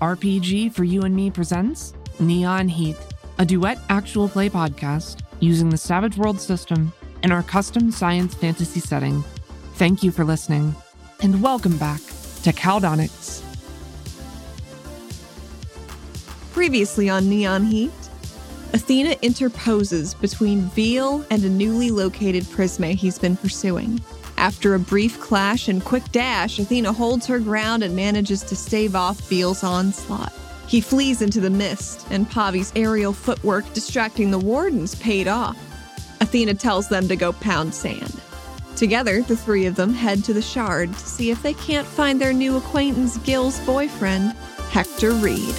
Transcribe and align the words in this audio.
RPG 0.00 0.74
for 0.74 0.84
You 0.84 1.02
and 1.02 1.16
Me 1.16 1.30
presents 1.30 1.94
Neon 2.20 2.68
Heat, 2.68 2.96
a 3.38 3.46
duet 3.46 3.78
actual 3.88 4.28
play 4.28 4.50
podcast 4.50 5.22
using 5.40 5.70
the 5.70 5.78
Savage 5.78 6.18
World 6.18 6.38
system 6.38 6.92
in 7.22 7.32
our 7.32 7.42
custom 7.42 7.90
science 7.90 8.34
fantasy 8.34 8.80
setting. 8.80 9.24
Thank 9.76 10.02
you 10.02 10.10
for 10.10 10.22
listening, 10.22 10.76
and 11.22 11.42
welcome 11.42 11.78
back 11.78 12.00
to 12.42 12.52
Caldonics. 12.52 13.42
Previously 16.52 17.08
on 17.08 17.30
Neon 17.30 17.64
Heat, 17.64 17.90
Athena 18.74 19.16
interposes 19.22 20.12
between 20.12 20.68
Veal 20.70 21.24
and 21.30 21.42
a 21.42 21.48
newly 21.48 21.90
located 21.90 22.42
Prisme 22.44 22.94
he's 22.94 23.18
been 23.18 23.34
pursuing. 23.34 23.98
After 24.46 24.76
a 24.76 24.78
brief 24.78 25.20
clash 25.20 25.66
and 25.66 25.84
quick 25.84 26.04
dash, 26.12 26.60
Athena 26.60 26.92
holds 26.92 27.26
her 27.26 27.40
ground 27.40 27.82
and 27.82 27.96
manages 27.96 28.44
to 28.44 28.54
stave 28.54 28.94
off 28.94 29.18
Veal's 29.28 29.64
onslaught. 29.64 30.32
He 30.68 30.80
flees 30.80 31.20
into 31.20 31.40
the 31.40 31.50
mist, 31.50 32.06
and 32.10 32.30
Pavi's 32.30 32.72
aerial 32.76 33.12
footwork 33.12 33.64
distracting 33.72 34.30
the 34.30 34.38
wardens 34.38 34.94
paid 34.94 35.26
off. 35.26 35.58
Athena 36.20 36.54
tells 36.54 36.88
them 36.88 37.08
to 37.08 37.16
go 37.16 37.32
pound 37.32 37.74
sand. 37.74 38.20
Together, 38.76 39.20
the 39.22 39.36
three 39.36 39.66
of 39.66 39.74
them 39.74 39.92
head 39.92 40.22
to 40.22 40.32
the 40.32 40.40
Shard 40.40 40.92
to 40.92 41.06
see 41.06 41.32
if 41.32 41.42
they 41.42 41.54
can't 41.54 41.84
find 41.84 42.20
their 42.20 42.32
new 42.32 42.56
acquaintance 42.56 43.18
Gil's 43.18 43.58
boyfriend, 43.66 44.30
Hector 44.70 45.10
Reed. 45.10 45.56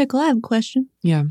Pickle, 0.00 0.20
I 0.20 0.28
have 0.28 0.38
a 0.38 0.40
question. 0.40 0.88
Yeah. 1.02 1.24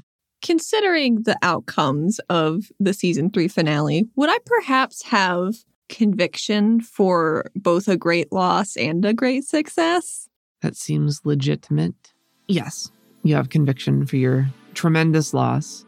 Considering 0.44 1.24
the 1.24 1.36
outcomes 1.42 2.20
of 2.30 2.66
the 2.80 2.94
season 2.94 3.32
three 3.32 3.48
finale, 3.48 4.08
would 4.16 4.30
I 4.30 4.38
perhaps 4.46 5.02
have 5.06 5.56
conviction 5.90 6.80
for 6.80 7.50
both 7.56 7.88
a 7.88 7.98
great 7.98 8.32
loss 8.32 8.78
and 8.78 9.04
a 9.06 9.12
great 9.12 9.44
success? 9.44 10.30
That 10.62 10.76
seems 10.76 11.22
legitimate. 11.24 12.14
Yes, 12.48 12.92
you 13.24 13.34
have 13.34 13.50
conviction 13.50 14.06
for 14.06 14.18
your 14.18 14.48
tremendous 14.76 15.34
loss. 15.34 15.84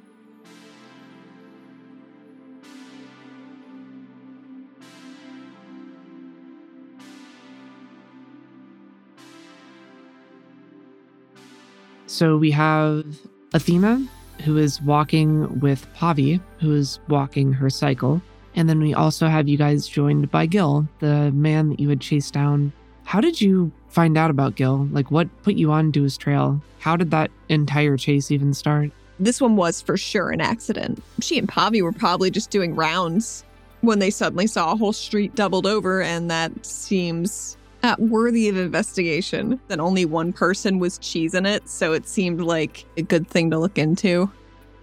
So 12.11 12.35
we 12.35 12.51
have 12.51 13.05
Athena, 13.53 14.05
who 14.43 14.57
is 14.57 14.81
walking 14.81 15.61
with 15.61 15.87
Pavi, 15.95 16.41
who 16.59 16.73
is 16.73 16.99
walking 17.07 17.53
her 17.53 17.69
cycle. 17.69 18.21
And 18.53 18.67
then 18.67 18.81
we 18.81 18.93
also 18.93 19.27
have 19.27 19.47
you 19.47 19.57
guys 19.57 19.87
joined 19.87 20.29
by 20.29 20.45
Gil, 20.45 20.85
the 20.99 21.31
man 21.31 21.69
that 21.69 21.79
you 21.79 21.87
had 21.87 22.01
chased 22.01 22.33
down. 22.33 22.73
How 23.05 23.21
did 23.21 23.39
you 23.39 23.71
find 23.87 24.17
out 24.17 24.29
about 24.29 24.55
Gil? 24.55 24.89
Like, 24.91 25.09
what 25.09 25.29
put 25.43 25.55
you 25.55 25.71
on 25.71 25.93
his 25.93 26.17
trail? 26.17 26.61
How 26.79 26.97
did 26.97 27.11
that 27.11 27.31
entire 27.47 27.95
chase 27.95 28.29
even 28.29 28.53
start? 28.53 28.91
This 29.17 29.39
one 29.39 29.55
was 29.55 29.81
for 29.81 29.95
sure 29.95 30.31
an 30.31 30.41
accident. 30.41 31.01
She 31.21 31.39
and 31.39 31.47
Pavi 31.47 31.81
were 31.81 31.93
probably 31.93 32.29
just 32.29 32.49
doing 32.49 32.75
rounds 32.75 33.45
when 33.79 33.99
they 33.99 34.09
suddenly 34.09 34.47
saw 34.47 34.73
a 34.73 34.75
whole 34.75 34.93
street 34.93 35.33
doubled 35.33 35.65
over, 35.65 36.01
and 36.01 36.29
that 36.29 36.65
seems 36.65 37.55
uh, 37.83 37.95
worthy 37.99 38.49
of 38.49 38.57
investigation. 38.57 39.59
That 39.67 39.79
only 39.79 40.05
one 40.05 40.33
person 40.33 40.79
was 40.79 40.99
cheesing 40.99 41.47
it, 41.47 41.67
so 41.69 41.93
it 41.93 42.07
seemed 42.07 42.41
like 42.41 42.85
a 42.97 43.01
good 43.01 43.27
thing 43.27 43.49
to 43.51 43.59
look 43.59 43.77
into. 43.77 44.31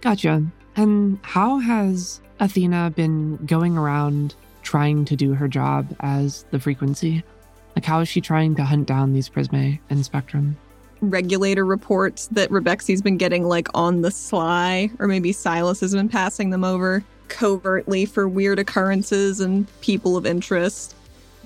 Gotcha. 0.01 0.43
And 0.75 1.19
how 1.23 1.59
has 1.59 2.21
Athena 2.39 2.93
been 2.95 3.37
going 3.45 3.77
around 3.77 4.35
trying 4.63 5.05
to 5.05 5.15
do 5.15 5.33
her 5.33 5.47
job 5.47 5.95
as 6.01 6.45
the 6.51 6.59
frequency? 6.59 7.23
Like, 7.75 7.85
how 7.85 7.99
is 7.99 8.09
she 8.09 8.21
trying 8.21 8.55
to 8.55 8.63
hunt 8.63 8.87
down 8.87 9.13
these 9.13 9.29
Prisme 9.29 9.79
and 9.89 10.05
Spectrum? 10.05 10.57
Regulator 11.01 11.65
reports 11.65 12.27
that 12.27 12.51
Rebecca's 12.51 13.01
been 13.01 13.17
getting 13.17 13.45
like 13.45 13.67
on 13.73 14.01
the 14.01 14.11
sly, 14.11 14.91
or 14.99 15.07
maybe 15.07 15.31
Silas 15.31 15.79
has 15.79 15.93
been 15.93 16.09
passing 16.09 16.49
them 16.49 16.63
over 16.63 17.03
covertly 17.29 18.05
for 18.05 18.27
weird 18.27 18.59
occurrences 18.59 19.39
and 19.39 19.67
people 19.81 20.17
of 20.17 20.25
interest. 20.25 20.95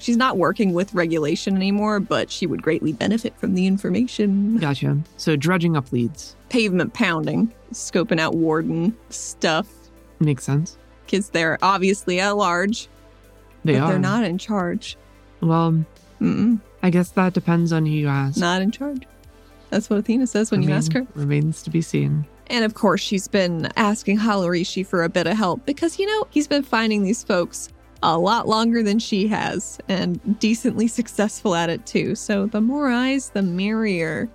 She's 0.03 0.17
not 0.17 0.37
working 0.37 0.73
with 0.73 0.93
regulation 0.93 1.55
anymore, 1.55 2.01
but 2.01 2.29
she 2.29 2.45
would 2.45 2.61
greatly 2.61 2.91
benefit 2.91 3.37
from 3.37 3.55
the 3.55 3.65
information. 3.67 4.57
Gotcha. 4.57 4.97
So, 5.15 5.37
dredging 5.37 5.77
up 5.77 5.93
leads. 5.93 6.35
Pavement 6.49 6.93
pounding, 6.93 7.53
scoping 7.71 8.19
out 8.19 8.35
warden 8.35 8.97
stuff, 9.09 9.65
Makes 10.19 10.43
sense. 10.43 10.77
because 11.05 11.29
they're 11.29 11.57
obviously 11.61 12.19
at 12.19 12.31
large, 12.35 12.89
They 13.63 13.75
but 13.75 13.81
are. 13.83 13.87
they're 13.91 13.99
not 13.99 14.25
in 14.25 14.37
charge. 14.37 14.97
Well, 15.39 15.85
Mm-mm, 16.19 16.59
I 16.83 16.89
guess 16.89 17.11
that 17.11 17.31
depends 17.31 17.71
on 17.71 17.85
who 17.85 17.93
you 17.93 18.09
ask. 18.09 18.37
not 18.37 18.61
in 18.61 18.71
charge. 18.71 19.03
That's 19.69 19.89
what 19.89 19.99
Athena 19.99 20.27
says 20.27 20.51
when 20.51 20.61
you 20.63 20.71
ask 20.71 20.91
her. 20.91 21.07
Remains 21.15 21.63
to 21.63 21.69
be 21.69 21.81
seen. 21.81 22.25
And 22.47 22.65
of 22.65 22.73
course, 22.73 22.99
she's 22.99 23.29
been 23.29 23.69
asking 23.77 24.19
Halarishi 24.19 24.85
for 24.85 25.03
a 25.03 25.09
bit 25.09 25.27
of 25.27 25.37
help 25.37 25.65
because, 25.65 25.97
you 25.97 26.05
know, 26.05 26.27
he's 26.29 26.45
been 26.47 26.61
finding 26.63 27.03
these 27.03 27.23
folks 27.23 27.69
a 28.03 28.17
lot 28.17 28.47
longer 28.47 28.83
than 28.83 28.99
she 28.99 29.27
has 29.27 29.79
and 29.87 30.39
decently 30.39 30.87
successful 30.87 31.55
at 31.55 31.69
it 31.69 31.85
too. 31.85 32.15
So 32.15 32.45
the 32.45 32.61
more 32.61 32.89
eyes, 32.89 33.29
the 33.29 33.41
merrier. 33.41 34.29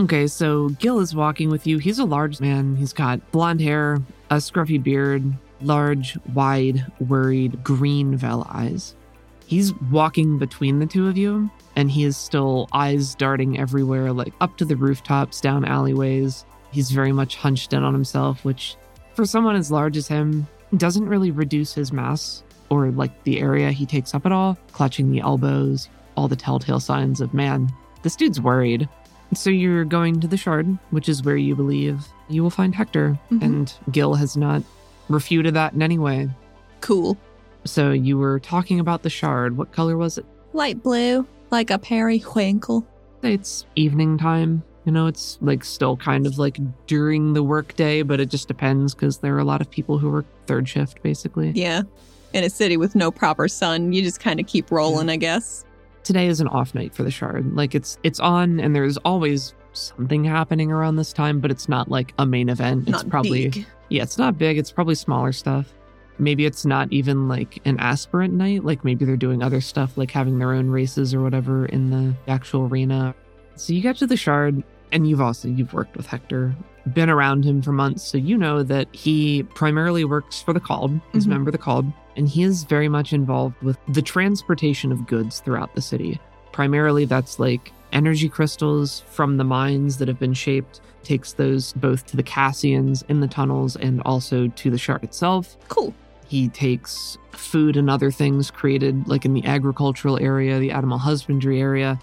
Okay, 0.00 0.26
so 0.26 0.70
Gil 0.70 0.98
is 1.00 1.14
walking 1.14 1.50
with 1.50 1.66
you. 1.66 1.78
He's 1.78 1.98
a 1.98 2.04
large 2.04 2.40
man. 2.40 2.74
He's 2.76 2.92
got 2.92 3.30
blonde 3.30 3.60
hair, 3.60 4.00
a 4.30 4.36
scruffy 4.36 4.82
beard, 4.82 5.22
large, 5.60 6.18
wide, 6.32 6.84
worried, 7.06 7.62
green 7.62 8.16
veil 8.16 8.46
eyes. 8.50 8.94
He's 9.46 9.74
walking 9.90 10.38
between 10.38 10.78
the 10.78 10.86
two 10.86 11.08
of 11.08 11.18
you, 11.18 11.50
and 11.76 11.90
he 11.90 12.04
is 12.04 12.16
still 12.16 12.68
eyes 12.72 13.14
darting 13.14 13.60
everywhere, 13.60 14.12
like 14.12 14.32
up 14.40 14.56
to 14.56 14.64
the 14.64 14.76
rooftops, 14.76 15.42
down 15.42 15.66
alleyways. 15.66 16.46
He's 16.70 16.90
very 16.90 17.12
much 17.12 17.36
hunched 17.36 17.74
in 17.74 17.84
on 17.84 17.92
himself, 17.92 18.44
which, 18.46 18.76
for 19.14 19.26
someone 19.26 19.56
as 19.56 19.70
large 19.70 19.98
as 19.98 20.08
him, 20.08 20.46
doesn't 20.78 21.06
really 21.06 21.30
reduce 21.30 21.74
his 21.74 21.92
mass 21.92 22.42
or 22.72 22.90
like 22.90 23.22
the 23.24 23.38
area 23.40 23.70
he 23.70 23.84
takes 23.84 24.14
up 24.14 24.24
at 24.24 24.32
all, 24.32 24.56
clutching 24.72 25.10
the 25.12 25.20
elbows, 25.20 25.88
all 26.16 26.26
the 26.28 26.36
telltale 26.36 26.80
signs 26.80 27.20
of 27.20 27.34
man. 27.34 27.70
This 28.02 28.16
dude's 28.16 28.40
worried. 28.40 28.88
So 29.34 29.50
you're 29.50 29.84
going 29.84 30.20
to 30.20 30.26
the 30.28 30.36
Shard, 30.36 30.76
which 30.90 31.08
is 31.08 31.22
where 31.22 31.36
you 31.36 31.54
believe 31.54 32.06
you 32.28 32.42
will 32.42 32.50
find 32.50 32.74
Hector, 32.74 33.18
Mhm. 33.30 33.42
and 33.42 33.74
Gil 33.90 34.14
has 34.14 34.36
not 34.36 34.62
refuted 35.08 35.54
that 35.54 35.74
in 35.74 35.82
any 35.82 35.98
way. 35.98 36.30
Cool. 36.80 37.16
So 37.64 37.92
you 37.92 38.16
were 38.18 38.40
talking 38.40 38.80
about 38.80 39.02
the 39.02 39.10
Shard. 39.10 39.56
What 39.56 39.70
color 39.72 39.96
was 39.96 40.16
it? 40.18 40.24
Light 40.54 40.82
blue, 40.82 41.26
like 41.50 41.70
a 41.70 41.78
periwinkle. 41.78 42.86
It's 43.22 43.66
evening 43.76 44.18
time. 44.18 44.62
You 44.84 44.90
know, 44.92 45.06
it's 45.06 45.38
like 45.40 45.62
still 45.64 45.96
kind 45.96 46.26
of 46.26 46.38
like 46.38 46.58
during 46.88 47.34
the 47.34 47.42
workday, 47.42 48.02
but 48.02 48.18
it 48.18 48.28
just 48.30 48.48
depends 48.48 48.94
because 48.94 49.18
there 49.18 49.34
are 49.36 49.38
a 49.38 49.44
lot 49.44 49.60
of 49.60 49.70
people 49.70 49.98
who 49.98 50.10
work 50.10 50.26
third 50.46 50.68
shift 50.68 51.02
basically. 51.02 51.52
Yeah. 51.54 51.82
In 52.32 52.44
a 52.44 52.50
city 52.50 52.76
with 52.76 52.94
no 52.94 53.10
proper 53.10 53.46
sun, 53.46 53.92
you 53.92 54.02
just 54.02 54.20
kind 54.20 54.40
of 54.40 54.46
keep 54.46 54.70
rolling, 54.70 55.10
I 55.10 55.16
guess. 55.16 55.64
Today 56.02 56.26
is 56.26 56.40
an 56.40 56.48
off 56.48 56.74
night 56.74 56.94
for 56.94 57.02
the 57.02 57.10
Shard. 57.10 57.54
Like 57.54 57.74
it's 57.74 57.98
it's 58.02 58.18
on 58.20 58.58
and 58.58 58.74
there's 58.74 58.96
always 58.98 59.54
something 59.72 60.24
happening 60.24 60.72
around 60.72 60.96
this 60.96 61.12
time, 61.12 61.40
but 61.40 61.50
it's 61.50 61.68
not 61.68 61.90
like 61.90 62.12
a 62.18 62.26
main 62.26 62.48
event. 62.48 62.82
It's 62.82 62.90
Not 62.90 63.08
probably 63.08 63.48
big. 63.48 63.66
Yeah, 63.88 64.02
it's 64.02 64.18
not 64.18 64.38
big. 64.38 64.58
It's 64.58 64.72
probably 64.72 64.94
smaller 64.94 65.32
stuff. 65.32 65.72
Maybe 66.18 66.46
it's 66.46 66.64
not 66.64 66.92
even 66.92 67.28
like 67.28 67.60
an 67.64 67.78
aspirant 67.78 68.34
night. 68.34 68.64
Like 68.64 68.84
maybe 68.84 69.04
they're 69.04 69.16
doing 69.16 69.42
other 69.42 69.60
stuff, 69.60 69.96
like 69.96 70.10
having 70.10 70.38
their 70.38 70.52
own 70.52 70.68
races 70.70 71.14
or 71.14 71.22
whatever 71.22 71.66
in 71.66 71.90
the 71.90 72.14
actual 72.30 72.66
arena. 72.66 73.14
So 73.56 73.72
you 73.72 73.80
get 73.82 73.96
to 73.96 74.06
the 74.06 74.16
shard, 74.16 74.62
and 74.90 75.06
you've 75.06 75.20
also 75.20 75.48
you've 75.48 75.72
worked 75.72 75.96
with 75.96 76.06
Hector, 76.06 76.54
been 76.92 77.08
around 77.10 77.44
him 77.44 77.62
for 77.62 77.72
months, 77.72 78.02
so 78.02 78.18
you 78.18 78.36
know 78.36 78.62
that 78.62 78.88
he 78.92 79.42
primarily 79.54 80.04
works 80.04 80.42
for 80.42 80.52
the 80.52 80.60
Called. 80.60 80.98
He's 81.12 81.24
Mhm. 81.24 81.26
a 81.26 81.30
member 81.30 81.48
of 81.50 81.52
the 81.52 81.58
Called, 81.58 81.86
and 82.16 82.28
he 82.28 82.42
is 82.42 82.64
very 82.64 82.88
much 82.88 83.12
involved 83.12 83.54
with 83.62 83.78
the 83.88 84.02
transportation 84.02 84.90
of 84.92 85.06
goods 85.06 85.40
throughout 85.40 85.74
the 85.74 85.80
city. 85.80 86.20
Primarily, 86.52 87.04
that's 87.04 87.38
like 87.38 87.72
energy 87.92 88.28
crystals 88.28 89.02
from 89.10 89.36
the 89.36 89.44
mines 89.44 89.98
that 89.98 90.08
have 90.08 90.18
been 90.18 90.34
shaped. 90.34 90.80
Takes 91.02 91.32
those 91.32 91.72
both 91.74 92.06
to 92.06 92.16
the 92.16 92.22
Cassians 92.22 93.04
in 93.08 93.20
the 93.20 93.26
tunnels 93.28 93.76
and 93.76 94.00
also 94.04 94.48
to 94.48 94.70
the 94.70 94.78
shard 94.78 95.02
itself. 95.02 95.56
Cool. 95.68 95.94
He 96.28 96.48
takes 96.48 97.18
food 97.32 97.76
and 97.76 97.90
other 97.90 98.10
things 98.10 98.50
created, 98.50 99.06
like 99.06 99.24
in 99.24 99.34
the 99.34 99.44
agricultural 99.44 100.18
area, 100.20 100.58
the 100.58 100.70
animal 100.70 100.98
husbandry 100.98 101.60
area, 101.60 101.98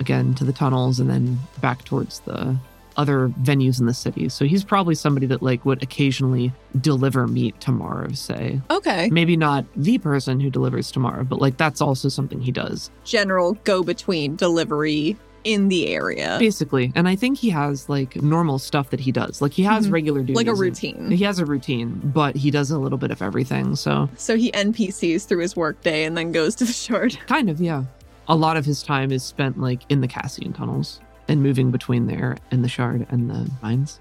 again 0.00 0.34
to 0.34 0.44
the 0.44 0.52
tunnels, 0.52 1.00
and 1.00 1.08
then 1.10 1.38
back 1.60 1.84
towards 1.84 2.20
the 2.20 2.56
other 2.96 3.28
venues 3.42 3.80
in 3.80 3.86
the 3.86 3.94
city. 3.94 4.28
So 4.28 4.44
he's 4.44 4.64
probably 4.64 4.94
somebody 4.94 5.26
that 5.26 5.42
like 5.42 5.64
would 5.64 5.82
occasionally 5.82 6.52
deliver 6.80 7.26
meat 7.26 7.60
to 7.62 7.72
Marv, 7.72 8.16
say. 8.18 8.60
Okay. 8.70 9.08
Maybe 9.10 9.36
not 9.36 9.64
the 9.76 9.98
person 9.98 10.40
who 10.40 10.50
delivers 10.50 10.90
to 10.92 10.98
Marv, 11.00 11.28
but 11.28 11.40
like 11.40 11.56
that's 11.56 11.80
also 11.80 12.08
something 12.08 12.40
he 12.40 12.52
does. 12.52 12.90
General 13.04 13.54
go 13.64 13.82
between 13.82 14.36
delivery 14.36 15.16
in 15.44 15.66
the 15.68 15.88
area. 15.88 16.36
Basically. 16.38 16.92
And 16.94 17.08
I 17.08 17.16
think 17.16 17.36
he 17.36 17.50
has 17.50 17.88
like 17.88 18.14
normal 18.22 18.60
stuff 18.60 18.90
that 18.90 19.00
he 19.00 19.10
does. 19.10 19.42
Like 19.42 19.52
he 19.52 19.64
has 19.64 19.88
Mhm. 19.88 19.92
regular 19.92 20.20
duties. 20.20 20.36
Like 20.36 20.46
a 20.46 20.54
routine. 20.54 21.10
He 21.10 21.24
has 21.24 21.40
a 21.40 21.44
routine, 21.44 22.00
but 22.14 22.36
he 22.36 22.52
does 22.52 22.70
a 22.70 22.78
little 22.78 22.98
bit 22.98 23.10
of 23.10 23.20
everything. 23.22 23.74
So 23.74 24.08
So 24.16 24.36
he 24.36 24.52
NPCs 24.52 25.24
through 25.24 25.40
his 25.40 25.56
workday 25.56 26.04
and 26.04 26.16
then 26.16 26.30
goes 26.30 26.54
to 26.56 26.64
the 26.64 26.72
shard. 26.86 27.18
Kind 27.26 27.50
of, 27.50 27.60
yeah. 27.60 27.84
A 28.28 28.36
lot 28.36 28.56
of 28.56 28.64
his 28.64 28.84
time 28.84 29.10
is 29.10 29.24
spent 29.24 29.60
like 29.60 29.80
in 29.88 30.00
the 30.00 30.06
Cassian 30.06 30.52
tunnels 30.52 31.00
and 31.32 31.42
moving 31.42 31.70
between 31.70 32.06
there 32.06 32.36
and 32.50 32.62
the 32.62 32.68
shard 32.68 33.06
and 33.10 33.30
the 33.30 33.50
mines. 33.62 33.98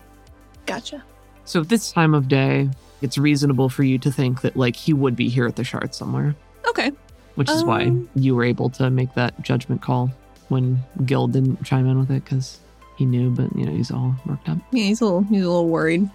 Gotcha. 0.65 1.01
So 1.45 1.61
at 1.61 1.69
this 1.69 1.91
time 1.91 2.13
of 2.13 2.27
day, 2.27 2.69
it's 3.01 3.17
reasonable 3.17 3.69
for 3.69 3.83
you 3.83 3.97
to 3.99 4.11
think 4.11 4.41
that 4.41 4.55
like 4.57 4.75
he 4.75 4.93
would 4.93 5.15
be 5.15 5.29
here 5.29 5.47
at 5.47 5.55
the 5.55 5.63
shard 5.63 5.95
somewhere, 5.95 6.35
Okay. 6.69 6.91
which 7.35 7.49
is 7.49 7.63
why 7.63 7.85
Um. 7.85 8.09
you 8.15 8.35
were 8.35 8.43
able 8.43 8.69
to 8.71 8.89
make 8.89 9.13
that 9.15 9.41
judgment 9.41 9.81
call 9.81 10.11
when 10.49 10.79
Gil 11.05 11.27
didn't 11.27 11.63
chime 11.63 11.87
in 11.87 11.97
with 11.97 12.11
it 12.11 12.23
because 12.25 12.59
he 12.97 13.05
knew, 13.05 13.29
but 13.31 13.55
you 13.55 13.65
know, 13.65 13.71
he's 13.71 13.89
all 13.91 14.13
worked 14.25 14.49
up. 14.49 14.57
Yeah, 14.71 14.83
he's 14.83 14.99
a 15.01 15.05
little 15.05 15.21
he's 15.23 15.43
a 15.43 15.47
little 15.47 15.69
worried. 15.69 16.09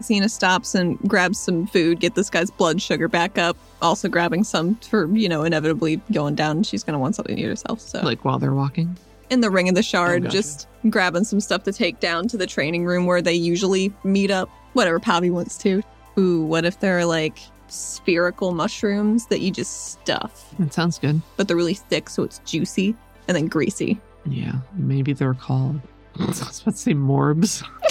Cena 0.00 0.28
stops 0.28 0.74
and 0.74 0.98
grabs 1.06 1.38
some 1.38 1.66
food, 1.68 2.00
get 2.00 2.16
this 2.16 2.28
guy's 2.28 2.50
blood 2.50 2.82
sugar 2.82 3.06
back 3.06 3.38
up, 3.38 3.56
also 3.80 4.08
grabbing 4.08 4.42
some 4.42 4.74
for, 4.76 5.06
you 5.14 5.28
know, 5.28 5.44
inevitably 5.44 6.00
going 6.10 6.34
down. 6.34 6.64
She's 6.64 6.82
gonna 6.82 6.98
want 6.98 7.14
something 7.14 7.36
to 7.36 7.40
eat 7.42 7.46
herself. 7.46 7.78
So 7.80 8.00
Like 8.00 8.24
while 8.24 8.38
they're 8.40 8.54
walking. 8.54 8.96
In 9.30 9.40
the 9.40 9.50
ring 9.50 9.68
of 9.68 9.74
the 9.74 9.80
oh, 9.80 9.82
shard, 9.82 10.22
Oh, 10.22 10.24
gotcha. 10.24 10.32
just 10.36 10.68
grabbing 10.90 11.24
some 11.24 11.40
stuff 11.40 11.62
to 11.64 11.72
take 11.72 12.00
down 12.00 12.28
to 12.28 12.36
the 12.36 12.46
training 12.46 12.84
room 12.84 13.06
where 13.06 13.22
they 13.22 13.34
usually 13.34 13.92
meet 14.04 14.30
up. 14.30 14.48
Whatever 14.74 14.98
Pavi 15.00 15.30
wants 15.30 15.56
to. 15.58 15.82
Ooh, 16.18 16.42
what 16.42 16.64
if 16.64 16.80
there 16.80 16.98
are 16.98 17.04
like 17.04 17.38
spherical 17.68 18.52
mushrooms 18.52 19.26
that 19.26 19.40
you 19.40 19.50
just 19.50 19.92
stuff, 19.92 20.54
That 20.58 20.72
sounds 20.72 20.98
good. 20.98 21.20
but 21.36 21.48
they're 21.48 21.56
really 21.56 21.74
thick, 21.74 22.08
so 22.10 22.22
it's 22.22 22.38
juicy 22.40 22.94
and 23.28 23.36
then 23.36 23.46
greasy. 23.48 24.00
Yeah. 24.26 24.54
Maybe 24.74 25.12
they're 25.12 25.34
called 25.34 25.80
I 26.20 26.26
was 26.26 26.40
about 26.62 26.72
to 26.72 26.76
say 26.78 26.92
morbs. 26.94 27.62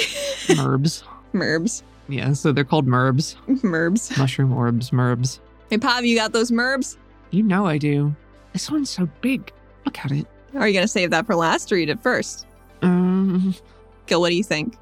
Merbs. 0.47 1.03
Merbs. 1.33 1.83
Yeah, 2.09 2.33
so 2.33 2.51
they're 2.51 2.63
called 2.63 2.85
merbs. 2.87 3.35
Merbs. 3.61 4.17
Mushroom 4.17 4.53
orbs, 4.53 4.91
merbs. 4.91 5.39
Hey, 5.69 5.77
Pavi, 5.77 6.07
you 6.07 6.15
got 6.17 6.31
those 6.33 6.51
merbs? 6.51 6.97
You 7.31 7.43
know 7.43 7.65
I 7.65 7.77
do. 7.77 8.15
This 8.53 8.69
one's 8.69 8.89
so 8.89 9.07
big. 9.21 9.51
Look 9.85 9.97
at 9.99 10.11
it. 10.11 10.27
Are 10.55 10.67
you 10.67 10.73
gonna 10.73 10.87
save 10.87 11.09
that 11.11 11.25
for 11.25 11.35
last 11.35 11.71
or 11.71 11.75
eat 11.75 11.89
it 11.89 11.99
first? 12.01 12.45
Um, 12.81 13.55
Gil, 14.07 14.21
what 14.21 14.29
do 14.29 14.35
you 14.35 14.43
think? 14.43 14.77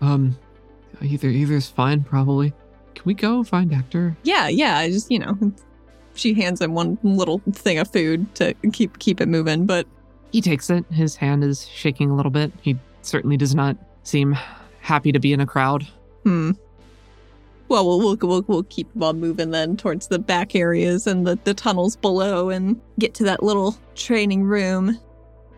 um, 0.00 0.36
either 1.02 1.28
either's 1.28 1.68
fine, 1.68 2.02
probably. 2.02 2.52
Can 2.94 3.02
we 3.04 3.14
go 3.14 3.42
find 3.44 3.72
Hector? 3.72 4.16
Yeah, 4.22 4.48
yeah. 4.48 4.78
I 4.78 4.90
just 4.90 5.10
you 5.10 5.18
know, 5.20 5.36
she 6.14 6.34
hands 6.34 6.60
him 6.60 6.74
one 6.74 6.98
little 7.02 7.40
thing 7.52 7.78
of 7.78 7.90
food 7.92 8.32
to 8.36 8.54
keep 8.72 8.98
keep 8.98 9.20
it 9.20 9.26
moving. 9.26 9.66
But 9.66 9.86
He 10.32 10.40
takes 10.40 10.70
it. 10.70 10.84
His 10.90 11.14
hand 11.16 11.44
is 11.44 11.66
shaking 11.68 12.10
a 12.10 12.16
little 12.16 12.30
bit. 12.32 12.52
He 12.60 12.76
certainly 13.02 13.36
does 13.36 13.54
not 13.54 13.76
seem 14.02 14.36
happy 14.80 15.12
to 15.12 15.18
be 15.20 15.32
in 15.32 15.40
a 15.40 15.46
crowd. 15.46 15.86
hmm. 16.24 16.52
Well, 17.68 17.86
we'll 17.86 17.98
we'll 17.98 18.16
we'll, 18.16 18.44
we'll 18.46 18.62
keep 18.64 18.88
on 19.00 19.20
moving 19.20 19.50
then 19.50 19.76
towards 19.76 20.08
the 20.08 20.18
back 20.18 20.54
areas 20.54 21.06
and 21.06 21.26
the 21.26 21.38
the 21.44 21.54
tunnels 21.54 21.96
below, 21.96 22.50
and 22.50 22.80
get 22.98 23.14
to 23.14 23.24
that 23.24 23.42
little 23.42 23.76
training 23.94 24.44
room. 24.44 24.98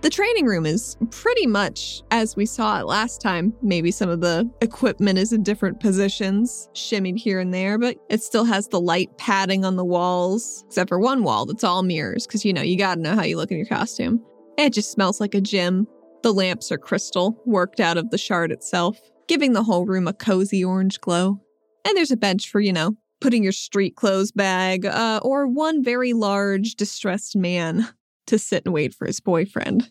The 0.03 0.11
training 0.11 0.47
room 0.47 0.65
is 0.65 0.97
pretty 1.11 1.47
much 1.47 2.03
as 2.11 2.35
we 2.35 2.47
saw 2.47 2.81
it 2.81 2.87
last 2.87 3.21
time. 3.21 3.53
Maybe 3.61 3.91
some 3.91 4.09
of 4.09 4.23
the 4.23 4.51
equipment 4.63 5.19
is 5.19 5.33
in 5.33 5.43
different 5.43 5.79
positions, 5.79 6.71
shimmied 6.73 7.19
here 7.19 7.39
and 7.39 7.53
there, 7.53 7.77
but 7.77 7.99
it 8.09 8.23
still 8.23 8.45
has 8.45 8.67
the 8.69 8.81
light 8.81 9.17
padding 9.19 9.63
on 9.63 9.77
the 9.77 9.85
walls, 9.85 10.65
except 10.67 10.89
for 10.89 10.99
one 10.99 11.23
wall 11.23 11.45
that's 11.45 11.65
all 11.65 11.83
mirrors, 11.83 12.27
because 12.27 12.47
you 12.47 12.53
know, 12.55 12.63
you 12.63 12.79
gotta 12.79 13.01
know 13.01 13.15
how 13.15 13.25
you 13.25 13.37
look 13.37 13.51
in 13.51 13.59
your 13.59 13.67
costume. 13.67 14.25
It 14.57 14.73
just 14.73 14.91
smells 14.91 15.21
like 15.21 15.35
a 15.35 15.41
gym. 15.41 15.87
The 16.23 16.33
lamps 16.33 16.73
are 16.73 16.79
crystal, 16.79 17.41
worked 17.45 17.79
out 17.79 17.99
of 17.99 18.09
the 18.09 18.19
shard 18.19 18.53
itself, 18.53 18.99
giving 19.27 19.53
the 19.53 19.63
whole 19.63 19.85
room 19.85 20.09
a 20.09 20.15
cozy 20.15 20.65
orange 20.65 21.01
glow. 21.01 21.41
And 21.85 21.97
there's 21.97 22.11
a 22.11 22.17
bench 22.17 22.51
for, 22.51 22.61
you 22.61 22.73
know, 22.73 22.97
putting 23.21 23.43
your 23.43 23.53
street 23.53 23.97
clothes 23.97 24.33
bag, 24.33 24.87
uh, 24.87 25.21
or 25.23 25.47
one 25.47 25.83
very 25.83 26.13
large, 26.13 26.75
distressed 26.75 27.37
man 27.37 27.89
to 28.27 28.39
sit 28.39 28.65
and 28.65 28.75
wait 28.75 28.95
for 28.95 29.07
his 29.07 29.21
boyfriend. 29.21 29.91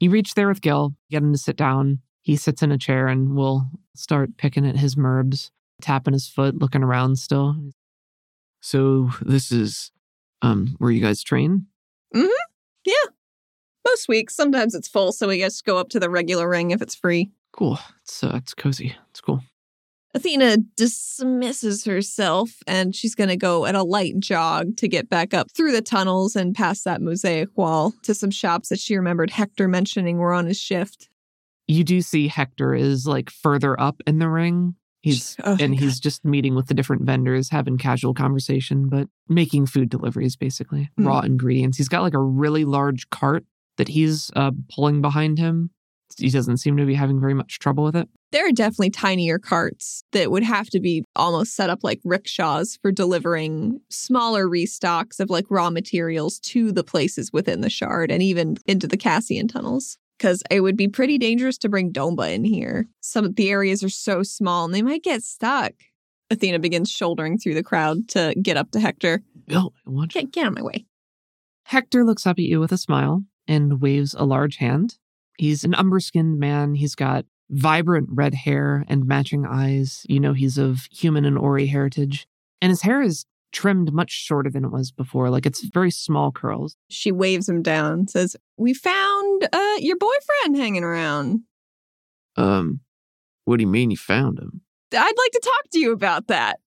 You 0.00 0.10
reach 0.10 0.34
there 0.34 0.48
with 0.48 0.60
Gil, 0.60 0.94
get 1.10 1.22
him 1.22 1.32
to 1.32 1.38
sit 1.38 1.56
down. 1.56 2.00
He 2.22 2.36
sits 2.36 2.62
in 2.62 2.72
a 2.72 2.78
chair 2.78 3.06
and 3.06 3.36
we'll 3.36 3.68
start 3.94 4.36
picking 4.36 4.66
at 4.66 4.76
his 4.76 4.96
merbs, 4.96 5.50
tapping 5.80 6.14
his 6.14 6.28
foot, 6.28 6.58
looking 6.58 6.82
around 6.82 7.18
still. 7.18 7.56
So 8.60 9.10
this 9.20 9.52
is 9.52 9.92
um 10.42 10.74
where 10.78 10.90
you 10.90 11.00
guys 11.00 11.22
train? 11.22 11.66
Mm-hmm. 12.14 12.28
Yeah. 12.84 13.10
Most 13.86 14.08
weeks, 14.08 14.34
sometimes 14.34 14.74
it's 14.74 14.88
full, 14.88 15.12
so 15.12 15.28
we 15.28 15.40
just 15.40 15.64
go 15.64 15.76
up 15.78 15.90
to 15.90 16.00
the 16.00 16.10
regular 16.10 16.48
ring 16.48 16.70
if 16.70 16.80
it's 16.80 16.94
free. 16.94 17.30
Cool. 17.52 17.78
It's 18.02 18.24
uh, 18.24 18.32
it's 18.34 18.54
cozy. 18.54 18.96
It's 19.10 19.20
cool. 19.20 19.42
Athena 20.14 20.58
dismisses 20.76 21.84
herself 21.84 22.50
and 22.66 22.94
she's 22.94 23.14
going 23.14 23.28
to 23.28 23.36
go 23.36 23.66
at 23.66 23.74
a 23.74 23.82
light 23.82 24.18
jog 24.20 24.76
to 24.76 24.88
get 24.88 25.08
back 25.08 25.34
up 25.34 25.50
through 25.50 25.72
the 25.72 25.82
tunnels 25.82 26.36
and 26.36 26.54
past 26.54 26.84
that 26.84 27.02
mosaic 27.02 27.48
wall 27.56 27.92
to 28.02 28.14
some 28.14 28.30
shops 28.30 28.68
that 28.68 28.78
she 28.78 28.96
remembered 28.96 29.30
Hector 29.30 29.66
mentioning 29.68 30.18
were 30.18 30.32
on 30.32 30.46
his 30.46 30.58
shift. 30.58 31.08
You 31.66 31.82
do 31.82 32.00
see 32.00 32.28
Hector 32.28 32.74
is 32.74 33.06
like 33.06 33.30
further 33.30 33.78
up 33.80 34.02
in 34.06 34.18
the 34.18 34.28
ring. 34.28 34.76
He's 35.02 35.36
Oh, 35.44 35.50
and 35.52 35.58
thank 35.58 35.80
he's 35.80 36.00
just 36.00 36.24
meeting 36.24 36.54
with 36.54 36.68
the 36.68 36.74
different 36.74 37.02
vendors, 37.02 37.50
having 37.50 37.76
casual 37.76 38.14
conversation, 38.14 38.88
but 38.88 39.08
making 39.28 39.66
food 39.66 39.90
deliveries 39.90 40.36
basically, 40.36 40.90
Mm. 40.98 41.06
raw 41.06 41.20
ingredients. 41.20 41.76
He's 41.76 41.88
got 41.88 42.02
like 42.02 42.14
a 42.14 42.20
really 42.20 42.64
large 42.64 43.10
cart 43.10 43.44
that 43.76 43.88
he's 43.88 44.30
uh, 44.36 44.52
pulling 44.74 45.02
behind 45.02 45.38
him. 45.38 45.70
He 46.18 46.30
doesn't 46.30 46.58
seem 46.58 46.76
to 46.76 46.86
be 46.86 46.94
having 46.94 47.20
very 47.20 47.34
much 47.34 47.58
trouble 47.58 47.84
with 47.84 47.96
it. 47.96 48.08
There 48.32 48.46
are 48.46 48.52
definitely 48.52 48.90
tinier 48.90 49.38
carts 49.38 50.02
that 50.12 50.30
would 50.30 50.42
have 50.42 50.68
to 50.70 50.80
be 50.80 51.04
almost 51.14 51.54
set 51.54 51.70
up 51.70 51.80
like 51.82 52.00
rickshaws 52.04 52.78
for 52.82 52.90
delivering 52.90 53.80
smaller 53.90 54.46
restocks 54.48 55.20
of 55.20 55.30
like 55.30 55.46
raw 55.50 55.70
materials 55.70 56.38
to 56.40 56.72
the 56.72 56.84
places 56.84 57.32
within 57.32 57.60
the 57.60 57.70
shard 57.70 58.10
and 58.10 58.22
even 58.22 58.56
into 58.66 58.86
the 58.86 58.96
Cassian 58.96 59.48
tunnels. 59.48 59.98
Because 60.18 60.42
it 60.50 60.60
would 60.60 60.76
be 60.76 60.88
pretty 60.88 61.18
dangerous 61.18 61.58
to 61.58 61.68
bring 61.68 61.92
Domba 61.92 62.32
in 62.32 62.44
here. 62.44 62.86
Some 63.00 63.24
of 63.24 63.34
the 63.34 63.50
areas 63.50 63.82
are 63.82 63.88
so 63.88 64.22
small 64.22 64.64
and 64.64 64.72
they 64.72 64.82
might 64.82 65.02
get 65.02 65.22
stuck. 65.22 65.72
Athena 66.30 66.60
begins 66.60 66.90
shouldering 66.90 67.36
through 67.36 67.54
the 67.54 67.62
crowd 67.62 68.08
to 68.10 68.34
get 68.40 68.56
up 68.56 68.70
to 68.72 68.80
Hector. 68.80 69.22
Oh, 69.50 69.72
what? 69.84 70.10
Get, 70.10 70.32
get 70.32 70.46
on 70.46 70.54
my 70.54 70.62
way. 70.62 70.86
Hector 71.64 72.04
looks 72.04 72.26
up 72.26 72.38
at 72.38 72.44
you 72.44 72.60
with 72.60 72.72
a 72.72 72.78
smile 72.78 73.24
and 73.46 73.80
waves 73.80 74.14
a 74.14 74.24
large 74.24 74.56
hand. 74.56 74.98
He's 75.38 75.64
an 75.64 75.74
umber 75.74 76.00
skinned 76.00 76.38
man. 76.38 76.74
He's 76.74 76.94
got 76.94 77.24
vibrant 77.50 78.08
red 78.10 78.34
hair 78.34 78.84
and 78.88 79.06
matching 79.06 79.46
eyes. 79.46 80.04
You 80.08 80.20
know, 80.20 80.32
he's 80.32 80.58
of 80.58 80.88
human 80.90 81.24
and 81.24 81.38
Ori 81.38 81.66
heritage. 81.66 82.26
And 82.60 82.70
his 82.70 82.82
hair 82.82 83.02
is 83.02 83.26
trimmed 83.52 83.92
much 83.92 84.10
shorter 84.10 84.50
than 84.50 84.64
it 84.64 84.70
was 84.70 84.90
before. 84.90 85.30
Like 85.30 85.46
it's 85.46 85.62
very 85.64 85.90
small 85.90 86.32
curls. 86.32 86.76
She 86.88 87.12
waves 87.12 87.48
him 87.48 87.62
down, 87.62 88.08
says, 88.08 88.36
We 88.56 88.74
found 88.74 89.48
uh, 89.52 89.76
your 89.78 89.96
boyfriend 89.96 90.56
hanging 90.56 90.84
around. 90.84 91.40
Um, 92.36 92.80
what 93.44 93.58
do 93.58 93.62
you 93.62 93.68
mean 93.68 93.90
you 93.90 93.96
found 93.96 94.38
him? 94.38 94.62
I'd 94.92 94.98
like 94.98 95.32
to 95.32 95.40
talk 95.42 95.70
to 95.72 95.78
you 95.78 95.92
about 95.92 96.28
that. 96.28 96.58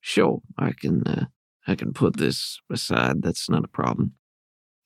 Sure, 0.00 0.40
I 0.58 0.72
can. 0.72 1.02
Uh, 1.06 1.26
I 1.66 1.74
can 1.74 1.92
put 1.92 2.16
this 2.16 2.60
aside. 2.70 3.22
That's 3.22 3.50
not 3.50 3.64
a 3.64 3.68
problem. 3.68 4.12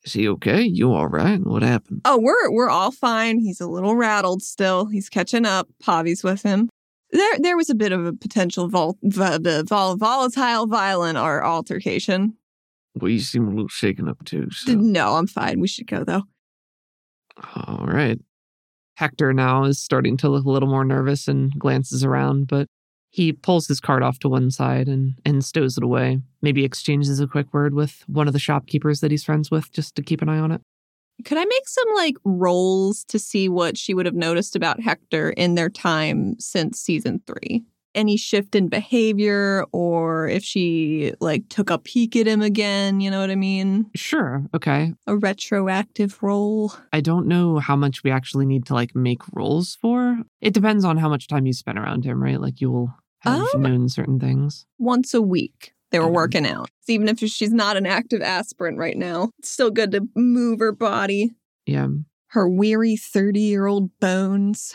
Is 0.03 0.13
he 0.13 0.27
okay? 0.29 0.63
You 0.63 0.93
all 0.93 1.07
right? 1.07 1.39
What 1.39 1.61
happened? 1.61 2.01
Oh, 2.05 2.19
we're 2.19 2.51
we're 2.51 2.69
all 2.69 2.91
fine. 2.91 3.39
He's 3.39 3.61
a 3.61 3.67
little 3.67 3.95
rattled 3.95 4.41
still. 4.41 4.87
He's 4.87 5.09
catching 5.09 5.45
up. 5.45 5.67
Pavi's 5.83 6.23
with 6.23 6.41
him. 6.41 6.69
There, 7.11 7.39
there 7.39 7.57
was 7.57 7.69
a 7.69 7.75
bit 7.75 7.91
of 7.91 8.05
a 8.05 8.13
potential 8.13 8.67
vol- 8.67 8.97
vol- 9.03 9.39
vol- 9.63 9.97
volatile, 9.97 10.65
violent, 10.65 11.17
or 11.17 11.43
altercation. 11.43 12.37
Well, 12.95 13.11
you 13.11 13.19
seem 13.19 13.47
a 13.47 13.51
little 13.51 13.67
shaken 13.67 14.07
up 14.07 14.23
too. 14.25 14.49
So. 14.51 14.73
No, 14.73 15.15
I'm 15.15 15.27
fine. 15.27 15.59
We 15.59 15.67
should 15.67 15.87
go 15.87 16.03
though. 16.03 16.23
All 17.55 17.85
right. 17.85 18.19
Hector 18.95 19.33
now 19.33 19.63
is 19.63 19.81
starting 19.81 20.17
to 20.17 20.29
look 20.29 20.45
a 20.45 20.49
little 20.49 20.69
more 20.69 20.85
nervous 20.85 21.27
and 21.27 21.51
glances 21.57 22.03
around, 22.03 22.47
but 22.47 22.67
he 23.11 23.33
pulls 23.33 23.67
his 23.67 23.81
cart 23.81 24.01
off 24.01 24.19
to 24.19 24.29
one 24.29 24.49
side 24.49 24.87
and, 24.87 25.19
and 25.25 25.43
stows 25.43 25.77
it 25.77 25.83
away. 25.83 26.21
Maybe 26.41 26.63
exchanges 26.63 27.19
a 27.19 27.27
quick 27.27 27.53
word 27.53 27.73
with 27.73 28.03
one 28.07 28.27
of 28.27 28.33
the 28.33 28.39
shopkeepers 28.39 29.01
that 29.01 29.11
he's 29.11 29.25
friends 29.25 29.51
with 29.51 29.71
just 29.71 29.95
to 29.95 30.01
keep 30.01 30.21
an 30.21 30.29
eye 30.29 30.39
on 30.39 30.51
it. 30.51 30.61
Could 31.25 31.37
I 31.37 31.45
make 31.45 31.67
some 31.67 31.93
like 31.95 32.15
rolls 32.23 33.03
to 33.09 33.19
see 33.19 33.49
what 33.49 33.77
she 33.77 33.93
would 33.93 34.05
have 34.05 34.15
noticed 34.15 34.55
about 34.55 34.79
Hector 34.79 35.31
in 35.31 35.55
their 35.55 35.69
time 35.69 36.39
since 36.39 36.79
season 36.79 37.21
three? 37.27 37.63
Any 37.93 38.15
shift 38.15 38.55
in 38.55 38.69
behavior 38.69 39.65
or 39.73 40.29
if 40.29 40.41
she 40.41 41.13
like 41.19 41.49
took 41.49 41.69
a 41.69 41.77
peek 41.77 42.15
at 42.15 42.25
him 42.25 42.41
again, 42.41 43.01
you 43.01 43.11
know 43.11 43.19
what 43.19 43.29
I 43.29 43.35
mean? 43.35 43.91
Sure. 43.93 44.45
Okay. 44.55 44.93
A 45.05 45.17
retroactive 45.17 46.23
roll. 46.23 46.73
I 46.93 47.01
don't 47.01 47.27
know 47.27 47.59
how 47.59 47.75
much 47.75 48.01
we 48.05 48.09
actually 48.09 48.45
need 48.45 48.65
to 48.67 48.73
like 48.73 48.95
make 48.95 49.21
rolls 49.33 49.77
for. 49.81 50.17
It 50.39 50.53
depends 50.53 50.85
on 50.85 50.95
how 50.95 51.09
much 51.09 51.27
time 51.27 51.45
you 51.45 51.51
spend 51.51 51.77
around 51.77 52.05
him, 52.05 52.23
right? 52.23 52.39
Like 52.39 52.61
you 52.61 52.71
will 52.71 52.93
have 53.21 53.41
Um, 53.55 53.61
known 53.61 53.89
certain 53.89 54.19
things. 54.19 54.65
Once 54.79 55.13
a 55.13 55.21
week. 55.21 55.73
They 55.91 55.99
were 55.99 56.05
Okay. 56.05 56.13
working 56.13 56.45
out. 56.45 56.69
Even 56.87 57.09
if 57.09 57.19
she's 57.19 57.51
not 57.51 57.75
an 57.77 57.85
active 57.85 58.21
aspirant 58.21 58.77
right 58.77 58.95
now, 58.97 59.31
it's 59.39 59.49
still 59.51 59.71
good 59.71 59.91
to 59.91 60.07
move 60.15 60.59
her 60.59 60.71
body. 60.71 61.31
Yeah. 61.65 61.87
Her 62.27 62.47
weary 62.47 62.95
30 62.95 63.41
year 63.41 63.65
old 63.65 63.89
bones. 63.99 64.73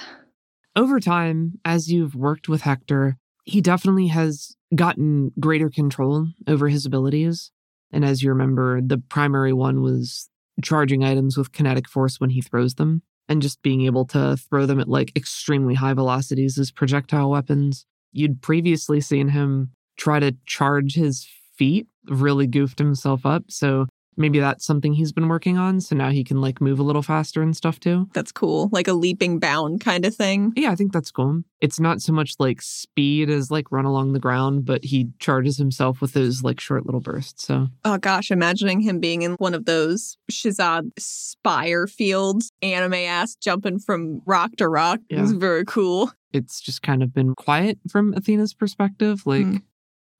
over 0.74 1.00
time, 1.00 1.58
as 1.64 1.90
you've 1.90 2.14
worked 2.14 2.50
with 2.50 2.60
Hector, 2.60 3.16
he 3.46 3.62
definitely 3.62 4.08
has 4.08 4.56
gotten 4.74 5.32
greater 5.40 5.70
control 5.70 6.28
over 6.46 6.68
his 6.68 6.84
abilities. 6.84 7.50
And 7.90 8.04
as 8.04 8.22
you 8.22 8.28
remember, 8.28 8.82
the 8.82 8.98
primary 8.98 9.54
one 9.54 9.80
was 9.80 10.28
charging 10.62 11.02
items 11.02 11.38
with 11.38 11.52
kinetic 11.52 11.88
force 11.88 12.20
when 12.20 12.28
he 12.28 12.42
throws 12.42 12.74
them, 12.74 13.00
and 13.26 13.40
just 13.40 13.62
being 13.62 13.82
able 13.86 14.04
to 14.08 14.36
throw 14.36 14.66
them 14.66 14.78
at 14.78 14.86
like 14.88 15.12
extremely 15.16 15.74
high 15.74 15.94
velocities 15.94 16.58
as 16.58 16.70
projectile 16.70 17.30
weapons. 17.30 17.86
You'd 18.12 18.42
previously 18.42 19.00
seen 19.00 19.28
him 19.28 19.70
try 19.96 20.20
to 20.20 20.36
charge 20.46 20.94
his 20.94 21.26
feet, 21.56 21.86
really 22.06 22.46
goofed 22.46 22.78
himself 22.78 23.24
up. 23.26 23.44
So 23.48 23.86
maybe 24.16 24.38
that's 24.38 24.64
something 24.64 24.92
he's 24.92 25.12
been 25.12 25.28
working 25.28 25.58
on. 25.58 25.80
So 25.80 25.94
now 25.96 26.10
he 26.10 26.24
can 26.24 26.40
like 26.40 26.60
move 26.60 26.78
a 26.78 26.82
little 26.82 27.02
faster 27.02 27.42
and 27.42 27.56
stuff 27.56 27.78
too. 27.80 28.08
That's 28.12 28.32
cool. 28.32 28.68
Like 28.72 28.88
a 28.88 28.92
leaping 28.92 29.38
bound 29.38 29.80
kind 29.80 30.04
of 30.04 30.14
thing. 30.14 30.52
Yeah, 30.56 30.70
I 30.70 30.74
think 30.74 30.92
that's 30.92 31.10
cool. 31.10 31.42
It's 31.60 31.80
not 31.80 32.00
so 32.02 32.12
much 32.12 32.34
like 32.38 32.60
speed 32.62 33.30
as 33.30 33.50
like 33.50 33.72
run 33.72 33.84
along 33.84 34.12
the 34.12 34.18
ground, 34.20 34.64
but 34.64 34.84
he 34.84 35.08
charges 35.18 35.56
himself 35.58 36.00
with 36.00 36.12
those 36.12 36.42
like 36.42 36.60
short 36.60 36.84
little 36.86 37.00
bursts. 37.00 37.44
So 37.46 37.68
Oh 37.84 37.98
gosh, 37.98 38.30
imagining 38.30 38.80
him 38.80 39.00
being 39.00 39.22
in 39.22 39.32
one 39.34 39.54
of 39.54 39.64
those 39.64 40.16
Shazad 40.30 40.90
spire 40.98 41.86
fields, 41.86 42.52
anime 42.62 42.94
ass 42.94 43.34
jumping 43.36 43.78
from 43.78 44.22
rock 44.26 44.52
to 44.56 44.68
rock 44.68 45.00
Yeah. 45.08 45.22
is 45.22 45.32
very 45.32 45.64
cool. 45.64 46.12
it's 46.32 46.60
just 46.60 46.82
kind 46.82 47.02
of 47.02 47.14
been 47.14 47.34
quiet 47.34 47.78
from 47.90 48.12
Athena's 48.14 48.52
perspective. 48.52 49.22
Like 49.26 49.44
Hmm. 49.46 49.56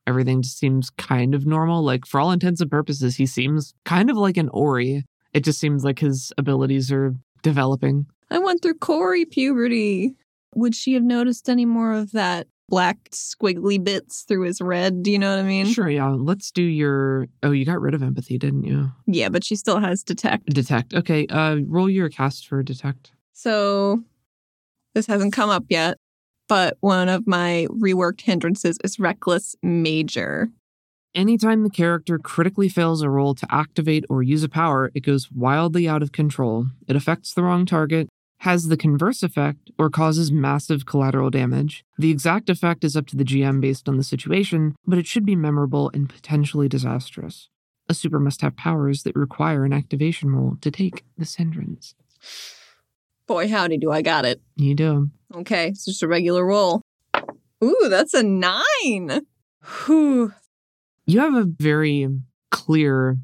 Everything 0.07 0.43
just 0.43 0.59
seems 0.59 0.91
kind 0.91 1.35
of 1.35 1.47
normal. 1.47 1.83
Like 1.83 2.07
for 2.07 2.21
all 2.21 2.33
intents 2.33 2.61
and 2.61 2.71
purposes, 2.71 3.17
he 3.17 3.27
seems 3.27 3.75
kind 3.85 4.11
of 4.11 4.17
like 4.17 4.37
an 4.37 4.49
Ori. 4.51 5.05
It 5.33 5.45
just 5.45 5.61
seems 5.61 5.85
like 5.85 5.99
his 5.99 6.33
abilities 6.39 6.91
are 6.91 7.15
developing. 7.43 8.07
I 8.31 8.39
went 8.39 8.63
through 8.63 8.75
Corey 8.75 9.25
puberty. 9.25 10.15
Would 10.55 10.75
she 10.75 10.95
have 10.95 11.03
noticed 11.03 11.49
any 11.49 11.65
more 11.65 11.93
of 11.93 12.13
that 12.13 12.47
black 12.69 13.11
squiggly 13.11 13.83
bits 13.83 14.23
through 14.23 14.43
his 14.43 14.61
red? 14.61 15.03
Do 15.03 15.13
you 15.13 15.19
know 15.19 15.31
what 15.31 15.45
I 15.45 15.47
mean? 15.47 15.67
Sure, 15.67 15.89
yeah. 15.89 16.09
Let's 16.09 16.51
do 16.51 16.63
your. 16.63 17.27
Oh, 17.43 17.53
you 17.53 17.65
got 17.65 17.81
rid 17.81 17.95
of 17.95 18.03
empathy, 18.03 18.39
didn't 18.39 18.65
you? 18.65 18.91
Yeah, 19.07 19.29
but 19.29 19.45
she 19.45 19.57
still 19.57 19.79
has 19.81 20.03
detect. 20.03 20.47
Detect. 20.47 20.95
Okay. 20.95 21.27
Uh, 21.27 21.59
roll 21.67 21.91
your 21.91 22.09
cast 22.09 22.49
for 22.49 22.63
detect. 22.63 23.13
So 23.33 24.03
this 24.95 25.07
hasn't 25.07 25.35
come 25.35 25.51
up 25.51 25.65
yet, 25.69 25.99
but 26.49 26.77
one 26.81 27.09
of 27.09 27.27
my 27.27 27.67
reworked 27.71 28.23
hindrances 28.23 28.79
is 28.85 28.99
reckless 28.99 29.57
major. 29.63 30.49
Anytime 31.15 31.63
the 31.63 31.71
character 31.71 32.19
critically 32.19 32.69
fails 32.69 33.01
a 33.01 33.09
roll 33.09 33.35
to 33.37 33.47
activate 33.51 34.05
or 34.11 34.23
use 34.23 34.45
a 34.45 34.51
power, 34.51 34.91
it 34.95 35.01
goes 35.01 35.33
wildly 35.33 35.89
out 35.89 36.03
of 36.03 36.13
control. 36.13 36.67
It 36.87 36.95
affects 36.95 37.33
the 37.33 37.43
wrong 37.43 37.65
target, 37.65 38.09
has 38.41 38.69
the 38.69 38.77
converse 38.77 39.23
effect, 39.23 39.71
or 39.79 39.89
causes 39.89 40.31
massive 40.31 40.85
collateral 40.85 41.31
damage. 41.31 41.85
The 41.97 42.11
exact 42.11 42.51
effect 42.51 42.85
is 42.85 42.97
up 42.97 43.07
to 43.07 43.17
the 43.17 43.25
GM 43.25 43.63
based 43.63 43.89
on 43.89 43.97
the 43.97 44.05
situation, 44.05 44.77
but 44.87 44.99
it 44.99 45.07
should 45.07 45.25
be 45.25 45.35
memorable 45.35 45.91
and 45.95 46.07
potentially 46.07 46.69
disastrous. 46.69 47.49
A 47.89 47.95
super 47.95 48.21
must 48.21 48.43
have 48.43 48.57
powers 48.57 49.03
that 49.05 49.17
require 49.17 49.65
an 49.65 49.73
activation 49.73 50.31
roll 50.31 50.59
to 50.61 50.71
take 50.71 51.05
this 51.17 51.37
hindrance. 51.37 51.95
Boy, 53.27 53.49
howdy, 53.49 53.79
do 53.79 53.91
I 53.91 54.03
got 54.03 54.25
it. 54.25 54.41
You 54.57 54.75
do. 54.75 55.11
Okay, 55.35 55.69
it's 55.69 55.85
just 55.85 56.03
a 56.03 56.09
regular 56.09 56.45
roll. 56.47 56.83
Ooh, 57.63 57.87
that's 57.89 58.15
a 58.15 58.23
nine. 58.23 59.23
Whew. 59.87 60.33
You 61.07 61.21
have 61.21 61.35
a 61.35 61.45
very 61.45 62.09
clear 62.51 63.17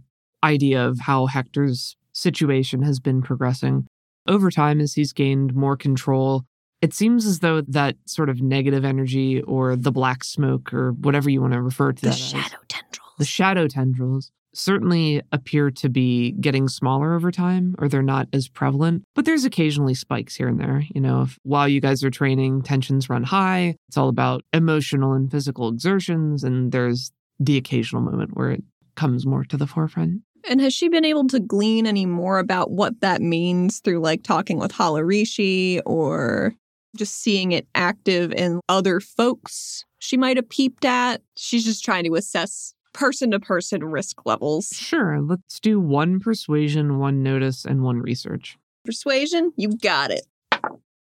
idea 0.42 0.86
of 0.86 1.00
how 1.00 1.26
Hector's 1.26 1.96
situation 2.12 2.82
has 2.82 2.98
been 3.00 3.22
progressing. 3.22 3.86
Over 4.28 4.50
time, 4.50 4.80
as 4.80 4.94
he's 4.94 5.12
gained 5.12 5.54
more 5.54 5.76
control, 5.76 6.44
it 6.80 6.94
seems 6.94 7.26
as 7.26 7.38
though 7.40 7.60
that 7.62 7.96
sort 8.06 8.28
of 8.28 8.40
negative 8.40 8.84
energy 8.84 9.40
or 9.42 9.76
the 9.76 9.92
black 9.92 10.24
smoke 10.24 10.72
or 10.74 10.92
whatever 10.92 11.30
you 11.30 11.40
want 11.40 11.52
to 11.52 11.62
refer 11.62 11.92
to 11.92 12.00
The 12.02 12.08
that 12.08 12.14
as, 12.14 12.20
shadow 12.20 12.56
tendrils. 12.68 13.14
the 13.18 13.24
shadow 13.24 13.68
tendrils 13.68 14.30
certainly 14.54 15.22
appear 15.32 15.70
to 15.70 15.88
be 15.88 16.32
getting 16.32 16.68
smaller 16.68 17.14
over 17.14 17.30
time 17.30 17.74
or 17.78 17.88
they're 17.88 18.02
not 18.02 18.28
as 18.32 18.48
prevalent 18.48 19.02
but 19.14 19.24
there's 19.24 19.44
occasionally 19.44 19.94
spikes 19.94 20.34
here 20.36 20.48
and 20.48 20.60
there 20.60 20.84
you 20.94 21.00
know 21.00 21.22
if, 21.22 21.38
while 21.42 21.68
you 21.68 21.80
guys 21.80 22.04
are 22.04 22.10
training 22.10 22.62
tensions 22.62 23.08
run 23.08 23.22
high 23.22 23.74
it's 23.88 23.96
all 23.96 24.08
about 24.08 24.42
emotional 24.52 25.12
and 25.14 25.30
physical 25.30 25.68
exertions 25.68 26.44
and 26.44 26.72
there's 26.72 27.12
the 27.40 27.56
occasional 27.56 28.02
moment 28.02 28.30
where 28.34 28.50
it 28.50 28.62
comes 28.94 29.26
more 29.26 29.44
to 29.44 29.56
the 29.56 29.66
forefront 29.66 30.20
And 30.46 30.60
has 30.60 30.74
she 30.74 30.88
been 30.88 31.04
able 31.04 31.26
to 31.28 31.40
glean 31.40 31.86
any 31.86 32.04
more 32.04 32.38
about 32.38 32.70
what 32.70 33.00
that 33.00 33.22
means 33.22 33.80
through 33.80 34.00
like 34.00 34.22
talking 34.22 34.58
with 34.58 34.72
Halarishi 34.72 35.80
or 35.86 36.54
just 36.94 37.22
seeing 37.22 37.52
it 37.52 37.66
active 37.74 38.32
in 38.32 38.60
other 38.68 39.00
folks 39.00 39.84
she 39.98 40.16
might 40.16 40.36
have 40.36 40.48
peeped 40.48 40.84
at? 40.84 41.22
She's 41.36 41.64
just 41.64 41.84
trying 41.84 42.04
to 42.04 42.16
assess 42.16 42.74
person 42.92 43.30
to 43.30 43.40
person 43.40 43.82
risk 43.84 44.24
levels. 44.26 44.68
sure 44.72 45.20
let's 45.20 45.58
do 45.60 45.80
one 45.80 46.20
persuasion 46.20 46.98
one 46.98 47.22
notice 47.22 47.64
and 47.64 47.82
one 47.82 47.98
research 48.00 48.56
Persuasion, 48.84 49.52
you 49.56 49.76
got 49.76 50.10
it. 50.10 50.26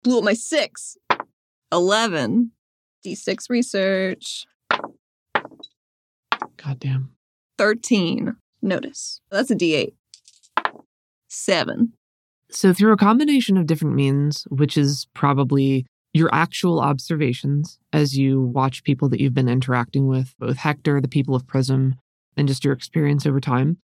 Blew 0.03 0.19
up 0.19 0.25
my 0.25 0.35
six. 0.35 0.97
11. 1.73 2.51
D6 3.07 3.51
research. 3.51 4.47
goddamn 6.57 7.11
13. 7.57 8.35
Notice. 8.63 9.21
That's 9.31 9.51
a 9.53 9.55
D8. 9.55 9.93
Seven. 11.29 11.93
So, 12.51 12.73
through 12.73 12.93
a 12.93 12.97
combination 12.97 13.57
of 13.57 13.67
different 13.67 13.95
means, 13.95 14.45
which 14.51 14.77
is 14.77 15.07
probably 15.15 15.87
your 16.15 16.31
actual 16.33 16.81
observations 16.81 17.79
as 17.93 18.17
you 18.19 18.41
watch 18.41 18.83
people 18.85 19.09
that 19.09 19.21
you've 19.21 19.35
been 19.35 19.49
interacting 19.49 20.07
with, 20.09 20.35
both 20.39 20.57
Hector, 20.59 21.01
the 21.01 21.09
people 21.09 21.35
of 21.35 21.47
Prism, 21.47 21.95
and 22.37 22.49
just 22.49 22.65
your 22.65 22.73
experience 22.75 23.27
over 23.27 23.41
time, 23.41 23.79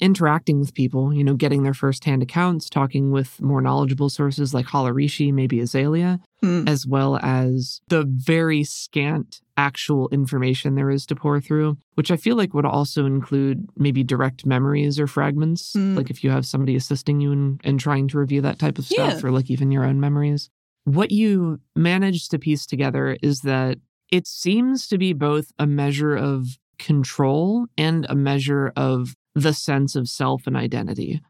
interacting 0.00 0.58
with 0.60 0.72
people, 0.74 1.12
you 1.12 1.22
know, 1.22 1.34
getting 1.34 1.62
their 1.62 1.74
firsthand 1.74 2.22
accounts, 2.22 2.70
talking 2.70 3.10
with 3.10 3.40
more 3.40 3.60
knowledgeable 3.60 4.08
sources 4.08 4.54
like 4.54 4.66
Halarishi, 4.66 5.32
maybe 5.32 5.60
Azalea, 5.60 6.20
Hmm. 6.42 6.66
as 6.66 6.86
well 6.86 7.18
as 7.22 7.82
the 7.88 8.04
very 8.08 8.64
scant 8.64 9.42
actual 9.58 10.08
information 10.08 10.74
there 10.74 10.88
is 10.90 11.04
to 11.06 11.14
pour 11.14 11.38
through, 11.38 11.76
which 11.96 12.10
I 12.10 12.16
feel 12.16 12.34
like 12.34 12.54
would 12.54 12.64
also 12.64 13.04
include 13.04 13.68
maybe 13.76 14.02
direct 14.02 14.46
memories 14.46 14.98
or 14.98 15.06
fragments. 15.06 15.74
Mm. 15.74 15.96
Like 15.98 16.08
if 16.08 16.24
you 16.24 16.30
have 16.30 16.46
somebody 16.46 16.76
assisting 16.76 17.20
you 17.20 17.32
in, 17.32 17.60
in 17.62 17.76
trying 17.76 18.08
to 18.08 18.18
review 18.18 18.40
that 18.40 18.58
type 18.58 18.78
of 18.78 18.86
stuff, 18.86 19.20
Yeah. 19.20 19.26
or 19.28 19.30
like 19.30 19.50
even 19.50 19.70
your 19.70 19.84
own 19.84 20.00
memories. 20.00 20.48
What 20.84 21.10
you 21.10 21.60
managed 21.76 22.30
to 22.30 22.38
piece 22.38 22.66
together 22.66 23.16
is 23.22 23.40
that 23.42 23.78
it 24.10 24.26
seems 24.26 24.88
to 24.88 24.98
be 24.98 25.12
both 25.12 25.52
a 25.58 25.66
measure 25.66 26.16
of 26.16 26.58
control 26.78 27.66
and 27.76 28.06
a 28.08 28.14
measure 28.14 28.72
of 28.76 29.14
the 29.34 29.52
sense 29.52 29.94
of 29.94 30.08
self 30.08 30.46
and 30.46 30.56
identity 30.56 31.20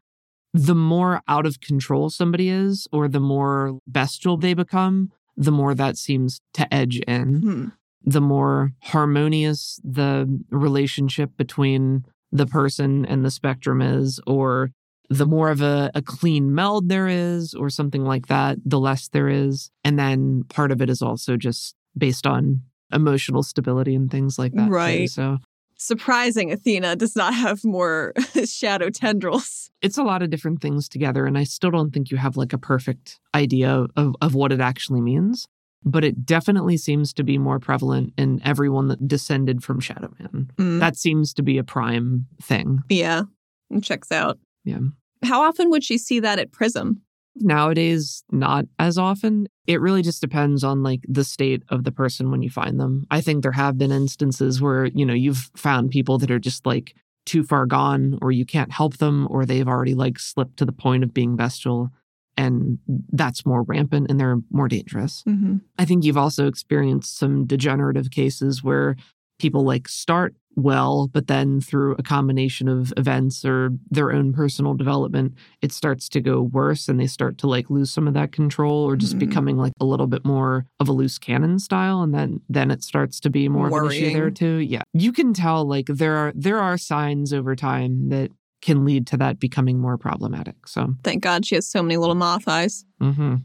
the 0.53 0.75
more 0.75 1.21
out 1.27 1.45
of 1.45 1.61
control 1.61 2.09
somebody 2.09 2.49
is, 2.49 2.87
or 2.91 3.07
the 3.07 3.19
more 3.19 3.79
bestial 3.87 4.37
they 4.37 4.53
become, 4.53 5.11
the 5.37 5.51
more 5.51 5.73
that 5.73 5.97
seems 5.97 6.41
to 6.53 6.71
edge 6.73 6.99
in. 7.07 7.41
Hmm. 7.41 7.65
The 8.03 8.21
more 8.21 8.73
harmonious 8.81 9.79
the 9.83 10.41
relationship 10.49 11.37
between 11.37 12.05
the 12.31 12.47
person 12.47 13.05
and 13.05 13.23
the 13.23 13.31
spectrum 13.31 13.81
is, 13.81 14.19
or 14.25 14.71
the 15.11 15.25
more 15.25 15.49
of 15.51 15.61
a, 15.61 15.91
a 15.93 16.01
clean 16.01 16.55
meld 16.55 16.87
there 16.87 17.07
is, 17.07 17.53
or 17.53 17.69
something 17.69 18.03
like 18.05 18.27
that, 18.27 18.57
the 18.65 18.79
less 18.79 19.09
there 19.09 19.27
is. 19.27 19.69
And 19.83 19.99
then 19.99 20.43
part 20.47 20.71
of 20.71 20.81
it 20.81 20.89
is 20.89 21.01
also 21.01 21.35
just 21.37 21.75
based 21.97 22.25
on 22.25 22.61
emotional 22.93 23.43
stability 23.43 23.93
and 23.93 24.09
things 24.09 24.39
like 24.39 24.53
that. 24.53 24.65
too. 24.67 24.71
Right. 24.71 25.09
So 25.09 25.37
Surprising 25.77 26.51
Athena 26.51 26.95
does 26.95 27.15
not 27.15 27.33
have 27.33 27.63
more 27.65 28.13
shadow 28.45 28.89
tendrils. 28.91 29.71
it's 29.81 29.97
a 29.97 30.03
lot 30.03 30.21
of 30.21 30.29
different 30.29 30.61
things 30.61 30.87
together. 30.87 31.25
And 31.25 31.37
I 31.37 31.43
still 31.43 31.71
don't 31.71 31.91
think 31.91 32.11
you 32.11 32.17
have 32.17 32.37
like 32.37 32.53
a 32.53 32.57
perfect 32.59 33.19
idea 33.33 33.87
of, 33.97 34.15
of 34.21 34.35
what 34.35 34.51
it 34.51 34.61
actually 34.61 35.01
means. 35.01 35.47
But 35.83 36.03
it 36.03 36.23
definitely 36.25 36.77
seems 36.77 37.11
to 37.13 37.23
be 37.23 37.39
more 37.39 37.59
prevalent 37.59 38.13
in 38.15 38.39
everyone 38.45 38.87
that 38.89 39.07
descended 39.07 39.63
from 39.63 39.79
Shadow 39.79 40.13
Man. 40.19 40.51
Mm, 40.59 40.79
That 40.79 40.95
seems 40.95 41.33
to 41.33 41.41
be 41.41 41.57
a 41.57 41.63
prime 41.63 42.27
thing. 42.41 42.81
yeah, 42.87 43.23
it 43.71 43.81
checks 43.83 44.11
out. 44.11 44.37
Yeah. 44.63 44.81
How 45.23 45.41
often 45.41 45.69
would 45.69 45.83
she 45.83 45.97
see 45.97 46.19
that 46.19 46.39
at 46.39 46.51
Prism? 46.51 47.01
Nowadays, 47.35 48.23
not 48.31 48.65
as 48.77 48.97
often. 48.97 49.47
It 49.65 49.79
really 49.79 50.01
just 50.01 50.21
depends 50.21 50.63
on 50.63 50.83
like 50.83 51.01
the 51.07 51.23
state 51.23 51.63
of 51.69 51.83
the 51.85 51.91
person 51.91 52.29
when 52.29 52.41
you 52.41 52.49
find 52.49 52.79
them. 52.79 53.05
I 53.09 53.21
think 53.21 53.41
there 53.41 53.53
have 53.53 53.77
been 53.77 53.91
instances 53.91 54.61
where, 54.61 54.85
you 54.85 55.05
know, 55.05 55.13
you've 55.13 55.49
found 55.55 55.91
people 55.91 56.17
that 56.17 56.31
are 56.31 56.39
just 56.39 56.65
like 56.65 56.93
too 57.25 57.43
far 57.43 57.65
gone 57.65 58.17
or 58.21 58.31
you 58.31 58.45
can't 58.45 58.71
help 58.71 58.97
them 58.97 59.27
or 59.29 59.45
they've 59.45 59.67
already 59.67 59.93
like 59.93 60.19
slipped 60.19 60.57
to 60.57 60.65
the 60.65 60.71
point 60.71 61.03
of 61.03 61.13
being 61.13 61.35
bestial 61.35 61.89
and 62.37 62.79
that's 63.11 63.45
more 63.45 63.61
rampant 63.63 64.09
and 64.09 64.19
they're 64.19 64.39
more 64.49 64.67
dangerous. 64.67 65.23
Mm-hmm. 65.27 65.57
I 65.77 65.85
think 65.85 66.03
you've 66.03 66.17
also 66.17 66.47
experienced 66.47 67.17
some 67.17 67.45
degenerative 67.45 68.09
cases 68.09 68.63
where 68.63 68.95
people 69.39 69.63
like 69.63 69.87
start 69.87 70.35
well, 70.55 71.07
but 71.13 71.27
then 71.27 71.61
through 71.61 71.95
a 71.97 72.03
combination 72.03 72.67
of 72.67 72.93
events 72.97 73.45
or 73.45 73.71
their 73.89 74.11
own 74.11 74.33
personal 74.33 74.73
development, 74.73 75.33
it 75.61 75.71
starts 75.71 76.09
to 76.09 76.19
go 76.21 76.41
worse 76.41 76.89
and 76.89 76.99
they 76.99 77.07
start 77.07 77.37
to 77.39 77.47
like 77.47 77.69
lose 77.69 77.89
some 77.91 78.07
of 78.07 78.13
that 78.15 78.31
control 78.31 78.83
or 78.83 78.95
just 78.97 79.15
Mhm. 79.15 79.19
becoming 79.19 79.57
like 79.57 79.73
a 79.79 79.85
little 79.85 80.07
bit 80.07 80.25
more 80.25 80.65
of 80.79 80.89
a 80.89 80.91
loose 80.91 81.17
cannon 81.17 81.57
style. 81.59 82.01
And 82.01 82.13
then 82.13 82.41
then 82.49 82.69
it 82.69 82.83
starts 82.83 83.19
to 83.21 83.29
be 83.29 83.47
more 83.47 83.67
of 83.67 83.73
an 83.73 83.91
issue 83.91 84.11
there 84.13 84.29
too. 84.31 84.57
Yeah. 84.57 84.81
You 84.93 85.13
can 85.13 85.33
tell 85.33 85.63
like 85.65 85.85
there 85.87 86.15
are 86.17 86.33
there 86.35 86.59
are 86.59 86.77
signs 86.77 87.31
over 87.33 87.55
time 87.55 88.09
that 88.09 88.31
can 88.61 88.83
lead 88.85 89.07
to 89.07 89.17
that 89.17 89.39
becoming 89.39 89.79
more 89.79 89.97
problematic. 89.97 90.67
So 90.67 90.95
Thank 91.03 91.23
God 91.23 91.45
she 91.45 91.55
has 91.55 91.67
so 91.67 91.81
many 91.81 91.97
little 91.97 92.13
moth 92.15 92.47
eyes. 92.47 92.85
Mm-hmm. 93.01 93.35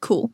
Cool. 0.00 0.30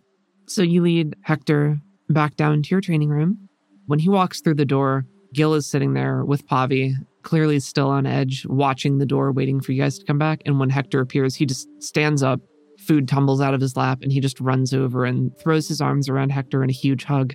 So 0.46 0.62
you 0.62 0.82
lead 0.82 1.16
Hector 1.22 1.80
back 2.08 2.36
down 2.36 2.62
to 2.62 2.70
your 2.70 2.80
training 2.80 3.08
room. 3.08 3.48
When 3.86 3.98
he 4.00 4.08
walks 4.08 4.40
through 4.40 4.54
the 4.56 4.64
door, 4.64 5.06
Gil 5.36 5.52
is 5.52 5.66
sitting 5.66 5.92
there 5.92 6.24
with 6.24 6.46
Pavi, 6.46 6.94
clearly 7.22 7.60
still 7.60 7.90
on 7.90 8.06
edge, 8.06 8.46
watching 8.48 8.96
the 8.96 9.04
door, 9.04 9.30
waiting 9.32 9.60
for 9.60 9.72
you 9.72 9.82
guys 9.82 9.98
to 9.98 10.04
come 10.06 10.18
back. 10.18 10.40
And 10.46 10.58
when 10.58 10.70
Hector 10.70 10.98
appears, 10.98 11.34
he 11.34 11.44
just 11.44 11.68
stands 11.78 12.22
up, 12.22 12.40
food 12.78 13.06
tumbles 13.06 13.42
out 13.42 13.52
of 13.52 13.60
his 13.60 13.76
lap, 13.76 13.98
and 14.00 14.10
he 14.10 14.18
just 14.18 14.40
runs 14.40 14.72
over 14.72 15.04
and 15.04 15.36
throws 15.38 15.68
his 15.68 15.82
arms 15.82 16.08
around 16.08 16.30
Hector 16.30 16.64
in 16.64 16.70
a 16.70 16.72
huge 16.72 17.04
hug 17.04 17.34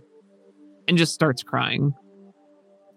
and 0.88 0.98
just 0.98 1.14
starts 1.14 1.44
crying. 1.44 1.94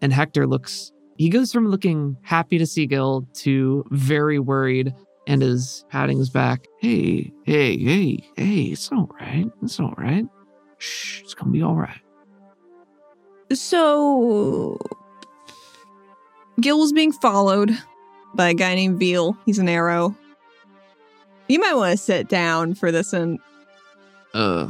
And 0.00 0.10
Hector 0.10 0.46
looks, 0.46 0.90
he 1.18 1.28
goes 1.28 1.52
from 1.52 1.68
looking 1.68 2.16
happy 2.22 2.56
to 2.56 2.66
see 2.66 2.86
Gil 2.86 3.28
to 3.34 3.84
very 3.90 4.38
worried 4.38 4.94
and 5.26 5.42
is 5.42 5.84
patting 5.90 6.18
his 6.18 6.30
back. 6.30 6.64
Hey, 6.80 7.30
hey, 7.44 7.76
hey, 7.76 8.18
hey, 8.36 8.62
it's 8.72 8.90
all 8.90 9.10
right. 9.20 9.46
It's 9.62 9.78
all 9.78 9.94
right. 9.98 10.24
Shh, 10.78 11.20
it's 11.20 11.34
gonna 11.34 11.52
be 11.52 11.62
all 11.62 11.76
right. 11.76 12.00
So, 13.52 14.78
Gil 16.60 16.78
was 16.78 16.92
being 16.92 17.12
followed 17.12 17.76
by 18.34 18.50
a 18.50 18.54
guy 18.54 18.74
named 18.74 18.98
Veal. 18.98 19.36
He's 19.46 19.58
an 19.58 19.68
arrow. 19.68 20.14
You 21.48 21.58
might 21.60 21.74
want 21.74 21.92
to 21.92 21.96
sit 21.98 22.28
down 22.28 22.74
for 22.74 22.90
this 22.90 23.12
and 23.12 23.38
Uh, 24.32 24.68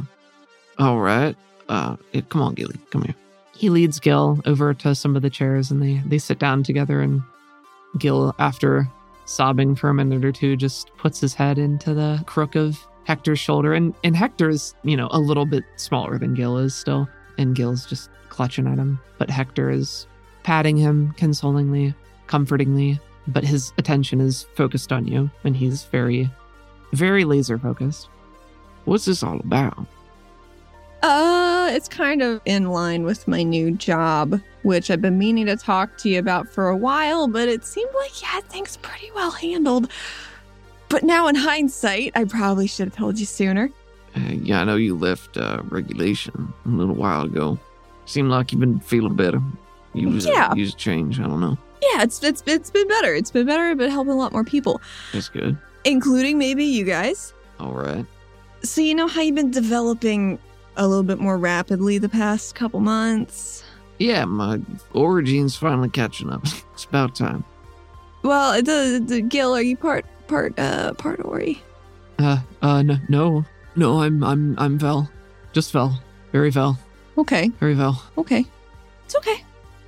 all 0.77 0.99
right. 0.99 1.35
Uh, 1.69 1.95
yeah, 2.11 2.21
come 2.29 2.41
on, 2.41 2.53
Gilly, 2.53 2.75
come 2.91 3.03
here. 3.03 3.15
he 3.55 3.69
leads 3.69 3.99
Gil 3.99 4.39
over 4.45 4.73
to 4.73 4.93
some 4.93 5.15
of 5.15 5.21
the 5.21 5.29
chairs 5.29 5.71
and 5.71 5.81
they 5.81 6.01
they 6.05 6.17
sit 6.19 6.37
down 6.39 6.61
together 6.63 7.01
and 7.01 7.21
Gil 7.97 8.35
after 8.39 8.87
sobbing 9.25 9.75
for 9.75 9.89
a 9.89 9.93
minute 9.93 10.23
or 10.25 10.31
two 10.31 10.55
just 10.55 10.91
puts 10.97 11.19
his 11.19 11.33
head 11.33 11.57
into 11.57 11.93
the 11.93 12.21
crook 12.27 12.55
of 12.55 12.77
Hector's 13.05 13.39
shoulder 13.39 13.73
and 13.73 13.93
and 14.03 14.15
Hector's, 14.15 14.75
you 14.83 14.97
know, 14.97 15.07
a 15.11 15.19
little 15.19 15.45
bit 15.45 15.63
smaller 15.77 16.19
than 16.19 16.33
Gil 16.33 16.57
is 16.57 16.75
still 16.75 17.07
and 17.37 17.55
Gil's 17.55 17.85
just 17.85 18.09
clutching 18.29 18.67
at 18.67 18.77
him, 18.77 18.99
but 19.17 19.29
Hector 19.29 19.69
is 19.71 20.05
patting 20.45 20.77
him 20.77 21.11
consolingly, 21.17 21.95
comfortingly, 22.27 22.99
but 23.27 23.43
his 23.43 23.73
attention 23.79 24.21
is 24.21 24.43
focused 24.53 24.91
on 24.91 25.07
you 25.07 25.27
and 25.43 25.57
he's 25.57 25.85
very 25.85 26.29
very 26.93 27.25
laser 27.25 27.57
focused. 27.57 28.09
What's 28.85 29.05
this 29.05 29.23
all 29.23 29.39
about? 29.39 29.87
Uh, 31.01 31.69
it's 31.71 31.89
kind 31.89 32.21
of 32.21 32.41
in 32.45 32.69
line 32.69 33.03
with 33.03 33.27
my 33.27 33.41
new 33.41 33.71
job, 33.71 34.39
which 34.61 34.91
I've 34.91 35.01
been 35.01 35.17
meaning 35.17 35.47
to 35.47 35.57
talk 35.57 35.97
to 35.97 36.09
you 36.09 36.19
about 36.19 36.47
for 36.47 36.69
a 36.69 36.77
while, 36.77 37.27
but 37.27 37.49
it 37.49 37.65
seemed 37.65 37.89
like 37.95 38.21
you 38.21 38.27
had 38.27 38.43
things 38.45 38.77
pretty 38.77 39.11
well 39.15 39.31
handled. 39.31 39.89
But 40.89 41.03
now, 41.03 41.27
in 41.27 41.33
hindsight, 41.33 42.11
I 42.15 42.23
probably 42.25 42.67
should 42.67 42.89
have 42.89 42.95
told 42.95 43.19
you 43.19 43.25
sooner. 43.25 43.71
Uh, 44.15 44.33
yeah, 44.43 44.61
I 44.61 44.63
know 44.63 44.75
you 44.75 44.95
left 44.95 45.37
uh, 45.37 45.63
regulation 45.65 46.53
a 46.65 46.69
little 46.69 46.95
while 46.95 47.23
ago. 47.23 47.57
Seemed 48.05 48.29
like 48.29 48.51
you've 48.51 48.61
been 48.61 48.79
feeling 48.79 49.15
better. 49.15 49.41
You 49.95 50.09
was, 50.09 50.25
Yeah. 50.25 50.53
you 50.53 50.63
was 50.63 50.75
change. 50.75 51.19
I 51.19 51.23
don't 51.23 51.39
know. 51.41 51.57
Yeah, 51.81 52.03
it's 52.03 52.23
it's 52.23 52.43
it's 52.45 52.69
been 52.71 52.87
better. 52.87 53.13
It's 53.13 53.31
been 53.31 53.45
better. 53.45 53.63
I've 53.63 53.77
been 53.77 53.91
helping 53.91 54.13
a 54.13 54.17
lot 54.17 54.31
more 54.31 54.43
people, 54.43 54.81
That's 55.13 55.29
good. 55.29 55.57
including 55.83 56.37
maybe 56.37 56.63
you 56.65 56.83
guys. 56.83 57.33
All 57.59 57.73
right. 57.73 58.05
So 58.63 58.81
you 58.81 58.95
know 58.95 59.07
how 59.07 59.21
you've 59.21 59.35
been 59.35 59.51
developing 59.51 60.39
a 60.77 60.87
little 60.87 61.03
bit 61.03 61.19
more 61.19 61.37
rapidly 61.37 61.97
the 61.99 62.09
past 62.09 62.55
couple 62.55 62.79
months. 62.79 63.63
Yeah, 63.99 64.25
my 64.25 64.59
origin's 64.93 65.55
finally 65.55 65.89
catching 65.89 66.29
up. 66.29 66.43
it's 66.73 66.83
about 66.85 67.15
time. 67.15 67.43
Well, 68.23 68.61
the, 68.61 69.01
the 69.05 69.21
Gil, 69.21 69.55
are 69.55 69.61
you 69.61 69.77
part 69.77 70.05
part 70.27 70.57
uh 70.59 70.93
part 70.95 71.23
Ori? 71.23 71.61
Uh, 72.17 72.39
uh, 72.61 72.81
no, 72.81 72.97
no, 73.07 73.45
no. 73.75 74.01
I'm, 74.01 74.23
I'm, 74.23 74.55
I'm 74.57 74.77
Vel. 74.79 75.09
Just 75.53 75.71
Vel. 75.71 75.97
Very 76.31 76.49
Vel. 76.49 76.77
Okay, 77.17 77.49
Very 77.59 77.75
Vel. 77.75 78.01
okay, 78.17 78.43
it's 79.05 79.15
okay. 79.15 79.44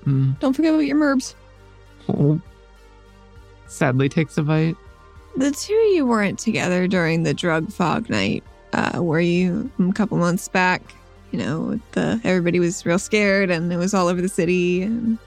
Mm. 0.07 0.39
Don't 0.39 0.53
forget 0.53 0.73
about 0.73 0.85
your 0.85 0.97
merbs. 0.97 1.35
Oh. 2.09 2.39
Sadly, 3.67 4.07
takes 4.09 4.37
a 4.37 4.43
bite. 4.43 4.77
The 5.35 5.51
two 5.51 5.75
of 5.75 5.93
you 5.93 6.05
weren't 6.05 6.39
together 6.39 6.87
during 6.87 7.23
the 7.23 7.33
drug 7.33 7.71
fog 7.71 8.09
night, 8.09 8.43
uh, 8.73 9.03
were 9.03 9.19
you? 9.19 9.69
A 9.79 9.91
couple 9.93 10.17
months 10.17 10.47
back, 10.47 10.81
you 11.31 11.39
know, 11.39 11.79
the 11.91 12.19
everybody 12.23 12.59
was 12.59 12.85
real 12.85 12.97
scared 12.97 13.51
and 13.51 13.71
it 13.71 13.77
was 13.77 13.93
all 13.93 14.07
over 14.07 14.21
the 14.21 14.29
city 14.29 14.81
and 14.81 15.17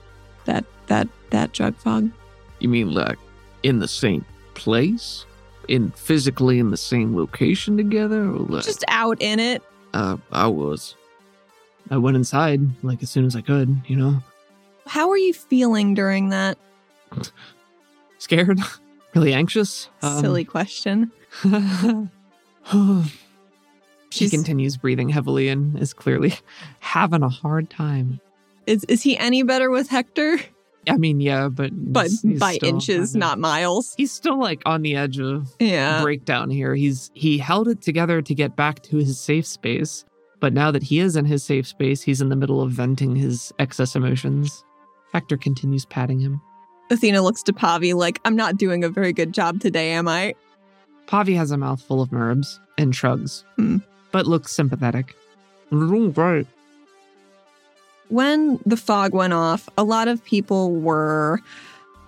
that 0.47 0.65
that 0.87 1.07
that 1.31 1.53
drug 1.53 1.77
fog. 1.77 2.11
You 2.59 2.69
mean 2.71 2.93
like 2.93 3.19
in 3.63 3.79
the 3.79 3.89
same 3.89 4.25
place? 4.55 5.27
In 5.69 5.91
physically 5.93 6.59
in 6.59 6.71
the 6.71 6.77
same 6.77 7.15
location 7.15 7.77
together? 7.77 8.23
Or 8.25 8.39
like, 8.39 8.65
Just 8.65 8.85
out 8.89 9.21
in 9.21 9.39
it. 9.39 9.63
uh, 9.95 10.17
I 10.33 10.47
was. 10.49 10.97
I 11.91 11.97
went 11.99 12.17
inside 12.17 12.61
like 12.83 13.03
as 13.03 13.11
soon 13.11 13.25
as 13.27 13.37
I 13.37 13.43
could. 13.43 13.81
You 13.87 13.97
know, 13.97 14.23
How 14.87 15.09
were 15.09 15.17
you 15.17 15.33
feeling 15.33 15.95
during 15.95 16.31
that? 16.31 16.59
scared, 18.19 18.61
really 19.15 19.33
anxious. 19.35 19.89
Um, 20.03 20.21
Silly 20.21 20.45
question. 20.45 21.11
she 21.43 23.11
She's- 24.11 24.31
continues 24.31 24.77
breathing 24.77 25.09
heavily 25.09 25.49
and 25.49 25.79
is 25.79 25.93
clearly 25.93 26.35
having 26.81 27.23
a 27.23 27.29
hard 27.29 27.71
time. 27.71 28.21
Is 28.67 28.85
is 28.85 29.03
he 29.03 29.17
any 29.17 29.43
better 29.43 29.71
with 29.71 29.89
Hector? 29.89 30.39
I 30.89 30.97
mean, 30.97 31.21
yeah, 31.21 31.49
but 31.49 31.71
But 31.73 32.07
he's- 32.09 32.23
he's 32.23 32.41
by 32.41 32.59
inches, 32.63 33.15
not 33.15 33.39
miles. 33.39 33.95
He's 33.97 34.13
still 34.13 34.39
like 34.39 34.63
on 34.67 34.83
the 34.83 34.97
edge 34.97 35.19
of 35.19 35.55
Yeah. 35.59 36.03
breakdown 36.03 36.51
here. 36.51 36.75
He's 36.75 37.11
he 37.15 37.39
held 37.39 37.69
it 37.69 37.83
together 37.83 38.23
to 38.23 38.35
get 38.35 38.57
back 38.57 38.83
to 38.85 38.97
his 38.99 39.19
safe 39.21 39.47
space, 39.47 40.05
but 40.41 40.53
now 40.53 40.71
that 40.71 40.83
he 40.85 41.01
is 41.01 41.17
in 41.17 41.25
his 41.27 41.43
safe 41.43 41.67
space, 41.67 42.03
he's 42.03 42.21
in 42.21 42.29
the 42.29 42.37
middle 42.37 42.61
of 42.61 42.71
venting 42.73 43.17
his 43.17 43.53
excess 43.59 43.95
emotions. 43.97 44.65
Hector 45.13 45.37
continues 45.37 45.85
patting 45.85 46.21
him. 46.21 46.41
Athena 46.91 47.23
looks 47.23 47.43
to 47.45 47.53
Pavi 47.53 47.95
like, 47.95 48.21
I'm 48.25 48.37
not 48.37 48.57
doing 48.57 48.85
a 48.85 48.89
very 48.89 49.13
good 49.13 49.33
job 49.33 49.61
today, 49.61 49.91
am 49.93 50.09
I? 50.09 50.35
Pavi 51.07 51.37
has 51.37 51.51
a 51.51 51.57
mouthful 51.57 52.01
of 52.03 52.11
merbs 52.11 52.59
and 52.79 52.95
shrugs, 52.95 53.45
Hmm. 53.57 53.79
but 54.13 54.27
looks 54.27 54.53
sympathetic. 54.55 55.15
Great. 55.71 56.47
When 58.09 58.59
the 58.67 58.77
fog 58.77 59.15
went 59.15 59.33
off, 59.33 59.69
a 59.79 59.85
lot 59.85 60.09
of 60.09 60.25
people 60.25 60.73
were 60.75 61.41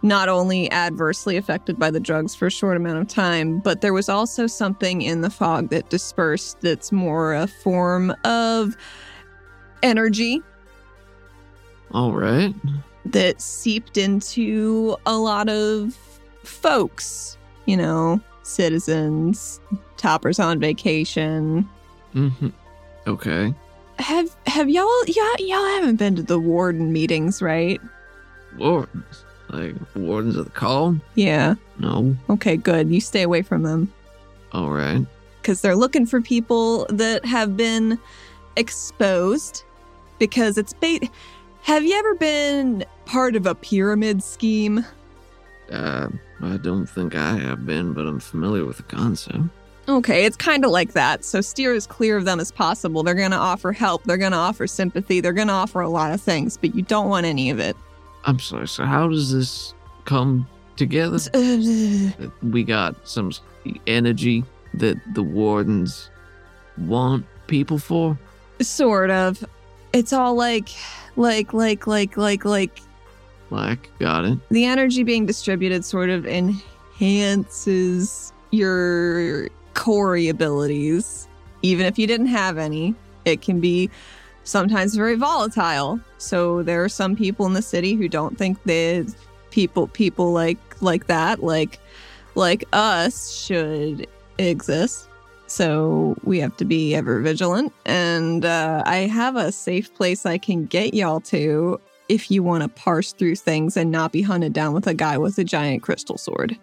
not 0.05 0.29
only 0.29 0.69
adversely 0.73 1.37
affected 1.37 1.79
by 1.79 1.93
the 1.93 2.01
drugs 2.01 2.35
for 2.35 2.47
a 2.47 2.51
short 2.51 2.77
amount 2.77 2.99
of 2.99 3.07
time, 3.07 3.61
but 3.61 3.83
there 3.83 3.93
was 3.93 4.09
also 4.09 4.49
something 4.49 5.01
in 5.03 5.21
the 5.21 5.31
fog 5.31 5.69
that 5.71 5.91
dispersed 5.91 6.61
that's 6.61 6.91
more 6.91 7.35
a 7.35 7.47
form 7.47 8.13
of 8.25 8.77
energy 9.85 10.41
All 11.93 12.13
right. 12.13 12.55
That 13.07 13.41
seeped 13.41 13.97
into 13.97 14.97
a 15.07 15.17
lot 15.17 15.49
of 15.49 15.97
folks, 16.45 17.37
you 17.67 17.77
know, 17.77 18.21
citizens, 18.43 19.61
toppers 19.97 20.39
on 20.39 20.61
vacation. 20.61 21.69
Mm-hmm. 22.15 22.49
Okay. 23.07 23.55
have 23.99 24.35
have 24.47 24.69
y'all 24.69 25.05
y'all 25.07 25.37
y'all 25.39 25.65
haven't 25.77 25.97
been 25.97 26.15
to 26.17 26.23
the 26.23 26.39
warden 26.39 26.93
meetings, 26.93 27.43
right? 27.43 27.81
Wardens. 28.59 29.25
Like 29.49 29.75
wardens 29.95 30.37
of 30.37 30.45
the 30.47 30.51
call? 30.51 30.97
Yeah. 31.15 31.57
No. 31.79 32.17
Okay, 32.31 32.57
good. 32.57 32.91
You 32.91 33.01
stay 33.01 33.23
away 33.23 33.43
from 33.43 33.65
them 33.65 33.93
All 34.53 34.71
right. 34.71 35.05
because 35.41 35.61
they're 35.61 35.77
looking 35.77 36.07
for 36.07 36.21
people 36.23 36.87
that 36.89 37.25
have 37.25 37.57
been 37.57 37.99
exposed. 38.57 39.65
Because 40.19 40.57
it's 40.57 40.73
bait. 40.73 41.11
Have 41.63 41.85
you 41.85 41.95
ever 41.99 42.15
been 42.15 42.85
part 43.13 43.37
of 43.37 43.45
a 43.47 43.55
pyramid 43.55 44.23
scheme? 44.23 44.87
Uh, 45.71 46.09
I 46.41 46.57
don't 46.57 46.87
think 46.87 47.15
I 47.15 47.37
have 47.37 47.67
been, 47.67 47.93
but 47.93 48.07
I'm 48.07 48.19
familiar 48.19 48.65
with 48.65 48.79
the 48.79 48.83
concept. 48.85 49.45
Okay, 49.87 50.25
it's 50.25 50.37
kind 50.37 50.65
of 50.65 50.71
like 50.71 50.93
that. 50.95 51.23
So 51.23 51.43
steer 51.43 51.75
as 51.75 51.87
clear 51.87 52.17
of 52.17 52.25
them 52.25 52.41
as 52.41 52.51
possible. 52.51 53.03
They're 53.03 53.15
going 53.15 53.33
to 53.33 53.37
offer 53.37 53.71
help. 53.73 54.05
They're 54.05 54.17
going 54.17 54.33
to 54.33 54.39
offer 54.39 54.67
sympathy. 54.67 55.21
They're 55.21 55.35
going 55.35 55.49
to 55.49 55.53
offer 55.53 55.83
a 55.83 55.91
lot 55.91 56.13
of 56.13 56.23
things, 56.23 56.57
but 56.57 56.75
you 56.75 56.81
don't 56.83 57.11
want 57.11 57.27
any 57.27 57.51
of 57.51 57.59
it. 57.59 57.77
I'm 58.25 58.39
sorry. 58.39 58.67
So 58.67 58.87
how 58.87 59.09
does 59.09 59.31
this 59.31 59.75
come 60.07 60.49
together? 60.77 61.19
We 62.43 62.65
got 62.65 63.07
some 63.07 63.31
energy 63.87 64.45
that 64.75 64.97
the 65.13 65.23
wardens 65.23 66.11
want 66.79 67.27
people 67.47 67.79
for. 67.79 68.19
sort 68.63 69.11
of. 69.11 69.45
It's 69.93 70.15
all 70.15 70.35
like, 70.35 70.71
like, 71.17 71.53
like, 71.53 71.87
like, 71.87 72.17
like, 72.17 72.45
like 72.47 72.81
Like, 73.53 73.91
got 73.99 74.25
it. 74.25 74.39
the 74.51 74.65
energy 74.65 75.05
being 75.05 75.27
distributed 75.27 75.85
sort 75.85 76.11
of 76.11 76.27
enhances 76.27 78.33
your 78.51 79.49
Corey 79.75 80.29
abilities. 80.29 81.29
Even 81.63 81.87
if 81.87 81.99
you 81.99 82.07
didn't 82.07 82.27
have 82.27 82.59
any, 82.59 82.95
it 83.25 83.43
can 83.43 83.61
be 83.61 83.91
sometimes 84.45 84.97
very 84.97 85.17
volatile. 85.17 86.01
So 86.19 86.63
there 86.63 86.83
are 86.83 86.89
some 86.89 87.15
people 87.15 87.47
in 87.47 87.53
the 87.53 87.63
city 87.63 87.95
who 87.95 88.09
don't 88.09 88.39
think 88.39 88.63
that 88.65 89.15
people 89.51 89.87
people 89.89 90.33
like 90.33 90.59
like 90.81 91.07
that, 91.07 91.43
like 91.43 91.79
like 92.35 92.65
us 92.73 93.33
should 93.33 94.07
exist. 94.39 95.09
So 95.47 96.17
we 96.25 96.41
have 96.41 96.57
to 96.57 96.65
be 96.65 96.95
ever 96.95 97.21
vigilant. 97.21 97.73
And 97.85 98.45
uh, 98.45 98.83
I 98.87 98.99
have 99.01 99.37
a 99.37 99.53
safe 99.53 99.93
place 99.95 100.25
I 100.25 100.39
can 100.39 100.65
get 100.65 100.95
y'all 100.95 101.21
to 101.21 101.79
if 102.13 102.31
you 102.31 102.43
want 102.43 102.63
to 102.63 102.69
parse 102.69 103.13
through 103.13 103.37
things 103.37 103.75
and 103.75 103.91
not 103.91 104.13
be 104.13 104.21
hunted 104.21 104.53
down 104.53 104.75
with 104.75 104.87
a 104.87 104.93
guy 104.93 105.17
with 105.17 105.39
a 105.39 105.45
giant 105.45 105.83
crystal 105.83 106.19
sword. 106.19 106.59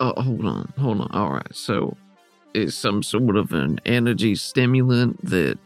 Oh, 0.00 0.20
hold 0.20 0.44
on. 0.44 0.72
Hold 0.78 1.00
on. 1.02 1.10
All 1.12 1.30
right. 1.30 1.54
So 1.54 1.96
it's 2.54 2.74
some 2.74 3.04
sort 3.04 3.36
of 3.36 3.52
an 3.52 3.80
energy 3.86 4.34
stimulant 4.34 5.24
that 5.24 5.58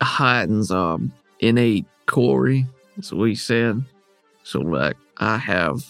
heightens 0.00 0.70
our 0.70 0.98
innate 1.40 1.84
Corey. 2.06 2.66
That's 2.96 3.12
what 3.12 3.28
he 3.28 3.34
said. 3.34 3.84
So, 4.42 4.60
like, 4.60 4.96
I 5.18 5.36
have. 5.36 5.84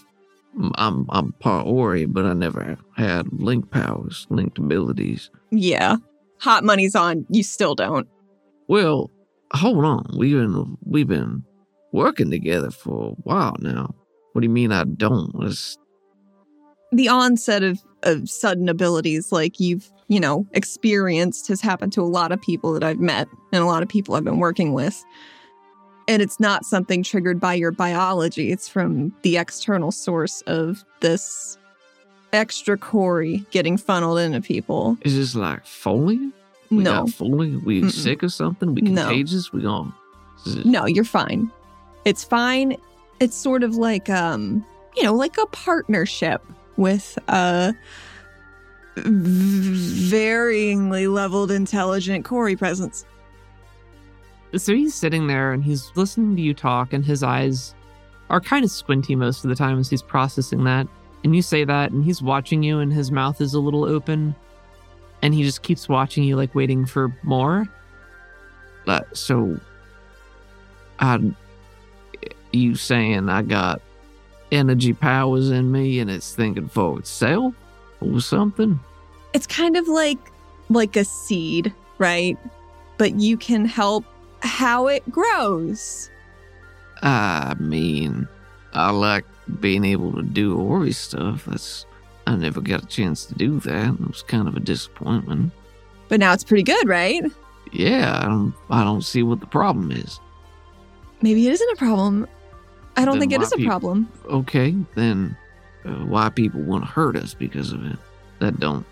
I'm 0.76 1.06
I'm 1.10 1.32
part 1.32 1.66
Ori, 1.66 2.06
but 2.06 2.24
I 2.24 2.32
never 2.32 2.78
had 2.96 3.28
link 3.30 3.70
powers, 3.70 4.26
linked 4.30 4.58
abilities. 4.58 5.30
Yeah. 5.50 5.96
Hot 6.40 6.64
money's 6.64 6.94
on. 6.96 7.26
You 7.28 7.42
still 7.42 7.74
don't. 7.74 8.08
Well, 8.66 9.10
hold 9.52 9.84
on. 9.84 10.06
We've 10.16 10.34
been 10.34 10.78
we've 10.82 11.06
been 11.06 11.44
working 11.96 12.30
together 12.30 12.70
for 12.70 13.10
a 13.10 13.14
while 13.22 13.56
now. 13.58 13.94
What 14.32 14.42
do 14.42 14.46
you 14.46 14.52
mean 14.52 14.70
I 14.70 14.84
don't? 14.84 15.32
It's, 15.42 15.76
The 16.92 17.08
onset 17.08 17.62
of, 17.62 17.78
of 18.02 18.28
sudden 18.28 18.68
abilities 18.68 19.32
like 19.32 19.58
you've, 19.58 19.90
you 20.08 20.20
know, 20.20 20.46
experienced 20.52 21.48
has 21.48 21.60
happened 21.60 21.92
to 21.94 22.02
a 22.02 22.04
lot 22.04 22.32
of 22.32 22.40
people 22.40 22.72
that 22.74 22.84
I've 22.84 23.00
met 23.00 23.28
and 23.52 23.62
a 23.62 23.66
lot 23.66 23.82
of 23.82 23.88
people 23.88 24.14
I've 24.14 24.24
been 24.24 24.38
working 24.38 24.72
with. 24.74 25.02
And 26.08 26.22
it's 26.22 26.38
not 26.38 26.64
something 26.64 27.02
triggered 27.02 27.40
by 27.40 27.54
your 27.54 27.72
biology. 27.72 28.52
It's 28.52 28.68
from 28.68 29.12
the 29.22 29.38
external 29.38 29.90
source 29.90 30.40
of 30.42 30.84
this 31.00 31.58
extra 32.32 32.76
Corey 32.76 33.44
getting 33.50 33.76
funneled 33.76 34.18
into 34.20 34.40
people. 34.40 34.96
Is 35.02 35.16
this 35.16 35.34
like 35.34 35.64
Foley. 35.66 36.30
We 36.70 36.84
no. 36.84 37.06
got 37.06 37.10
Foley. 37.10 37.56
We 37.56 37.82
Mm-mm. 37.82 37.90
sick 37.90 38.22
or 38.22 38.28
something. 38.28 38.74
We 38.74 38.82
No. 38.82 39.06
contagious. 39.06 39.52
We 39.52 39.62
gone. 39.62 39.92
No, 40.64 40.86
you're 40.86 41.04
fine. 41.04 41.50
It's 42.06 42.22
fine. 42.22 42.76
It's 43.18 43.36
sort 43.36 43.64
of 43.64 43.74
like 43.74 44.08
um, 44.08 44.64
you 44.96 45.02
know, 45.02 45.12
like 45.12 45.36
a 45.38 45.46
partnership 45.46 46.40
with 46.76 47.18
a 47.28 47.74
varyingly 48.94 51.12
leveled 51.12 51.50
intelligent 51.50 52.24
Corey 52.24 52.54
presence. 52.54 53.04
So 54.54 54.72
he's 54.72 54.94
sitting 54.94 55.26
there 55.26 55.52
and 55.52 55.64
he's 55.64 55.90
listening 55.96 56.36
to 56.36 56.42
you 56.42 56.54
talk, 56.54 56.92
and 56.92 57.04
his 57.04 57.24
eyes 57.24 57.74
are 58.30 58.40
kind 58.40 58.64
of 58.64 58.70
squinty 58.70 59.16
most 59.16 59.44
of 59.44 59.48
the 59.48 59.56
time 59.56 59.80
as 59.80 59.90
he's 59.90 60.00
processing 60.00 60.62
that. 60.62 60.86
And 61.24 61.34
you 61.34 61.42
say 61.42 61.64
that, 61.64 61.90
and 61.90 62.04
he's 62.04 62.22
watching 62.22 62.62
you, 62.62 62.78
and 62.78 62.92
his 62.92 63.10
mouth 63.10 63.40
is 63.40 63.54
a 63.54 63.58
little 63.58 63.84
open, 63.84 64.32
and 65.22 65.34
he 65.34 65.42
just 65.42 65.62
keeps 65.62 65.88
watching 65.88 66.22
you, 66.22 66.36
like 66.36 66.54
waiting 66.54 66.86
for 66.86 67.12
more. 67.24 67.66
Like 68.86 69.06
so. 69.12 69.58
I. 71.00 71.34
You 72.52 72.74
saying 72.74 73.28
I 73.28 73.42
got 73.42 73.80
energy 74.52 74.92
powers 74.92 75.50
in 75.50 75.72
me 75.72 76.00
and 76.00 76.10
it's 76.10 76.34
thinking 76.34 76.68
for 76.68 76.98
itself 76.98 77.54
or 78.00 78.20
something? 78.20 78.78
It's 79.32 79.46
kind 79.46 79.76
of 79.76 79.88
like 79.88 80.18
like 80.68 80.96
a 80.96 81.04
seed, 81.04 81.72
right? 81.98 82.36
But 82.98 83.16
you 83.16 83.36
can 83.36 83.64
help 83.64 84.04
how 84.40 84.88
it 84.88 85.08
grows. 85.10 86.10
I 87.02 87.54
mean, 87.58 88.26
I 88.72 88.90
like 88.90 89.24
being 89.60 89.84
able 89.84 90.12
to 90.14 90.22
do 90.22 90.58
Ori 90.58 90.92
stuff. 90.92 91.44
That's 91.46 91.86
I 92.26 92.36
never 92.36 92.60
got 92.60 92.82
a 92.82 92.86
chance 92.86 93.26
to 93.26 93.34
do 93.34 93.60
that. 93.60 93.94
It 93.94 94.08
was 94.08 94.22
kind 94.22 94.48
of 94.48 94.56
a 94.56 94.60
disappointment. 94.60 95.52
But 96.08 96.20
now 96.20 96.32
it's 96.32 96.44
pretty 96.44 96.62
good, 96.62 96.88
right? 96.88 97.22
Yeah, 97.72 98.20
I 98.22 98.26
don't 98.26 98.54
I 98.70 98.84
don't 98.84 99.02
see 99.02 99.22
what 99.22 99.40
the 99.40 99.46
problem 99.46 99.90
is. 99.92 100.20
Maybe 101.22 101.46
it 101.46 101.52
isn't 101.52 101.72
a 101.72 101.76
problem. 101.76 102.26
I 102.96 103.04
don't 103.04 103.18
think 103.18 103.32
it 103.32 103.42
is 103.42 103.52
a 103.52 103.58
problem. 103.64 104.10
Okay, 104.26 104.74
then 104.94 105.36
uh, 105.84 105.90
why 106.06 106.28
people 106.30 106.60
want 106.62 106.84
to 106.84 106.90
hurt 106.90 107.16
us 107.16 107.34
because 107.34 107.72
of 107.72 107.84
it? 107.84 107.96
That 108.38 108.58
don't 108.60 108.84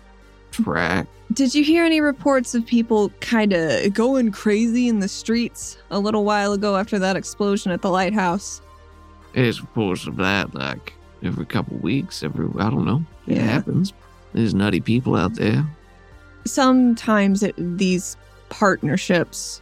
track. 0.51 1.07
Did 1.33 1.53
you 1.55 1.63
hear 1.63 1.83
any 1.83 2.01
reports 2.01 2.53
of 2.55 2.65
people 2.65 3.09
kind 3.19 3.51
of 3.53 3.93
going 3.93 4.31
crazy 4.31 4.87
in 4.87 4.99
the 4.99 5.07
streets 5.07 5.77
a 5.91 5.99
little 5.99 6.23
while 6.23 6.53
ago 6.53 6.77
after 6.77 6.97
that 6.99 7.15
explosion 7.15 7.71
at 7.71 7.81
the 7.81 7.89
lighthouse? 7.89 8.61
There's 9.33 9.59
reports 9.61 10.07
of 10.07 10.15
that 10.17 10.53
like 10.55 10.93
every 11.23 11.45
couple 11.45 11.77
weeks, 11.77 12.23
every 12.23 12.47
I 12.59 12.69
don't 12.69 12.85
know. 12.85 13.03
It 13.27 13.37
Yeah. 13.37 13.41
happens. 13.43 13.91
There's 14.33 14.53
nutty 14.53 14.81
people 14.81 15.15
out 15.15 15.33
there. 15.35 15.65
Sometimes 16.45 17.41
it, 17.43 17.55
these 17.57 18.17
partnerships 18.49 19.61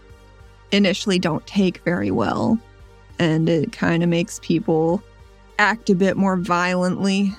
initially 0.72 1.18
don't 1.20 1.46
take 1.48 1.78
very 1.86 2.12
well, 2.12 2.58
and 3.20 3.48
it 3.50 3.72
kind 3.72 4.04
of 4.04 4.10
makes 4.10 4.40
people 4.42 5.02
act 5.60 5.90
a 5.90 5.96
bit 5.96 6.18
more 6.18 6.38
violently 6.38 7.32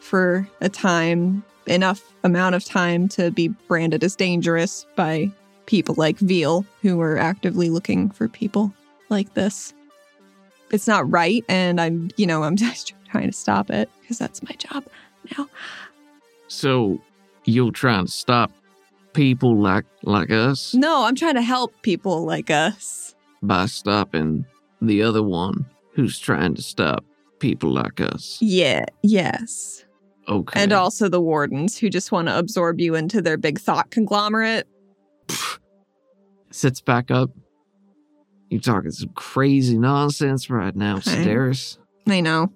for 0.00 0.48
a 0.60 0.68
time, 0.68 1.42
enough 1.66 2.02
amount 2.24 2.54
of 2.54 2.64
time 2.64 3.08
to 3.08 3.30
be 3.30 3.48
branded 3.48 4.02
as 4.02 4.16
dangerous 4.16 4.84
by 4.96 5.30
people 5.66 5.94
like 5.96 6.18
Veal, 6.18 6.66
who 6.82 7.00
are 7.00 7.16
actively 7.18 7.70
looking 7.70 8.10
for 8.10 8.28
people 8.28 8.72
like 9.08 9.34
this. 9.34 9.72
It's 10.70 10.88
not 10.88 11.08
right, 11.10 11.44
and 11.48 11.80
I'm, 11.80 12.10
you 12.16 12.26
know, 12.26 12.42
I'm 12.42 12.56
just 12.66 12.94
trying 13.10 13.26
to 13.30 13.36
stop 13.36 13.70
it 13.70 13.88
because 14.00 14.18
that's 14.18 14.42
my 14.42 14.54
job 14.56 14.84
now. 15.36 15.48
So 16.48 17.00
you're 17.44 17.70
trying 17.70 18.06
to 18.06 18.10
stop 18.12 18.50
people 19.12 19.56
like 19.56 19.84
like 20.02 20.30
us 20.30 20.72
No, 20.74 21.04
I'm 21.04 21.14
trying 21.14 21.34
to 21.34 21.42
help 21.42 21.74
people 21.82 22.24
like 22.24 22.50
us. 22.50 23.14
by 23.42 23.66
stopping 23.66 24.46
the 24.88 25.02
other 25.02 25.22
one 25.22 25.66
who's 25.94 26.18
trying 26.18 26.54
to 26.54 26.62
stop 26.62 27.04
people 27.38 27.70
like 27.70 28.00
us. 28.00 28.38
Yeah, 28.40 28.84
yes. 29.02 29.84
Okay. 30.28 30.62
And 30.62 30.72
also 30.72 31.08
the 31.08 31.20
wardens 31.20 31.76
who 31.78 31.88
just 31.90 32.12
want 32.12 32.28
to 32.28 32.38
absorb 32.38 32.80
you 32.80 32.94
into 32.94 33.20
their 33.20 33.36
big 33.36 33.58
thought 33.58 33.90
conglomerate. 33.90 34.68
Sits 36.50 36.80
back 36.80 37.10
up. 37.10 37.30
You're 38.50 38.60
talking 38.60 38.90
some 38.90 39.10
crazy 39.10 39.78
nonsense 39.78 40.50
right 40.50 40.76
now. 40.76 40.98
Sedaris. 40.98 41.78
I 42.06 42.20
know. 42.20 42.52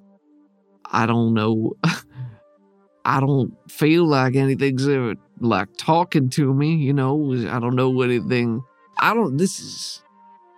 I 0.85 1.07
don't 1.07 1.35
know. 1.35 1.73
I 3.05 3.21
don't 3.21 3.55
feel 3.71 4.05
like 4.05 4.37
anything's 4.37 4.87
ever 4.87 5.15
like 5.41 5.69
talking 5.79 6.29
to 6.31 6.53
me, 6.53 6.75
you 6.75 6.93
know. 6.93 7.33
I 7.49 7.59
don't 7.59 7.77
know 7.77 8.03
anything. 8.03 8.63
I 8.99 9.15
don't. 9.15 9.37
This 9.37 9.61
is. 9.61 10.03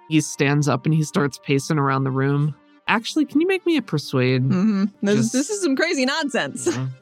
He 0.09 0.21
stands 0.21 0.69
up 0.69 0.85
and 0.87 0.95
he 0.95 1.03
starts 1.03 1.39
pacing 1.43 1.79
around 1.79 2.05
the 2.05 2.11
room. 2.11 2.55
Actually, 2.87 3.27
can 3.27 3.41
you 3.41 3.47
make 3.47 3.65
me 3.67 3.77
a 3.77 3.83
persuade? 3.83 4.43
hmm 4.43 4.85
This, 5.03 5.17
Just- 5.17 5.33
this 5.35 5.51
is 5.51 5.63
some 5.63 5.77
crazy 5.77 6.05
nonsense. 6.07 6.67
Yeah. 6.67 6.89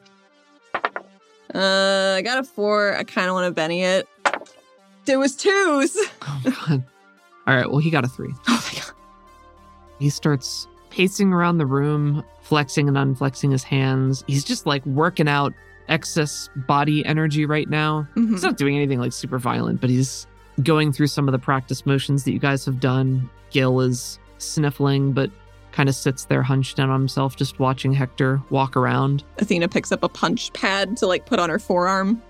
Uh, 1.55 2.15
I 2.17 2.21
got 2.23 2.39
a 2.39 2.43
four. 2.43 2.95
I 2.97 3.03
kind 3.05 3.29
of 3.29 3.33
want 3.33 3.45
to 3.47 3.51
Benny 3.51 3.81
it. 3.81 4.07
It 5.07 5.15
was 5.17 5.35
twos. 5.35 5.95
Oh 6.23 6.41
God. 6.43 6.83
All 7.47 7.55
right, 7.55 7.69
well, 7.69 7.79
he 7.79 7.89
got 7.89 8.03
a 8.03 8.07
three. 8.09 8.33
Oh 8.49 8.69
my 8.73 8.79
god. 8.81 8.91
He 9.97 10.09
starts 10.09 10.67
pacing 10.89 11.31
around 11.31 11.57
the 11.57 11.65
room, 11.65 12.23
flexing 12.41 12.89
and 12.89 12.97
unflexing 12.97 13.51
his 13.53 13.63
hands. 13.63 14.25
He's 14.27 14.43
just 14.43 14.65
like 14.65 14.85
working 14.85 15.29
out 15.29 15.53
excess 15.87 16.49
body 16.67 17.03
energy 17.05 17.45
right 17.45 17.69
now. 17.69 18.05
Mhm. 18.17 18.31
He's 18.31 18.43
not 18.43 18.57
doing 18.57 18.75
anything 18.75 18.99
like 18.99 19.13
super 19.13 19.39
violent, 19.39 19.79
but 19.79 19.89
he's 19.89 20.27
going 20.63 20.91
through 20.91 21.07
some 21.07 21.27
of 21.27 21.31
the 21.31 21.39
practice 21.39 21.85
motions 21.85 22.23
that 22.23 22.31
you 22.31 22.39
guys 22.39 22.65
have 22.65 22.79
done. 22.79 23.29
Gil 23.51 23.79
is 23.81 24.19
sniffling, 24.39 25.11
but 25.13 25.29
kind 25.71 25.87
of 25.89 25.95
sits 25.95 26.25
there 26.25 26.41
hunched 26.41 26.77
down 26.77 26.89
on 26.89 26.99
himself, 26.99 27.35
just 27.35 27.59
watching 27.59 27.93
Hector 27.93 28.41
walk 28.49 28.75
around. 28.75 29.23
Athena 29.37 29.67
picks 29.67 29.91
up 29.91 30.01
a 30.03 30.09
punch 30.09 30.51
pad 30.53 30.97
to 30.97 31.05
like 31.07 31.25
put 31.25 31.39
on 31.39 31.49
her 31.49 31.59
forearm. 31.59 32.21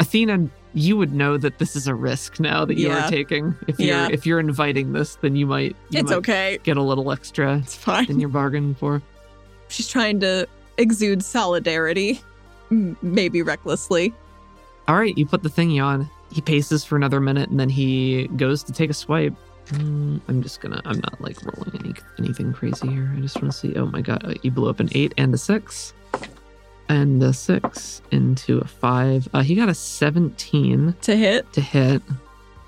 Athena, 0.00 0.48
you 0.74 0.96
would 0.96 1.12
know 1.14 1.38
that 1.38 1.58
this 1.58 1.74
is 1.76 1.86
a 1.86 1.94
risk 1.94 2.38
now 2.40 2.64
that 2.64 2.76
you 2.76 2.88
Yeah. 2.88 3.06
are 3.06 3.10
taking. 3.10 3.54
If 3.66 3.78
you're 3.78 3.88
Yeah. 3.96 4.08
if 4.10 4.26
you're 4.26 4.40
inviting 4.40 4.92
this, 4.92 5.16
then 5.22 5.36
you 5.36 5.46
might 5.46 5.76
you 5.90 6.00
it's 6.00 6.10
might 6.10 6.16
okay. 6.18 6.58
get 6.64 6.76
a 6.76 6.82
little 6.82 7.10
extra 7.12 7.58
It's 7.58 7.76
fine. 7.76 8.06
than 8.06 8.20
you're 8.20 8.28
bargaining 8.28 8.74
for. 8.74 9.00
She's 9.68 9.88
trying 9.88 10.20
to 10.20 10.46
exude 10.76 11.24
solidarity, 11.24 12.20
maybe 12.70 13.42
recklessly. 13.42 14.12
All 14.88 14.96
right, 14.96 15.16
you 15.16 15.24
put 15.24 15.42
the 15.42 15.48
thingy 15.48 15.82
on. 15.82 16.10
He 16.30 16.40
paces 16.40 16.84
for 16.84 16.96
another 16.96 17.20
minute 17.20 17.48
and 17.50 17.58
then 17.58 17.68
he 17.68 18.28
goes 18.36 18.62
to 18.64 18.72
take 18.72 18.90
a 18.90 18.94
swipe. 18.94 19.34
Mm, 19.68 20.20
I'm 20.28 20.42
just 20.42 20.60
gonna. 20.60 20.80
I'm 20.84 20.98
not 21.00 21.20
like 21.20 21.36
rolling 21.44 21.72
any 21.80 21.94
anything 22.18 22.52
crazy 22.52 22.86
here. 22.88 23.12
I 23.16 23.20
just 23.20 23.40
want 23.42 23.52
to 23.52 23.58
see. 23.58 23.74
Oh 23.76 23.86
my 23.86 24.00
god, 24.00 24.24
uh, 24.24 24.34
you 24.42 24.50
blew 24.52 24.68
up 24.70 24.78
an 24.80 24.88
eight 24.92 25.12
and 25.18 25.34
a 25.34 25.38
six, 25.38 25.92
and 26.88 27.20
a 27.22 27.32
six 27.32 28.00
into 28.12 28.58
a 28.58 28.64
five. 28.64 29.28
Uh, 29.34 29.42
he 29.42 29.56
got 29.56 29.68
a 29.68 29.74
17 29.74 30.94
To 31.00 31.16
hit, 31.16 31.52
to 31.54 31.60
hit. 31.60 32.00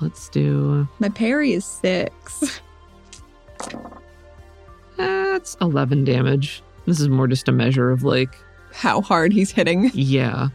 Let's 0.01 0.29
do. 0.29 0.88
my 0.99 1.09
parry 1.09 1.53
is 1.53 1.64
six. 1.64 2.61
That's 4.97 5.57
11 5.61 6.05
damage. 6.05 6.62
This 6.87 7.01
is 7.01 7.09
more 7.09 7.27
just 7.29 7.49
a 7.49 7.53
measure 7.53 7.90
of 7.90 8.03
like, 8.03 8.35
How 8.73 9.01
hard 9.01 9.33
he's 9.33 9.51
hitting. 9.51 9.90
yeah. 9.94 10.49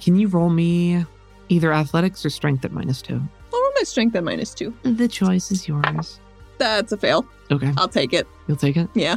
Can 0.00 0.16
you 0.16 0.28
roll 0.28 0.50
me 0.50 1.04
either 1.50 1.72
athletics 1.72 2.24
or 2.24 2.30
strength 2.30 2.64
at 2.64 2.72
minus 2.72 3.02
two? 3.02 3.20
I'll 3.52 3.60
roll 3.60 3.72
my 3.76 3.82
strength 3.82 4.16
at 4.16 4.24
minus 4.24 4.54
two. 4.54 4.72
The 4.84 5.06
choice 5.08 5.50
is 5.50 5.68
yours. 5.68 6.18
That's 6.58 6.92
a 6.92 6.96
fail. 6.96 7.26
Okay, 7.50 7.72
I'll 7.76 7.88
take 7.88 8.12
it. 8.14 8.26
you'll 8.46 8.56
take 8.56 8.76
it. 8.76 8.88
Yeah. 8.94 9.16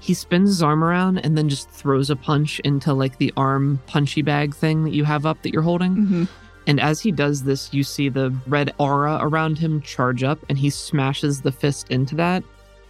He 0.00 0.12
spins 0.12 0.50
his 0.50 0.62
arm 0.62 0.84
around 0.84 1.18
and 1.18 1.36
then 1.38 1.48
just 1.48 1.70
throws 1.70 2.10
a 2.10 2.16
punch 2.16 2.60
into 2.60 2.92
like 2.92 3.16
the 3.18 3.32
arm 3.36 3.80
punchy 3.86 4.20
bag 4.22 4.54
thing 4.54 4.84
that 4.84 4.92
you 4.92 5.04
have 5.04 5.24
up 5.24 5.40
that 5.42 5.52
you're 5.52 5.62
holding. 5.62 5.94
hmm 5.94 6.24
And 6.66 6.78
as 6.80 7.00
he 7.00 7.10
does 7.12 7.42
this, 7.44 7.72
you 7.72 7.82
see 7.84 8.08
the 8.10 8.34
red 8.46 8.74
aura 8.78 9.18
around 9.20 9.58
him 9.58 9.80
charge 9.80 10.22
up 10.22 10.38
and 10.48 10.58
he 10.58 10.68
smashes 10.70 11.40
the 11.40 11.52
fist 11.52 11.90
into 11.90 12.14
that. 12.16 12.42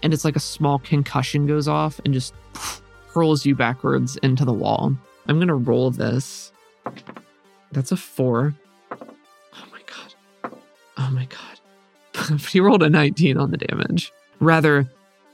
And 0.03 0.13
it's 0.13 0.25
like 0.25 0.37
a 0.37 0.41
small 0.41 0.79
concussion 0.81 1.47
goes 1.47 1.69
off 1.69 2.01
and 2.05 2.13
just 2.15 2.35
hurls 3.13 3.47
you 3.47 3.55
backwards 3.55 4.17
into 4.19 4.45
the 4.45 4.53
wall. 4.53 4.93
I'm 5.29 5.37
going 5.37 5.49
to 5.49 5.55
roll 5.55 5.91
this. 5.91 6.53
That's 7.75 7.93
a 7.93 7.97
four. 7.97 8.55
Oh 8.91 8.97
my 9.73 9.81
God. 9.87 10.53
Oh 10.97 11.11
my 11.11 11.27
God. 11.27 12.41
he 12.51 12.61
rolled 12.61 12.83
a 12.83 12.89
19 12.91 13.37
on 13.37 13.51
the 13.51 13.57
damage. 13.57 14.13
Rather, 14.41 14.89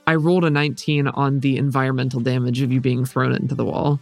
I 0.06 0.14
rolled 0.16 0.44
a 0.44 0.50
19 0.50 1.08
on 1.08 1.40
the 1.40 1.56
environmental 1.56 2.20
damage 2.20 2.62
of 2.62 2.72
you 2.72 2.80
being 2.80 3.04
thrown 3.04 3.32
into 3.34 3.54
the 3.54 3.64
wall. 3.64 4.00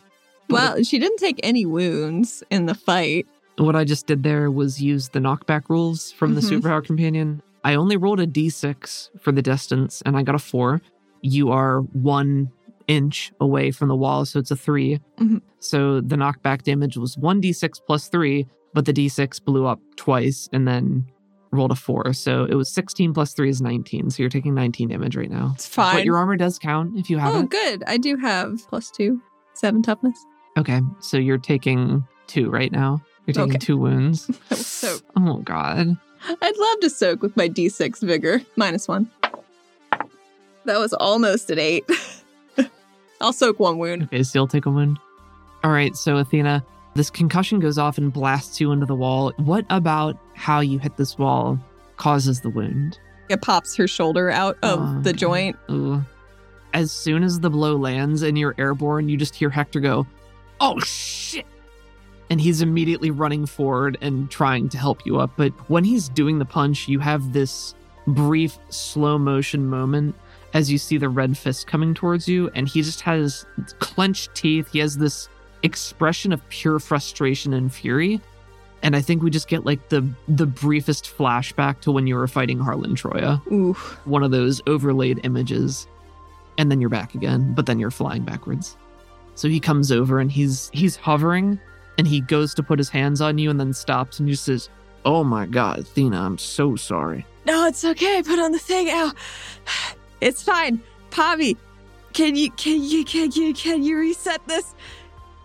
Well, 0.48 0.82
she 0.82 0.98
didn't 0.98 1.18
take 1.18 1.38
any 1.42 1.66
wounds 1.66 2.42
in 2.50 2.66
the 2.66 2.74
fight. 2.74 3.26
what 3.58 3.74
I 3.74 3.82
just 3.82 4.06
did 4.06 4.22
there 4.22 4.52
was 4.52 4.80
use 4.80 5.08
the 5.08 5.18
knockback 5.18 5.68
rules 5.68 6.12
from 6.12 6.36
the 6.36 6.40
Mhm. 6.40 6.60
superpower 6.60 6.84
companion. 6.84 7.42
I 7.64 7.74
only 7.74 7.96
rolled 7.96 8.20
a 8.20 8.26
d6 8.26 9.10
for 9.20 9.32
the 9.32 9.42
distance 9.42 10.00
and 10.06 10.16
I 10.16 10.22
got 10.22 10.36
a 10.36 10.38
four. 10.38 10.80
You 11.22 11.50
are 11.50 11.80
one 11.80 12.50
inch 12.86 13.32
away 13.40 13.72
from 13.72 13.88
the 13.88 13.96
wall, 13.96 14.24
so 14.26 14.38
it's 14.38 14.52
a 14.52 14.56
3 14.56 15.00
Mhm. 15.18 15.42
So 15.60 16.00
the 16.00 16.16
knockback 16.16 16.62
damage 16.62 16.96
was 16.96 17.16
1d6 17.16 17.80
plus 17.86 18.08
three, 18.08 18.46
but 18.74 18.84
the 18.84 18.92
d6 18.92 19.44
blew 19.44 19.66
up 19.66 19.80
twice 19.96 20.48
and 20.52 20.66
then 20.68 21.06
rolled 21.50 21.72
a 21.72 21.74
four. 21.74 22.12
So 22.12 22.44
it 22.44 22.54
was 22.54 22.70
16 22.70 23.14
plus 23.14 23.32
three 23.32 23.48
is 23.48 23.60
19. 23.60 24.10
So 24.10 24.22
you're 24.22 24.30
taking 24.30 24.54
19 24.54 24.88
damage 24.88 25.16
right 25.16 25.30
now. 25.30 25.52
It's 25.54 25.66
fine. 25.66 25.96
But 25.96 26.04
your 26.04 26.16
armor 26.16 26.36
does 26.36 26.58
count 26.58 26.96
if 26.98 27.08
you 27.10 27.18
have 27.18 27.34
oh, 27.34 27.40
it. 27.40 27.50
good. 27.50 27.82
I 27.86 27.96
do 27.96 28.16
have 28.16 28.58
plus 28.68 28.90
two, 28.90 29.20
seven 29.54 29.82
toughness. 29.82 30.18
Okay. 30.58 30.80
So 31.00 31.16
you're 31.16 31.38
taking 31.38 32.04
two 32.26 32.50
right 32.50 32.70
now. 32.70 33.02
You're 33.26 33.34
taking 33.34 33.50
Okay. 33.50 33.58
two 33.58 33.76
wounds. 33.76 34.26
That 34.48 34.58
was 34.58 34.66
so. 34.66 34.98
Oh, 35.16 35.38
God. 35.38 35.96
I'd 36.42 36.56
love 36.58 36.80
to 36.80 36.90
soak 36.90 37.22
with 37.22 37.36
my 37.36 37.48
d6 37.48 38.00
vigor. 38.02 38.42
Minus 38.56 38.88
one. 38.88 39.10
That 40.64 40.78
was 40.78 40.92
almost 40.92 41.50
an 41.50 41.58
eight. 41.58 41.84
I'll 43.20 43.32
soak 43.32 43.58
one 43.58 43.78
wound. 43.78 44.04
Okay, 44.04 44.22
so 44.22 44.38
you'll 44.38 44.48
take 44.48 44.66
a 44.66 44.70
wound. 44.70 44.98
All 45.64 45.70
right, 45.70 45.96
so 45.96 46.16
Athena, 46.18 46.64
this 46.94 47.10
concussion 47.10 47.58
goes 47.60 47.78
off 47.78 47.98
and 47.98 48.12
blasts 48.12 48.60
you 48.60 48.72
into 48.72 48.86
the 48.86 48.94
wall. 48.94 49.32
What 49.36 49.64
about 49.70 50.16
how 50.34 50.60
you 50.60 50.78
hit 50.78 50.96
this 50.96 51.18
wall 51.18 51.58
causes 51.96 52.40
the 52.40 52.50
wound? 52.50 52.98
It 53.28 53.42
pops 53.42 53.76
her 53.76 53.86
shoulder 53.88 54.30
out 54.30 54.56
of 54.62 54.80
Oh, 54.80 55.00
the 55.02 55.12
joint. 55.12 55.56
Ooh. 55.70 56.02
As 56.74 56.92
soon 56.92 57.22
as 57.22 57.40
the 57.40 57.50
blow 57.50 57.76
lands 57.76 58.22
and 58.22 58.38
you're 58.38 58.54
airborne, 58.58 59.08
you 59.08 59.16
just 59.16 59.34
hear 59.34 59.50
Hector 59.50 59.80
go, 59.80 60.06
Oh 60.60 60.78
shit! 60.80 61.46
And 62.30 62.40
he's 62.40 62.62
immediately 62.62 63.10
running 63.10 63.46
forward 63.46 63.96
and 64.00 64.30
trying 64.30 64.68
to 64.70 64.78
help 64.78 65.06
you 65.06 65.18
up. 65.18 65.30
But 65.36 65.52
when 65.70 65.84
he's 65.84 66.08
doing 66.08 66.38
the 66.38 66.44
punch, 66.44 66.88
you 66.88 66.98
have 66.98 67.32
this 67.32 67.74
brief 68.06 68.58
slow 68.70 69.18
motion 69.18 69.66
moment 69.66 70.14
as 70.54 70.70
you 70.70 70.78
see 70.78 70.96
the 70.98 71.08
red 71.08 71.36
fist 71.38 71.66
coming 71.66 71.94
towards 71.94 72.28
you, 72.28 72.50
and 72.54 72.66
he 72.68 72.82
just 72.82 73.00
has 73.02 73.46
clenched 73.78 74.34
teeth. 74.34 74.68
He 74.72 74.78
has 74.80 74.96
this 74.96 75.28
expression 75.62 76.32
of 76.32 76.46
pure 76.48 76.78
frustration 76.78 77.52
and 77.52 77.72
fury. 77.72 78.20
And 78.82 78.94
I 78.94 79.00
think 79.00 79.22
we 79.22 79.30
just 79.30 79.48
get 79.48 79.64
like 79.64 79.88
the 79.88 80.08
the 80.28 80.46
briefest 80.46 81.04
flashback 81.06 81.80
to 81.80 81.92
when 81.92 82.06
you 82.06 82.14
were 82.14 82.28
fighting 82.28 82.58
Harlan 82.58 82.94
Troya 82.94 83.44
Ooh. 83.50 83.72
one 84.04 84.22
of 84.22 84.30
those 84.30 84.60
overlaid 84.68 85.20
images 85.24 85.88
and 86.58 86.70
then 86.70 86.80
you're 86.80 86.88
back 86.88 87.16
again 87.16 87.54
but 87.54 87.66
then 87.66 87.80
you're 87.80 87.90
flying 87.90 88.22
backwards 88.22 88.76
so 89.34 89.48
he 89.48 89.58
comes 89.58 89.90
over 89.90 90.20
and 90.20 90.30
he's 90.30 90.70
he's 90.72 90.94
hovering 90.94 91.58
and 91.98 92.06
he 92.06 92.20
goes 92.20 92.54
to 92.54 92.62
put 92.62 92.78
his 92.78 92.88
hands 92.88 93.20
on 93.20 93.36
you 93.36 93.50
and 93.50 93.58
then 93.58 93.72
stops 93.72 94.20
and 94.20 94.28
just 94.28 94.44
says 94.44 94.68
Oh 95.04 95.24
my 95.24 95.46
god, 95.46 95.78
Athena, 95.78 96.20
I'm 96.20 96.38
so 96.38 96.76
sorry. 96.76 97.24
No, 97.46 97.66
it's 97.66 97.84
okay. 97.84 98.22
Put 98.22 98.38
on 98.38 98.52
the 98.52 98.58
thing. 98.58 98.88
Ow. 98.90 99.12
It's 100.20 100.42
fine. 100.42 100.82
Pavi, 101.10 101.56
can 102.12 102.34
you 102.34 102.50
can 102.50 102.82
you 102.82 103.04
can 103.04 103.30
you 103.30 103.54
can 103.54 103.84
you 103.84 103.96
reset 103.96 104.44
this? 104.48 104.74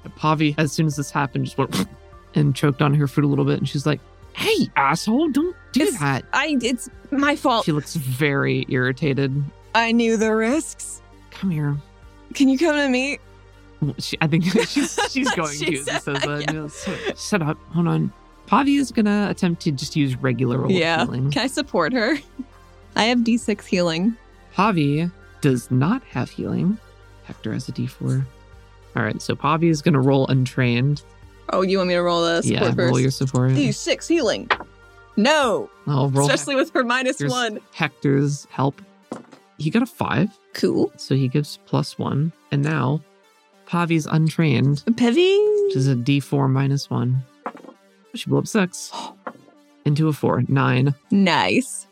Pavi 0.10 0.54
as 0.58 0.72
soon 0.72 0.86
as 0.86 0.96
this 0.96 1.12
happened 1.12 1.46
just 1.46 1.58
went 1.58 1.86
and 2.36 2.56
choked 2.56 2.82
on 2.82 2.94
her 2.94 3.08
food 3.08 3.24
a 3.24 3.28
little 3.28 3.46
bit 3.46 3.58
and 3.60 3.68
she's 3.70 3.86
like 3.86 4.00
hey 4.34 4.70
asshole 4.76 5.30
don't 5.30 5.56
do 5.72 5.82
It's- 5.84 6.00
that 6.00 6.26
I 6.34 6.58
it's 6.62 6.90
my 7.12 7.36
fault. 7.36 7.66
she 7.66 7.72
looks 7.72 7.96
very 7.96 8.66
irritated 8.70 9.44
I 9.76 9.92
knew 9.92 10.18
the 10.18 10.34
risks. 10.36 11.02
come 11.32 11.50
here 11.52 11.78
Can 12.34 12.50
you 12.50 12.58
come 12.58 12.76
to 12.76 12.90
me? 12.90 13.20
she, 14.00 14.18
i 14.22 14.28
think 14.28 14.46
she's 14.68 14.98
she's 15.12 15.30
going 15.36 15.56
She 15.58 15.66
to 15.78 15.84
said- 15.84 16.02
says 16.02 16.22
that. 16.22 16.54
yeah. 16.54 16.68
So- 16.68 16.96
shut 17.16 17.42
up 17.42 17.58
hold 17.74 17.88
on 17.88 18.12
pavi 18.48 18.80
is 18.80 18.92
gonna 18.92 19.28
attempt 19.30 19.62
to 19.64 19.72
just 19.72 19.96
use 19.96 20.16
regular 20.18 20.64
of 20.66 20.72
Yeah. 20.72 21.06
healing. 21.06 21.32
Can 21.32 21.44
I 21.44 21.48
support 21.48 21.94
her? 21.94 22.18
I 22.96 23.06
have 23.06 23.20
D6 23.20 23.64
healing. 23.66 24.16
Pavi 24.56 25.10
does 25.42 25.72
not 25.72 26.04
have 26.04 26.30
healing. 26.30 26.78
Hector 27.24 27.54
has 27.54 27.68
a 27.70 27.72
d4. 27.72 28.24
All 28.96 29.04
right, 29.04 29.22
so 29.22 29.36
Pavi 29.36 29.70
is 29.70 29.82
going 29.82 29.94
to 29.94 30.00
roll 30.00 30.28
untrained. 30.28 31.04
Oh, 31.50 31.62
you 31.62 31.78
want 31.78 31.88
me 31.90 31.96
to 31.96 32.02
roll 32.02 32.22
the 32.22 32.42
support 32.42 32.62
yeah, 32.62 32.68
first? 32.74 32.78
roll 32.78 33.00
your 33.00 33.12
support. 33.12 33.52
D6 33.52 34.08
healing. 34.08 34.50
No, 35.18 35.70
I'll 35.88 36.10
roll 36.10 36.26
especially 36.30 36.56
with 36.56 36.72
her 36.74 36.84
minus 36.84 37.20
Here's- 37.20 37.32
one. 37.32 37.60
Hector's 37.74 38.46
help. 38.50 38.82
He 39.58 39.70
got 39.70 39.84
a 39.84 39.86
five, 39.88 40.30
Cool. 40.54 40.92
so 40.98 41.16
he 41.16 41.28
gives 41.28 41.60
plus 41.66 41.98
one. 42.00 42.32
And 42.52 42.64
now 42.64 43.02
Pavi's 43.68 44.06
untrained, 44.08 44.84
Pevy. 44.92 45.66
which 45.68 45.76
is 45.76 45.88
a 45.88 45.96
d4 45.96 46.50
minus 46.50 46.90
one. 46.90 47.24
She 48.16 48.30
blew 48.30 48.40
up 48.40 48.48
six 48.48 48.92
into 49.86 50.08
a 50.08 50.14
four, 50.14 50.44
nine. 50.48 50.94
Nice. 51.12 51.88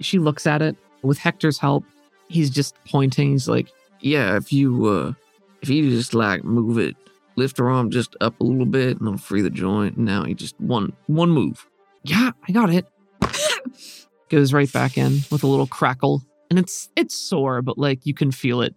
She 0.00 0.18
looks 0.18 0.46
at 0.46 0.60
it 0.62 0.76
with 1.02 1.18
Hector's 1.18 1.58
help. 1.58 1.84
He's 2.28 2.50
just 2.50 2.74
pointing. 2.84 3.30
He's 3.32 3.48
like, 3.48 3.68
Yeah, 4.00 4.36
if 4.36 4.52
you 4.52 4.86
uh 4.86 5.12
if 5.62 5.68
you 5.68 5.90
just 5.90 6.14
like 6.14 6.44
move 6.44 6.78
it, 6.78 6.96
lift 7.36 7.58
her 7.58 7.70
arm 7.70 7.90
just 7.90 8.16
up 8.20 8.40
a 8.40 8.44
little 8.44 8.66
bit 8.66 8.98
and 8.98 9.08
I'll 9.08 9.16
free 9.16 9.42
the 9.42 9.50
joint. 9.50 9.98
Now 9.98 10.24
you 10.24 10.34
just 10.34 10.58
one 10.60 10.92
one 11.06 11.30
move. 11.30 11.66
yeah, 12.04 12.30
I 12.48 12.52
got 12.52 12.70
it. 12.70 12.86
Goes 14.30 14.52
right 14.52 14.70
back 14.72 14.98
in 14.98 15.20
with 15.30 15.42
a 15.42 15.46
little 15.46 15.66
crackle. 15.66 16.22
And 16.50 16.58
it's 16.58 16.88
it's 16.96 17.14
sore, 17.14 17.62
but 17.62 17.78
like 17.78 18.04
you 18.06 18.14
can 18.14 18.30
feel 18.30 18.60
it. 18.62 18.74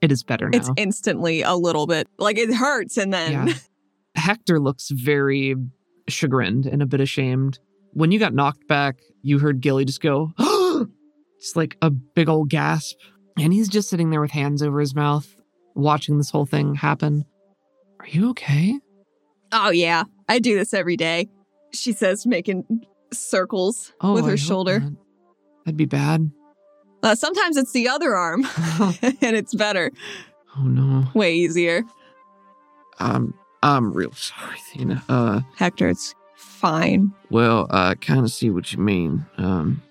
It 0.00 0.12
is 0.12 0.22
better 0.22 0.48
now. 0.48 0.58
It's 0.58 0.70
instantly 0.76 1.42
a 1.42 1.54
little 1.54 1.86
bit 1.86 2.08
like 2.18 2.38
it 2.38 2.52
hurts, 2.54 2.96
and 2.96 3.12
then 3.12 3.32
Yeah. 3.48 3.54
Hector 4.14 4.58
looks 4.60 4.90
very 4.90 5.54
chagrined 6.08 6.66
and 6.66 6.82
a 6.82 6.86
bit 6.86 7.00
ashamed. 7.00 7.58
When 7.92 8.12
you 8.12 8.18
got 8.18 8.34
knocked 8.34 8.66
back, 8.68 9.00
you 9.22 9.38
heard 9.38 9.60
Gilly 9.60 9.84
just 9.84 10.00
go, 10.00 10.32
it's 10.38 11.56
like 11.56 11.76
a 11.82 11.90
big 11.90 12.28
old 12.28 12.48
gasp. 12.50 12.96
And 13.38 13.52
he's 13.52 13.68
just 13.68 13.88
sitting 13.90 14.10
there 14.10 14.20
with 14.20 14.30
hands 14.30 14.62
over 14.62 14.80
his 14.80 14.94
mouth, 14.94 15.34
watching 15.76 16.18
this 16.18 16.30
whole 16.30 16.46
thing 16.46 16.74
happen. 16.74 17.24
Are 18.00 18.06
you 18.08 18.30
okay? 18.30 18.78
Oh, 19.52 19.70
yeah. 19.70 20.04
I 20.28 20.38
do 20.40 20.56
this 20.56 20.74
every 20.74 20.96
day. 20.96 21.28
She 21.72 21.92
says, 21.92 22.26
making 22.26 22.64
circles 23.12 23.92
Oh, 24.00 24.14
with 24.14 24.24
her 24.24 24.30
hope 24.30 24.38
shoulder. 24.40 24.80
not. 24.80 24.92
That'd 25.64 25.76
be 25.76 25.84
bad. 25.84 26.30
Uh, 27.02 27.14
sometimes 27.14 27.56
it's 27.56 27.72
the 27.72 27.88
other 27.88 28.16
arm, 28.16 28.44
and 29.02 29.36
it's 29.36 29.54
better. 29.54 29.92
Oh, 30.58 30.62
no. 30.62 31.04
Way 31.14 31.34
easier. 31.34 31.82
I'm 32.98 33.34
I'm 33.62 33.92
real 33.92 34.12
sorry, 34.12 34.56
Athena. 34.70 35.02
Uh, 35.08 35.40
Hector, 35.56 35.88
it's 35.88 36.14
fine. 36.36 37.12
well, 37.30 37.66
I 37.70 37.94
kind 37.96 38.20
of 38.20 38.30
see 38.30 38.48
what 38.50 38.72
you 38.72 38.78
mean. 38.78 39.26
Um, 39.38 39.82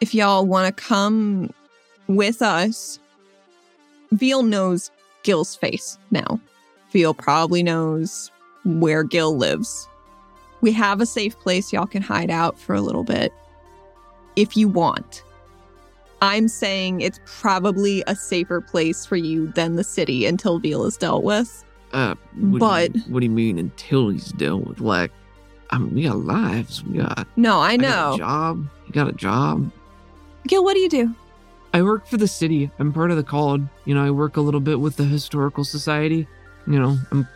If 0.00 0.14
y'all 0.14 0.44
want 0.46 0.74
to 0.76 0.82
come 0.82 1.50
with 2.08 2.42
us, 2.42 2.98
Veal 4.12 4.42
knows 4.42 4.90
Gil's 5.22 5.54
face 5.56 5.98
now. 6.10 6.40
Veal 6.92 7.14
probably 7.14 7.62
knows 7.62 8.30
where 8.64 9.04
Gil 9.04 9.36
lives. 9.36 9.88
We 10.60 10.72
have 10.72 11.00
a 11.00 11.06
safe 11.06 11.38
place 11.38 11.72
y'all 11.72 11.86
can 11.86 12.02
hide 12.02 12.30
out 12.30 12.58
for 12.58 12.74
a 12.74 12.80
little 12.80 13.04
bit 13.04 13.32
if 14.36 14.56
you 14.56 14.68
want. 14.68 15.22
I'm 16.22 16.48
saying 16.48 17.00
it's 17.00 17.18
probably 17.24 18.02
a 18.06 18.14
safer 18.14 18.60
place 18.60 19.06
for 19.06 19.16
you 19.16 19.46
than 19.52 19.76
the 19.76 19.84
city 19.84 20.26
until 20.26 20.58
Veal 20.58 20.84
is 20.84 20.96
dealt 20.96 21.24
with. 21.24 21.64
uh, 21.92 22.14
what 22.38 22.58
But- 22.60 22.92
do 22.92 22.98
you, 22.98 23.04
what 23.12 23.20
do 23.20 23.26
you 23.26 23.30
mean 23.30 23.58
until 23.58 24.10
he's 24.10 24.32
dealt 24.32 24.66
with? 24.66 24.80
Like, 24.80 25.10
I 25.70 25.78
mean, 25.78 25.94
we 25.94 26.02
got 26.02 26.18
lives. 26.18 26.84
We 26.84 26.98
got. 26.98 27.26
No, 27.36 27.58
I 27.60 27.76
got 27.76 27.88
know. 27.88 28.14
a 28.14 28.18
job. 28.18 28.66
You 28.86 28.92
got 28.92 29.08
a 29.08 29.12
job. 29.12 29.70
Gil, 30.46 30.62
what 30.64 30.74
do 30.74 30.80
you 30.80 30.88
do? 30.88 31.14
I 31.72 31.82
work 31.82 32.06
for 32.06 32.16
the 32.16 32.28
city. 32.28 32.70
I'm 32.78 32.92
part 32.92 33.10
of 33.10 33.16
the 33.16 33.22
college. 33.22 33.62
You 33.84 33.94
know, 33.94 34.04
I 34.04 34.10
work 34.10 34.36
a 34.36 34.40
little 34.40 34.60
bit 34.60 34.80
with 34.80 34.96
the 34.96 35.04
historical 35.04 35.64
society. 35.64 36.26
You 36.66 36.78
know, 36.78 36.98
I'm 37.10 37.28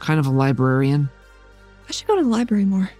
kind 0.00 0.18
of 0.18 0.26
a 0.26 0.30
librarian. 0.30 1.08
I 1.88 1.92
should 1.92 2.06
go 2.06 2.16
to 2.16 2.22
the 2.22 2.28
library 2.28 2.64
more. 2.64 2.90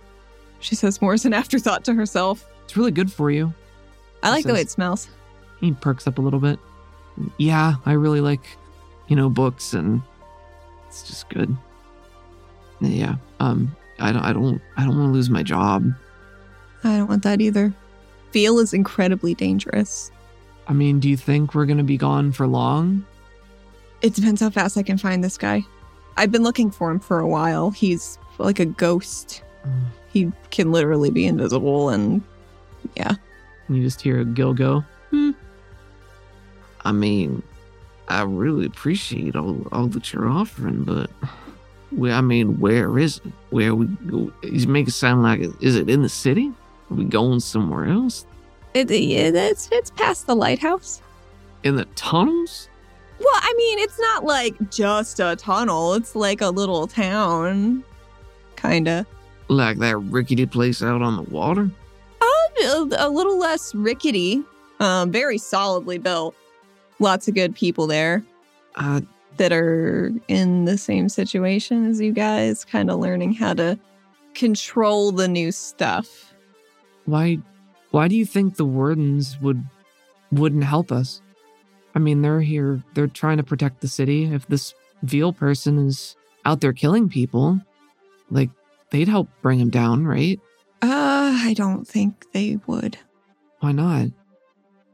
She 0.61 0.75
says 0.75 1.01
more 1.01 1.15
as 1.15 1.25
an 1.25 1.33
afterthought 1.33 1.85
to 1.85 1.95
herself. 1.95 2.47
It's 2.65 2.77
really 2.77 2.91
good 2.91 3.13
for 3.13 3.31
you. 3.31 3.53
I 4.23 4.31
like 4.31 4.45
the 4.45 4.53
way 4.53 4.61
it 4.61 4.71
smells. 4.71 5.09
He 5.61 5.73
perks 5.73 6.07
up 6.07 6.19
a 6.19 6.21
little 6.21 6.41
bit. 6.41 6.59
Yeah, 7.39 7.77
I 7.87 7.93
really 7.93 8.21
like, 8.21 8.45
you 9.09 9.17
know, 9.17 9.31
books 9.31 9.73
and 9.73 10.03
it's 10.89 11.07
just 11.07 11.29
good. 11.29 11.57
Yeah. 12.81 13.17
Um 13.41 13.75
I 13.99 14.13
don't 14.13 14.23
I 14.23 14.33
don't 14.33 14.61
I 14.77 14.85
don't 14.85 14.97
want 14.99 15.09
to 15.11 15.13
lose 15.13 15.31
my 15.31 15.43
job. 15.43 15.91
I 16.85 16.99
don't 16.99 17.09
want 17.09 17.23
that 17.23 17.41
either. 17.41 17.73
Veal 18.33 18.59
is 18.59 18.75
incredibly 18.75 19.35
dangerous. 19.35 20.11
I 20.69 20.73
mean, 20.73 21.01
do 21.01 21.09
you 21.09 21.17
think 21.17 21.55
we're 21.55 21.67
going 21.67 21.79
to 21.79 21.85
be 21.85 21.97
gone 21.97 22.33
for 22.33 22.47
long? 22.47 23.05
It 24.03 24.15
depends 24.15 24.41
how 24.41 24.51
fast 24.51 24.77
I 24.77 24.83
can 24.83 24.99
find 24.99 25.23
this 25.23 25.39
guy. 25.39 25.65
I've 26.17 26.33
been 26.33 26.43
looking 26.43 26.71
for 26.71 26.91
him 26.91 27.01
for 27.01 27.19
a 27.19 27.29
while. 27.29 27.71
He's 27.71 28.19
like 28.39 28.59
a 28.59 28.67
ghost. 28.67 29.43
Mm. 29.67 29.85
He 30.13 30.33
can 30.51 30.73
literally 30.73 31.11
be 31.11 31.27
invisible 31.27 31.91
and 31.91 32.23
yeah. 32.97 33.15
You 33.69 33.83
just 33.83 34.01
hear 34.01 34.21
a 34.21 34.25
Gil 34.25 34.55
go, 34.55 34.85
I 36.87 36.93
mean, 36.93 37.43
I 38.07 38.23
really 38.23 38.65
appreciate 38.65 39.35
all 39.35 39.67
all 39.73 39.89
that 39.89 40.13
you're 40.13 40.29
offering, 40.29 40.85
but 40.85 41.11
we, 41.91 42.13
I 42.13 42.21
mean, 42.21 42.61
where 42.61 42.97
is 42.97 43.21
it? 43.25 43.33
Where 43.51 43.75
we? 43.75 43.89
You 44.45 44.69
make 44.69 44.87
it 44.87 44.93
sound 44.93 45.25
like 45.25 45.41
is 45.61 45.75
it 45.75 45.91
in 45.91 46.03
the 46.03 46.09
city? 46.09 46.53
Are 46.91 46.95
we 46.95 47.05
going 47.05 47.41
somewhere 47.41 47.87
else? 47.87 48.25
It, 48.77 48.91
it, 48.91 49.35
it's 49.35 49.69
it's 49.73 49.91
past 49.91 50.27
the 50.27 50.37
lighthouse. 50.37 51.01
In 51.63 51.77
the 51.77 51.87
tunnels? 51.97 52.69
Well, 53.19 53.29
I 53.33 53.55
mean, 53.57 53.79
it's 53.79 53.99
not 53.99 54.25
like 54.25 54.55
just 54.71 55.19
a 55.19 55.35
tunnel. 55.37 55.95
It's 55.95 56.15
like 56.15 56.43
a 56.43 56.51
little 56.51 56.87
town, 56.87 57.83
kinda. 58.57 59.07
Like 59.49 59.79
that 59.79 59.97
rickety 59.97 60.45
place 60.45 60.83
out 60.83 61.01
on 61.01 61.17
the 61.17 61.23
water? 61.23 61.71
a, 62.63 62.89
a 62.99 63.09
little 63.09 63.39
less 63.39 63.75
rickety, 63.75 64.43
um, 64.81 65.11
very 65.11 65.39
solidly 65.39 65.99
built. 65.99 66.35
Lots 66.99 67.29
of 67.29 67.35
good 67.35 67.55
people 67.55 67.87
there 67.87 68.25
I 68.77 69.03
that 69.37 69.53
are 69.53 70.13
in 70.29 70.65
the 70.65 70.79
same 70.79 71.09
situation 71.11 71.87
as 71.91 72.01
you 72.01 72.13
guys, 72.13 72.65
kind 72.65 72.91
of 72.91 72.99
learning 72.99 73.35
how 73.35 73.53
to 73.55 73.79
control 74.35 75.13
the 75.13 75.29
new 75.29 75.53
stuff. 75.53 76.35
"Why 77.05 77.39
why 77.91 78.09
do 78.09 78.17
you 78.17 78.27
think 78.27 78.57
the 78.57 78.65
wardens 78.65 79.39
would 79.41 79.63
wouldn't 80.33 80.65
help 80.65 80.91
us? 80.93 81.23
I 81.95 81.99
mean, 81.99 82.21
they're 82.21 82.41
here, 82.41 82.83
they're 82.95 83.07
trying 83.07 83.39
to 83.39 83.43
protect 83.43 83.81
the 83.81 83.89
city. 83.89 84.25
If 84.25 84.47
this 84.49 84.75
veal 85.03 85.33
person 85.33 85.79
is 85.87 86.17
out 86.45 86.61
there 86.61 86.73
killing 86.73 87.09
people, 87.09 87.61
like 88.31 88.51
they'd 88.91 89.09
help 89.09 89.29
bring 89.41 89.59
him 89.59 89.71
down, 89.71 90.07
right? 90.07 90.39
Uh, 90.83 91.33
I 91.43 91.55
don't 91.57 91.87
think 91.87 92.31
they 92.33 92.59
would. 92.67 92.99
Why 93.61 93.73
not? 93.73 94.09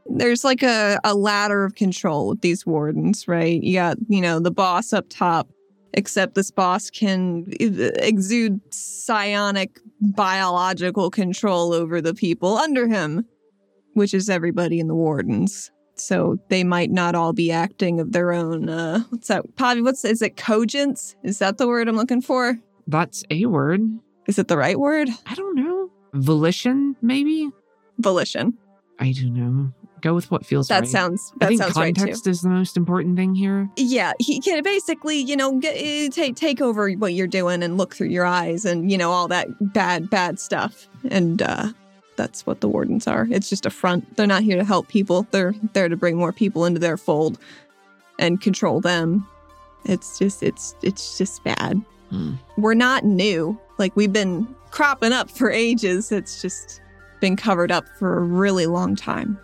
There's 0.06 0.44
like 0.44 0.62
a, 0.62 0.98
a 1.04 1.14
ladder 1.14 1.64
of 1.64 1.74
control 1.74 2.28
with 2.28 2.40
these 2.40 2.64
wardens, 2.64 3.26
right? 3.26 3.62
You 3.62 3.74
got, 3.74 3.96
you 4.08 4.20
know, 4.20 4.40
the 4.40 4.50
boss 4.50 4.92
up 4.92 5.06
top, 5.08 5.48
except 5.94 6.34
this 6.34 6.50
boss 6.50 6.90
can 6.90 7.46
exude 7.58 8.60
psionic 8.72 9.78
biological 10.00 11.10
control 11.10 11.72
over 11.72 12.00
the 12.00 12.14
people 12.14 12.56
under 12.56 12.88
him, 12.88 13.26
which 13.94 14.14
is 14.14 14.28
everybody 14.28 14.80
in 14.80 14.88
the 14.88 14.94
wardens. 14.94 15.70
So 15.94 16.38
they 16.48 16.64
might 16.64 16.90
not 16.90 17.14
all 17.14 17.32
be 17.32 17.52
acting 17.52 18.00
of 18.00 18.12
their 18.12 18.32
own 18.32 18.68
uh 18.68 19.00
what's 19.10 19.28
that 19.28 19.44
Pavi, 19.56 19.84
what's 19.84 20.04
is 20.04 20.22
it 20.22 20.36
cogence? 20.36 21.14
Is 21.22 21.38
that 21.38 21.58
the 21.58 21.68
word 21.68 21.88
I'm 21.88 21.96
looking 21.96 22.22
for? 22.22 22.58
That's 22.86 23.24
a 23.30 23.46
word. 23.46 23.82
Is 24.26 24.38
it 24.38 24.48
the 24.48 24.56
right 24.56 24.78
word? 24.78 25.08
I 25.26 25.34
don't 25.34 25.56
know. 25.56 25.90
Volition, 26.14 26.96
maybe? 27.02 27.50
Volition. 27.98 28.56
I 28.98 29.12
don't 29.12 29.34
know. 29.34 29.72
Go 30.02 30.14
with 30.14 30.30
what 30.30 30.44
feels 30.44 30.68
That 30.68 30.80
right. 30.80 30.88
sounds 30.88 31.32
I 31.40 31.46
think 31.46 31.62
sounds 31.62 31.76
right 31.76 31.94
too. 31.94 32.00
context 32.00 32.26
is 32.26 32.42
the 32.42 32.48
most 32.50 32.76
important 32.76 33.16
thing 33.16 33.34
here. 33.34 33.70
yeah, 33.76 34.12
he 34.18 34.40
can 34.40 34.62
basically, 34.62 35.16
you 35.18 35.36
know, 35.36 35.58
get, 35.58 35.74
eh, 35.76 36.08
take 36.10 36.36
take 36.36 36.60
over 36.60 36.90
what 36.92 37.14
you're 37.14 37.26
doing 37.26 37.62
and 37.62 37.78
look 37.78 37.94
through 37.94 38.08
your 38.08 38.26
eyes 38.26 38.64
and 38.64 38.90
you 38.90 38.98
know 38.98 39.10
all 39.12 39.28
that 39.28 39.46
bad 39.72 40.10
bad 40.10 40.38
stuff. 40.38 40.88
And 41.08 41.40
uh 41.40 41.68
that's 42.16 42.44
what 42.46 42.60
the 42.60 42.68
wardens 42.68 43.06
are. 43.06 43.26
It's 43.30 43.48
just 43.48 43.64
a 43.64 43.70
front. 43.70 44.16
They're 44.16 44.26
not 44.26 44.42
here 44.42 44.56
to 44.58 44.64
help 44.64 44.88
people. 44.88 45.26
They're 45.30 45.54
there 45.72 45.88
to 45.88 45.96
bring 45.96 46.16
more 46.18 46.32
people 46.32 46.66
into 46.66 46.78
their 46.78 46.98
fold 46.98 47.38
and 48.18 48.40
control 48.40 48.80
them. 48.82 49.26
It's 49.86 50.18
just 50.18 50.42
it's 50.42 50.74
it's 50.82 51.16
just 51.16 51.42
bad. 51.44 51.80
Hmm. 52.10 52.34
We're 52.58 52.74
not 52.74 53.04
new. 53.04 53.58
Like 53.78 53.96
we've 53.96 54.12
been 54.12 54.46
cropping 54.70 55.12
up 55.12 55.30
for 55.30 55.50
ages. 55.50 56.12
It's 56.12 56.42
just 56.42 56.80
been 57.20 57.36
covered 57.36 57.70
up 57.72 57.84
for 57.98 58.18
a 58.18 58.20
really 58.20 58.66
long 58.66 58.94
time. 58.96 59.38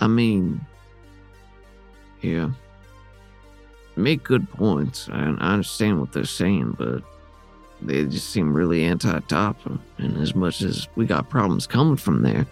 I 0.00 0.06
mean, 0.06 0.60
yeah. 2.22 2.50
Make 3.96 4.22
good 4.24 4.50
points. 4.50 5.08
I, 5.10 5.20
I 5.38 5.52
understand 5.52 6.00
what 6.00 6.12
they're 6.12 6.24
saying, 6.24 6.76
but 6.78 7.02
they 7.80 8.04
just 8.04 8.30
seem 8.30 8.52
really 8.52 8.84
anti 8.84 9.20
top. 9.20 9.58
And 9.98 10.16
as 10.18 10.34
much 10.34 10.62
as 10.62 10.88
we 10.96 11.06
got 11.06 11.30
problems 11.30 11.66
coming 11.66 11.96
from 11.96 12.22
there, 12.22 12.46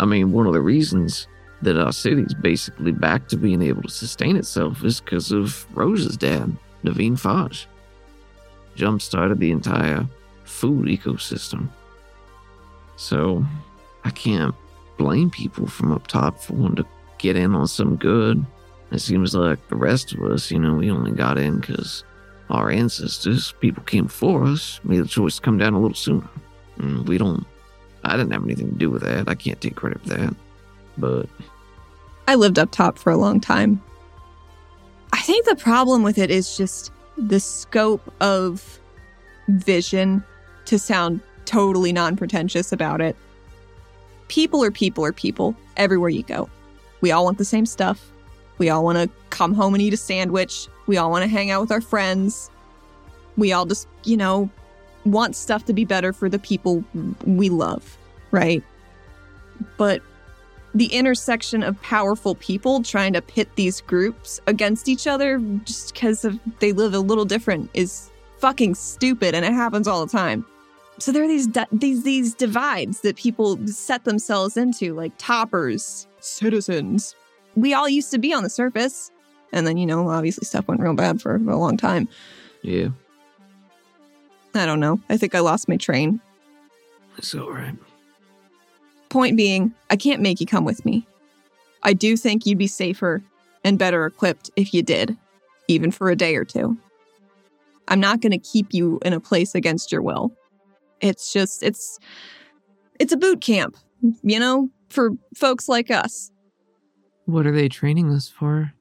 I 0.00 0.06
mean, 0.06 0.32
one 0.32 0.46
of 0.46 0.52
the 0.52 0.60
reasons 0.60 1.28
that 1.62 1.76
our 1.76 1.92
city's 1.92 2.34
basically 2.34 2.92
back 2.92 3.28
to 3.28 3.36
being 3.36 3.62
able 3.62 3.82
to 3.82 3.90
sustain 3.90 4.36
itself 4.36 4.82
is 4.84 5.00
because 5.00 5.30
of 5.30 5.66
Rose's 5.76 6.16
dad, 6.16 6.56
Naveen 6.84 7.12
Faj. 7.12 7.66
Jump 8.74 9.02
started 9.02 9.38
the 9.38 9.50
entire 9.50 10.06
food 10.44 10.86
ecosystem. 10.86 11.68
So 12.96 13.44
I 14.04 14.10
can't 14.10 14.54
blame 15.00 15.30
people 15.30 15.66
from 15.66 15.92
up 15.92 16.06
top 16.06 16.38
for 16.38 16.52
wanting 16.52 16.84
to 16.84 16.86
get 17.16 17.34
in 17.34 17.54
on 17.54 17.66
some 17.66 17.96
good. 17.96 18.44
It 18.92 18.98
seems 18.98 19.34
like 19.34 19.66
the 19.68 19.76
rest 19.76 20.12
of 20.12 20.20
us, 20.22 20.50
you 20.50 20.58
know, 20.58 20.74
we 20.74 20.90
only 20.90 21.12
got 21.12 21.38
in 21.38 21.58
because 21.58 22.04
our 22.50 22.70
ancestors, 22.70 23.54
people 23.60 23.82
came 23.84 24.04
before 24.04 24.44
us, 24.44 24.78
made 24.84 24.98
the 24.98 25.08
choice 25.08 25.36
to 25.36 25.40
come 25.40 25.56
down 25.56 25.72
a 25.72 25.80
little 25.80 25.94
sooner. 25.94 26.28
And 26.76 27.08
we 27.08 27.16
don't, 27.16 27.46
I 28.04 28.14
didn't 28.18 28.32
have 28.32 28.44
anything 28.44 28.72
to 28.72 28.76
do 28.76 28.90
with 28.90 29.00
that. 29.00 29.26
I 29.26 29.34
can't 29.34 29.58
take 29.58 29.74
credit 29.74 30.02
for 30.02 30.08
that. 30.10 30.36
But 30.98 31.30
I 32.28 32.34
lived 32.34 32.58
up 32.58 32.70
top 32.70 32.98
for 32.98 33.10
a 33.10 33.16
long 33.16 33.40
time. 33.40 33.82
I 35.14 35.22
think 35.22 35.46
the 35.46 35.56
problem 35.56 36.02
with 36.02 36.18
it 36.18 36.30
is 36.30 36.58
just 36.58 36.92
the 37.16 37.40
scope 37.40 38.12
of 38.20 38.78
vision 39.48 40.22
to 40.66 40.78
sound 40.78 41.20
totally 41.46 41.90
non 41.90 42.16
pretentious 42.16 42.70
about 42.70 43.00
it. 43.00 43.16
People 44.30 44.62
are 44.62 44.70
people 44.70 45.04
are 45.04 45.12
people 45.12 45.56
everywhere 45.76 46.08
you 46.08 46.22
go. 46.22 46.48
We 47.00 47.10
all 47.10 47.24
want 47.24 47.38
the 47.38 47.44
same 47.44 47.66
stuff. 47.66 48.12
We 48.58 48.70
all 48.70 48.84
want 48.84 48.96
to 48.96 49.10
come 49.30 49.52
home 49.54 49.74
and 49.74 49.82
eat 49.82 49.92
a 49.92 49.96
sandwich. 49.96 50.68
We 50.86 50.98
all 50.98 51.10
want 51.10 51.24
to 51.24 51.28
hang 51.28 51.50
out 51.50 51.60
with 51.60 51.72
our 51.72 51.80
friends. 51.80 52.48
We 53.36 53.52
all 53.52 53.66
just, 53.66 53.88
you 54.04 54.16
know, 54.16 54.48
want 55.04 55.34
stuff 55.34 55.64
to 55.64 55.72
be 55.72 55.84
better 55.84 56.12
for 56.12 56.28
the 56.28 56.38
people 56.38 56.84
we 57.24 57.48
love, 57.48 57.98
right? 58.30 58.62
But 59.76 60.00
the 60.76 60.86
intersection 60.86 61.64
of 61.64 61.82
powerful 61.82 62.36
people 62.36 62.84
trying 62.84 63.12
to 63.14 63.22
pit 63.22 63.48
these 63.56 63.80
groups 63.80 64.40
against 64.46 64.88
each 64.88 65.08
other 65.08 65.40
just 65.64 65.92
because 65.92 66.24
they 66.60 66.70
live 66.70 66.94
a 66.94 67.00
little 67.00 67.24
different 67.24 67.68
is 67.74 68.12
fucking 68.38 68.76
stupid 68.76 69.34
and 69.34 69.44
it 69.44 69.52
happens 69.52 69.88
all 69.88 70.06
the 70.06 70.12
time. 70.12 70.46
So 71.00 71.12
there 71.12 71.24
are 71.24 71.28
these 71.28 71.46
di- 71.46 71.66
these 71.72 72.02
these 72.02 72.34
divides 72.34 73.00
that 73.00 73.16
people 73.16 73.58
set 73.66 74.04
themselves 74.04 74.56
into 74.56 74.94
like 74.94 75.12
toppers, 75.18 76.06
citizens. 76.20 77.14
We 77.56 77.74
all 77.74 77.88
used 77.88 78.10
to 78.12 78.18
be 78.18 78.32
on 78.32 78.42
the 78.42 78.50
surface 78.50 79.10
and 79.52 79.66
then 79.66 79.76
you 79.76 79.86
know 79.86 80.08
obviously 80.08 80.44
stuff 80.44 80.68
went 80.68 80.80
real 80.80 80.94
bad 80.94 81.20
for 81.20 81.36
a 81.36 81.38
long 81.38 81.76
time. 81.76 82.08
Yeah, 82.62 82.88
I 84.54 84.66
don't 84.66 84.80
know. 84.80 85.00
I 85.08 85.16
think 85.16 85.34
I 85.34 85.40
lost 85.40 85.68
my 85.68 85.76
train. 85.76 86.20
it's 87.16 87.34
all 87.34 87.50
right. 87.50 87.74
Point 89.08 89.36
being, 89.36 89.74
I 89.88 89.96
can't 89.96 90.22
make 90.22 90.40
you 90.40 90.46
come 90.46 90.64
with 90.64 90.84
me. 90.84 91.06
I 91.82 91.94
do 91.94 92.16
think 92.16 92.46
you'd 92.46 92.58
be 92.58 92.68
safer 92.68 93.22
and 93.64 93.78
better 93.78 94.06
equipped 94.06 94.50
if 94.54 94.72
you 94.72 94.82
did, 94.82 95.16
even 95.66 95.90
for 95.90 96.10
a 96.10 96.16
day 96.16 96.36
or 96.36 96.44
two. 96.44 96.76
I'm 97.88 97.98
not 97.98 98.20
going 98.20 98.32
to 98.32 98.38
keep 98.38 98.72
you 98.72 99.00
in 99.02 99.12
a 99.12 99.18
place 99.18 99.54
against 99.54 99.90
your 99.90 100.02
will. 100.02 100.30
It's 101.00 101.32
just 101.32 101.62
it's 101.62 101.98
it's 102.98 103.12
a 103.12 103.16
boot 103.16 103.40
camp, 103.40 103.76
you 104.22 104.38
know, 104.38 104.68
for 104.88 105.10
folks 105.34 105.68
like 105.68 105.90
us. 105.90 106.30
What 107.24 107.46
are 107.46 107.52
they 107.52 107.68
training 107.68 108.10
us 108.10 108.28
for? 108.28 108.72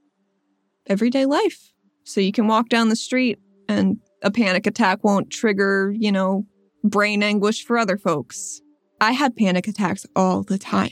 Everyday 0.88 1.26
life. 1.26 1.72
So 2.04 2.20
you 2.20 2.32
can 2.32 2.48
walk 2.48 2.70
down 2.70 2.90
the 2.90 2.96
street 2.96 3.40
and 3.68 3.98
a 4.24 4.32
panic 4.32 4.66
attack 4.66 5.04
won't 5.04 5.30
trigger, 5.30 5.94
you 5.96 6.12
know, 6.12 6.46
brain 6.84 7.24
anguish 7.24 7.64
for 7.64 7.78
other 7.78 7.98
folks. 7.98 8.62
I 9.00 9.12
had 9.12 9.36
panic 9.36 9.68
attacks 9.68 10.06
all 10.16 10.44
the 10.44 10.58
time. 10.58 10.92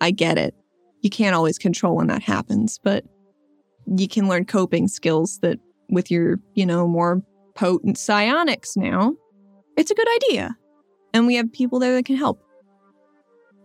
I 0.00 0.10
get 0.10 0.38
it. 0.38 0.54
You 1.02 1.10
can't 1.10 1.34
always 1.34 1.58
control 1.58 1.96
when 1.96 2.06
that 2.06 2.22
happens, 2.22 2.78
but 2.82 3.04
you 3.86 4.08
can 4.08 4.28
learn 4.28 4.44
coping 4.44 4.88
skills 4.88 5.38
that 5.42 5.58
with 5.90 6.10
your, 6.10 6.38
you 6.54 6.64
know, 6.64 6.86
more 6.86 7.22
potent 7.54 7.98
psionics 7.98 8.76
now. 8.76 9.14
It's 9.76 9.90
a 9.90 9.94
good 9.94 10.08
idea. 10.16 10.56
And 11.14 11.26
we 11.26 11.34
have 11.36 11.52
people 11.52 11.78
there 11.78 11.94
that 11.94 12.04
can 12.04 12.16
help. 12.16 12.42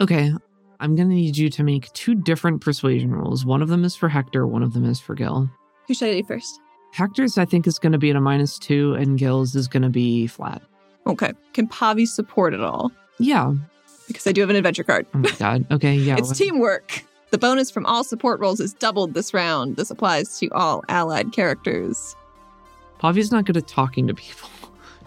Okay, 0.01 0.31
I'm 0.79 0.95
gonna 0.95 1.09
need 1.09 1.37
you 1.37 1.49
to 1.49 1.63
make 1.63 1.91
two 1.93 2.13
different 2.15 2.61
persuasion 2.61 3.11
rolls. 3.13 3.45
One 3.45 3.61
of 3.61 3.69
them 3.69 3.83
is 3.83 3.95
for 3.95 4.09
Hector, 4.09 4.45
one 4.45 4.63
of 4.63 4.73
them 4.73 4.85
is 4.85 4.99
for 4.99 5.15
Gil. 5.15 5.49
Who 5.87 5.93
should 5.93 6.09
I 6.09 6.21
do 6.21 6.27
first? 6.27 6.59
Hector's, 6.93 7.37
I 7.37 7.45
think, 7.45 7.67
is 7.67 7.79
gonna 7.79 7.97
be 7.97 8.09
at 8.09 8.15
a 8.15 8.21
minus 8.21 8.59
two, 8.59 8.93
and 8.95 9.17
Gil's 9.17 9.55
is 9.55 9.67
gonna 9.67 9.89
be 9.89 10.27
flat. 10.27 10.61
Okay. 11.07 11.31
Can 11.53 11.67
Pavi 11.67 12.07
support 12.07 12.53
it 12.53 12.61
all? 12.61 12.91
Yeah. 13.19 13.53
Because 14.07 14.27
I 14.27 14.31
do 14.31 14.41
have 14.41 14.49
an 14.49 14.55
adventure 14.55 14.83
card. 14.83 15.07
Oh 15.13 15.19
my 15.19 15.31
god. 15.39 15.65
Okay, 15.71 15.95
yeah. 15.95 16.17
It's 16.17 16.29
what- 16.29 16.37
teamwork. 16.37 17.03
The 17.29 17.37
bonus 17.37 17.69
from 17.69 17.85
all 17.85 18.05
support 18.05 18.39
rolls 18.39 18.61
is 18.61 18.73
doubled 18.73 19.13
this 19.13 19.33
round. 19.33 19.75
This 19.75 19.91
applies 19.91 20.39
to 20.39 20.47
all 20.51 20.83
allied 20.87 21.33
characters. 21.33 22.15
Pavi's 23.01 23.33
not 23.33 23.43
good 23.45 23.57
at 23.57 23.67
talking 23.67 24.07
to 24.07 24.13
people. 24.13 24.49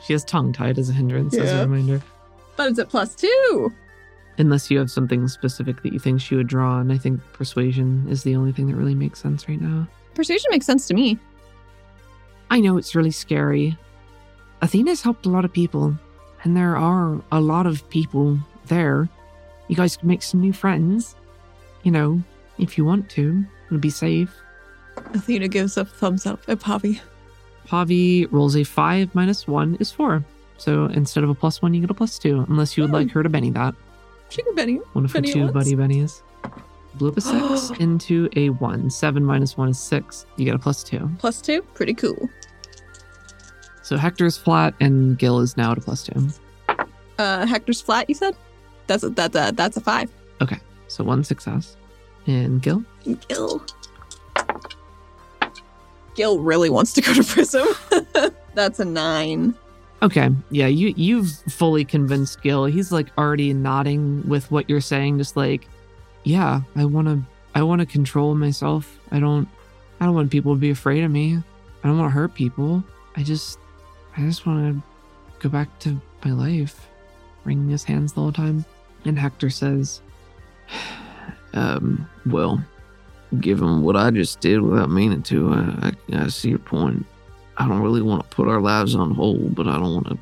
She 0.06 0.14
has 0.14 0.24
tongue 0.24 0.54
tied 0.54 0.78
as 0.78 0.88
a 0.88 0.94
hindrance, 0.94 1.36
as 1.36 1.52
a 1.52 1.68
reminder. 1.68 2.00
But 2.60 2.68
it's 2.68 2.78
at 2.78 2.90
plus 2.90 3.14
two. 3.14 3.72
Unless 4.36 4.70
you 4.70 4.78
have 4.80 4.90
something 4.90 5.26
specific 5.28 5.82
that 5.82 5.94
you 5.94 5.98
think 5.98 6.20
she 6.20 6.36
would 6.36 6.46
draw, 6.46 6.78
and 6.78 6.92
I 6.92 6.98
think 6.98 7.18
persuasion 7.32 8.06
is 8.06 8.22
the 8.22 8.36
only 8.36 8.52
thing 8.52 8.66
that 8.66 8.76
really 8.76 8.94
makes 8.94 9.18
sense 9.18 9.48
right 9.48 9.58
now. 9.58 9.88
Persuasion 10.12 10.48
makes 10.50 10.66
sense 10.66 10.86
to 10.88 10.92
me. 10.92 11.18
I 12.50 12.60
know 12.60 12.76
it's 12.76 12.94
really 12.94 13.12
scary. 13.12 13.78
Athena's 14.60 15.00
helped 15.00 15.24
a 15.24 15.30
lot 15.30 15.46
of 15.46 15.54
people, 15.54 15.98
and 16.44 16.54
there 16.54 16.76
are 16.76 17.22
a 17.32 17.40
lot 17.40 17.66
of 17.66 17.88
people 17.88 18.38
there. 18.66 19.08
You 19.68 19.76
guys 19.76 19.96
can 19.96 20.08
make 20.08 20.22
some 20.22 20.42
new 20.42 20.52
friends. 20.52 21.16
You 21.82 21.92
know, 21.92 22.22
if 22.58 22.76
you 22.76 22.84
want 22.84 23.08
to, 23.12 23.42
it'll 23.68 23.78
be 23.78 23.88
safe. 23.88 24.36
Athena 25.14 25.48
gives 25.48 25.78
a 25.78 25.86
thumbs 25.86 26.26
up 26.26 26.40
at 26.46 26.58
Pavi. 26.58 27.00
Pavi 27.66 28.30
rolls 28.30 28.54
a 28.54 28.64
five 28.64 29.14
minus 29.14 29.48
one 29.48 29.78
is 29.80 29.90
four. 29.90 30.22
So 30.60 30.84
instead 30.84 31.24
of 31.24 31.30
a 31.30 31.34
plus 31.34 31.62
one, 31.62 31.72
you 31.72 31.80
get 31.80 31.88
a 31.88 31.94
plus 31.94 32.18
two, 32.18 32.44
unless 32.50 32.76
you 32.76 32.82
would 32.82 32.92
like 32.92 33.10
her 33.12 33.22
to 33.22 33.30
Benny 33.30 33.48
that. 33.52 33.74
She 34.28 34.42
can 34.42 34.54
Benny. 34.54 34.76
One 34.92 35.06
of 35.06 35.12
her 35.12 35.22
two 35.22 35.40
once. 35.40 35.52
buddy 35.52 35.74
bennies. 35.74 36.20
Blew 36.96 37.08
up 37.08 37.16
a 37.16 37.20
six 37.22 37.70
into 37.80 38.28
a 38.36 38.50
one. 38.50 38.90
Seven 38.90 39.24
minus 39.24 39.56
one 39.56 39.70
is 39.70 39.78
six. 39.78 40.26
You 40.36 40.44
get 40.44 40.54
a 40.54 40.58
plus 40.58 40.84
two. 40.84 41.10
Plus 41.16 41.40
two. 41.40 41.62
Pretty 41.72 41.94
cool. 41.94 42.28
So 43.82 43.96
Hector's 43.96 44.36
flat 44.36 44.74
and 44.80 45.18
Gil 45.18 45.40
is 45.40 45.56
now 45.56 45.72
at 45.72 45.78
a 45.78 45.80
plus 45.80 46.02
two. 46.04 46.28
Uh, 47.18 47.46
Hector's 47.46 47.80
flat. 47.80 48.06
You 48.10 48.14
said. 48.14 48.36
That's 48.86 49.02
a, 49.02 49.08
that's 49.08 49.36
a 49.36 49.52
that's 49.54 49.78
a 49.78 49.80
five. 49.80 50.10
Okay. 50.42 50.58
So 50.88 51.04
one 51.04 51.24
success. 51.24 51.78
And 52.26 52.60
Gil? 52.60 52.84
Gil. 53.28 53.64
Gil 56.14 56.38
really 56.38 56.68
wants 56.68 56.92
to 56.92 57.00
go 57.00 57.14
to 57.14 57.24
Prism. 57.24 57.66
that's 58.54 58.78
a 58.78 58.84
nine. 58.84 59.54
Okay. 60.02 60.30
Yeah, 60.50 60.66
you 60.66 60.94
you've 60.96 61.30
fully 61.48 61.84
convinced 61.84 62.40
Gil. 62.42 62.64
He's 62.64 62.90
like 62.90 63.08
already 63.18 63.52
nodding 63.52 64.26
with 64.26 64.50
what 64.50 64.68
you're 64.68 64.80
saying, 64.80 65.18
just 65.18 65.36
like, 65.36 65.68
yeah, 66.24 66.62
I 66.74 66.84
wanna 66.86 67.22
I 67.54 67.62
wanna 67.62 67.86
control 67.86 68.34
myself. 68.34 68.98
I 69.10 69.20
don't 69.20 69.46
I 70.00 70.06
don't 70.06 70.14
want 70.14 70.30
people 70.30 70.54
to 70.54 70.60
be 70.60 70.70
afraid 70.70 71.04
of 71.04 71.10
me. 71.10 71.36
I 71.84 71.88
don't 71.88 71.98
wanna 71.98 72.10
hurt 72.10 72.34
people. 72.34 72.82
I 73.16 73.22
just 73.22 73.58
I 74.16 74.22
just 74.22 74.46
wanna 74.46 74.82
go 75.38 75.48
back 75.48 75.78
to 75.80 76.00
my 76.24 76.32
life. 76.32 76.86
Wringing 77.44 77.68
his 77.68 77.84
hands 77.84 78.12
the 78.12 78.20
whole 78.20 78.32
time. 78.32 78.64
And 79.04 79.18
Hector 79.18 79.50
says, 79.50 80.00
Um, 81.52 82.08
well, 82.26 82.62
given 83.40 83.82
what 83.82 83.96
I 83.96 84.12
just 84.12 84.38
did 84.38 84.60
without 84.60 84.88
meaning 84.88 85.20
to, 85.24 85.52
I, 85.52 85.92
I, 86.12 86.22
I 86.24 86.28
see 86.28 86.50
your 86.50 86.60
point. 86.60 87.04
I 87.60 87.68
don't 87.68 87.82
really 87.82 88.00
want 88.00 88.22
to 88.22 88.34
put 88.34 88.48
our 88.48 88.60
lives 88.60 88.94
on 88.94 89.10
hold, 89.10 89.54
but 89.54 89.68
I 89.68 89.74
don't 89.74 89.92
want 89.92 90.08
to. 90.08 90.18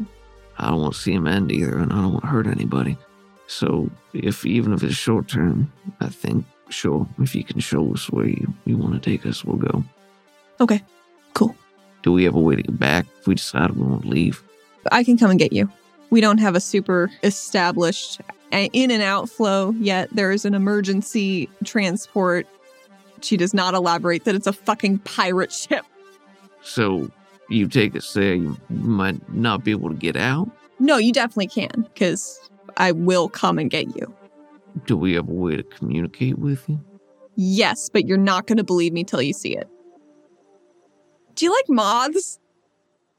I 0.59 0.71
don't 0.71 0.81
want 0.81 0.95
to 0.95 0.99
see 0.99 1.15
them 1.15 1.29
end 1.29 1.53
either, 1.53 1.79
and 1.79 1.93
I 1.93 1.97
don't 1.97 2.15
want 2.15 2.25
to 2.25 2.31
hurt 2.31 2.49
anybody. 2.49 2.99
So, 3.47 3.89
if 4.13 4.45
even 4.45 4.73
if 4.73 4.83
it's 4.83 4.97
short 4.97 5.29
term, 5.29 5.73
I 6.01 6.09
think 6.09 6.45
sure 6.69 7.07
if 7.21 7.37
you 7.37 7.45
can 7.45 7.61
show 7.61 7.95
us 7.95 8.11
where 8.11 8.27
you, 8.27 8.53
you 8.65 8.77
want 8.77 9.01
to 9.01 9.11
take 9.11 9.25
us, 9.25 9.45
we'll 9.45 9.57
go. 9.57 9.85
Okay. 10.61 10.83
Cool. 11.35 11.55
Do 12.03 12.11
we 12.11 12.25
have 12.25 12.35
a 12.35 12.41
way 12.41 12.57
to 12.57 12.63
get 12.63 12.77
back 12.77 13.07
if 13.21 13.29
we 13.29 13.37
decide 13.37 13.71
we 13.71 13.87
want 13.87 14.03
to 14.03 14.09
leave? 14.09 14.43
I 14.91 15.05
can 15.05 15.17
come 15.17 15.31
and 15.31 15.39
get 15.39 15.53
you. 15.53 15.71
We 16.11 16.21
don't 16.21 16.39
have 16.39 16.57
a 16.57 16.61
super 16.61 17.09
established 17.23 18.21
in 18.51 18.91
and 18.91 19.03
out 19.03 19.29
flow 19.29 19.71
yet. 19.79 20.09
There 20.11 20.33
is 20.33 20.45
an 20.45 20.55
emergency 20.55 21.49
transport. 21.65 22.49
She 23.23 23.37
does 23.37 23.55
not 23.55 23.75
elaborate 23.75 24.25
that 24.25 24.35
it's 24.35 24.49
a 24.49 24.53
fucking 24.53 24.99
pirate 25.01 25.53
ship. 25.53 25.85
So, 26.63 27.11
you 27.49 27.69
take 27.69 27.97
us 27.97 28.13
there, 28.13 28.35
you 28.35 28.57
might 28.69 29.33
not 29.33 29.65
be 29.65 29.71
able 29.71 29.89
to 29.89 29.95
get 29.95 30.17
out. 30.17 30.51
No, 30.79 30.97
you 30.97 31.13
definitely 31.13 31.49
can, 31.49 31.89
because 31.93 32.39
I 32.77 32.93
will 32.93 33.29
come 33.29 33.59
and 33.59 33.71
get 33.71 33.95
you. 33.97 34.15
Do 34.87 34.97
we 34.97 35.15
have 35.15 35.29
a 35.29 35.33
way 35.33 35.57
to 35.57 35.63
communicate 35.63 36.39
with 36.39 36.69
you? 36.69 36.81
Yes, 37.37 37.89
but 37.89 38.07
you're 38.07 38.19
not 38.19 38.47
going 38.47 38.59
to 38.59 38.65
believe 38.65 38.93
me 38.93 39.05
till 39.05 39.23
you 39.23 39.33
see 39.33 39.57
it. 39.57 39.69
Do 41.35 41.47
you 41.47 41.53
like 41.53 41.69
moths? 41.69 42.39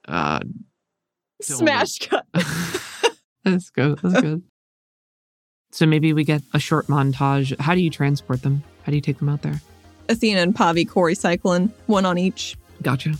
Uh, 0.07 0.41
Smash 1.41 1.99
cut. 1.99 2.25
That's 3.43 3.69
good. 3.69 3.99
That's 3.99 4.21
good. 4.21 4.43
So 5.71 5.85
maybe 5.85 6.13
we 6.13 6.23
get 6.23 6.41
a 6.53 6.59
short 6.59 6.87
montage. 6.87 7.57
How 7.59 7.75
do 7.75 7.81
you 7.81 7.89
transport 7.89 8.41
them? 8.41 8.63
How 8.83 8.91
do 8.91 8.95
you 8.95 9.01
take 9.01 9.19
them 9.19 9.29
out 9.29 9.41
there? 9.41 9.61
Athena 10.09 10.41
and 10.41 10.55
Pavi 10.55 10.87
Corey 10.87 11.15
cycling, 11.15 11.71
one 11.85 12.05
on 12.05 12.17
each. 12.17 12.57
Gotcha. 12.81 13.13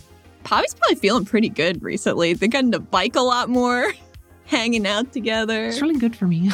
Pavi's 0.44 0.74
probably 0.74 0.96
feeling 0.96 1.24
pretty 1.24 1.48
good 1.48 1.82
recently. 1.82 2.32
They're 2.32 2.48
getting 2.48 2.72
to 2.72 2.80
bike 2.80 3.16
a 3.16 3.20
lot 3.20 3.48
more, 3.48 3.92
hanging 4.46 4.86
out 4.86 5.12
together. 5.12 5.66
It's 5.66 5.82
really 5.82 5.98
good 5.98 6.16
for 6.16 6.26
me. 6.26 6.50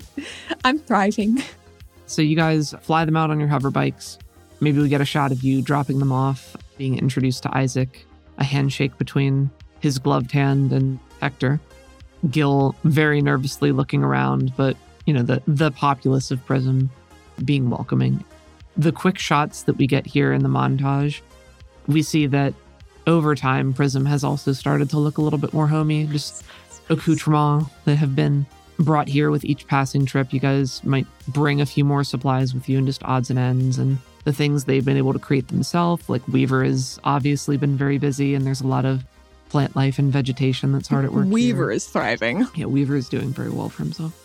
I'm 0.64 0.78
thriving. 0.78 1.42
so 2.06 2.22
you 2.22 2.36
guys 2.36 2.74
fly 2.82 3.04
them 3.04 3.16
out 3.16 3.30
on 3.30 3.38
your 3.38 3.48
hover 3.48 3.70
bikes. 3.70 4.18
Maybe 4.60 4.80
we 4.80 4.88
get 4.88 5.00
a 5.00 5.04
shot 5.06 5.32
of 5.32 5.42
you 5.42 5.60
dropping 5.60 5.98
them 5.98 6.12
off, 6.12 6.56
being 6.78 6.98
introduced 6.98 7.42
to 7.42 7.56
Isaac, 7.56 8.06
a 8.38 8.44
handshake 8.44 8.96
between 8.98 9.50
his 9.80 9.98
gloved 9.98 10.32
hand 10.32 10.72
and 10.72 10.98
Hector. 11.20 11.60
Gil 12.30 12.74
very 12.84 13.20
nervously 13.20 13.72
looking 13.72 14.02
around, 14.02 14.52
but 14.56 14.76
you 15.04 15.12
know, 15.12 15.22
the 15.22 15.42
the 15.46 15.70
populace 15.70 16.30
of 16.30 16.44
Prism 16.46 16.90
being 17.44 17.70
welcoming. 17.70 18.24
The 18.76 18.92
quick 18.92 19.18
shots 19.18 19.62
that 19.64 19.74
we 19.74 19.86
get 19.86 20.06
here 20.06 20.32
in 20.32 20.42
the 20.42 20.48
montage, 20.48 21.20
we 21.86 22.02
see 22.02 22.26
that 22.26 22.54
over 23.06 23.34
time 23.34 23.72
Prism 23.72 24.04
has 24.06 24.24
also 24.24 24.52
started 24.52 24.90
to 24.90 24.98
look 24.98 25.18
a 25.18 25.22
little 25.22 25.38
bit 25.38 25.52
more 25.52 25.66
homey, 25.66 26.06
just 26.06 26.44
accoutrements 26.88 27.70
that 27.84 27.96
have 27.96 28.14
been 28.14 28.46
brought 28.78 29.08
here 29.08 29.30
with 29.30 29.44
each 29.44 29.66
passing 29.66 30.06
trip. 30.06 30.32
You 30.32 30.40
guys 30.40 30.84
might 30.84 31.06
bring 31.28 31.60
a 31.60 31.66
few 31.66 31.84
more 31.84 32.04
supplies 32.04 32.54
with 32.54 32.68
you 32.68 32.78
and 32.78 32.86
just 32.86 33.02
odds 33.04 33.30
and 33.30 33.38
ends 33.38 33.78
and 33.78 33.98
the 34.24 34.32
things 34.32 34.64
they've 34.64 34.84
been 34.84 34.96
able 34.96 35.12
to 35.12 35.18
create 35.18 35.48
themselves. 35.48 36.08
Like 36.08 36.26
Weaver 36.28 36.64
has 36.64 37.00
obviously 37.04 37.56
been 37.56 37.76
very 37.76 37.98
busy 37.98 38.34
and 38.34 38.44
there's 38.44 38.60
a 38.60 38.66
lot 38.66 38.84
of 38.84 39.04
plant 39.48 39.76
life 39.76 39.98
and 39.98 40.12
vegetation 40.12 40.72
that's 40.72 40.88
hard 40.88 41.04
at 41.04 41.12
work. 41.12 41.26
Weaver 41.26 41.70
is 41.70 41.86
thriving. 41.86 42.46
Yeah, 42.54 42.66
Weaver 42.66 42.96
is 42.96 43.08
doing 43.08 43.30
very 43.30 43.50
well 43.50 43.68
for 43.68 43.84
himself. 43.84 44.22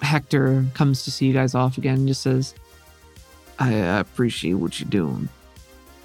Hector 0.00 0.64
comes 0.74 1.04
to 1.04 1.10
see 1.10 1.26
you 1.26 1.32
guys 1.32 1.54
off 1.54 1.78
again 1.78 1.94
and 1.94 2.08
just 2.08 2.22
says, 2.22 2.54
I, 3.58 3.74
I 3.74 3.98
appreciate 3.98 4.54
what 4.54 4.80
you're 4.80 4.88
doing. 4.88 5.28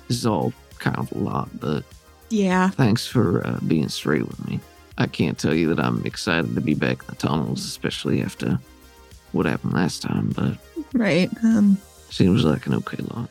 This 0.07 0.17
is 0.17 0.25
all 0.25 0.53
kind 0.79 0.97
of 0.97 1.11
a 1.11 1.17
lot, 1.17 1.49
but 1.59 1.83
Yeah. 2.29 2.69
thanks 2.71 3.07
for 3.07 3.45
uh, 3.45 3.59
being 3.67 3.87
straight 3.89 4.27
with 4.27 4.45
me. 4.47 4.59
I 4.97 5.07
can't 5.07 5.37
tell 5.37 5.53
you 5.53 5.73
that 5.73 5.79
I'm 5.83 6.05
excited 6.05 6.55
to 6.55 6.61
be 6.61 6.73
back 6.73 7.01
in 7.01 7.07
the 7.09 7.15
tunnels, 7.15 7.63
especially 7.65 8.21
after 8.21 8.59
what 9.31 9.45
happened 9.45 9.73
last 9.73 10.01
time, 10.01 10.33
but 10.35 10.57
Right. 10.93 11.29
Um, 11.43 11.77
seems 12.09 12.43
like 12.43 12.65
an 12.67 12.73
okay 12.75 12.97
lot. 13.13 13.29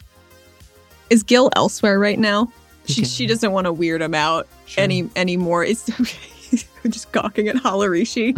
is 1.10 1.22
Gil 1.22 1.50
elsewhere 1.56 1.98
right 1.98 2.18
now? 2.18 2.52
She, 2.86 3.02
Okay. 3.02 3.08
she 3.08 3.26
doesn't 3.26 3.50
want 3.52 3.64
to 3.66 3.72
weird 3.72 4.00
him 4.02 4.14
out 4.14 4.46
Sure. 4.66 4.84
any 4.84 5.10
anymore. 5.16 5.64
It's 5.64 5.88
okay. 6.00 6.62
just 6.88 7.10
gawking 7.12 7.48
at 7.48 7.56
Halarishi. 7.56 8.34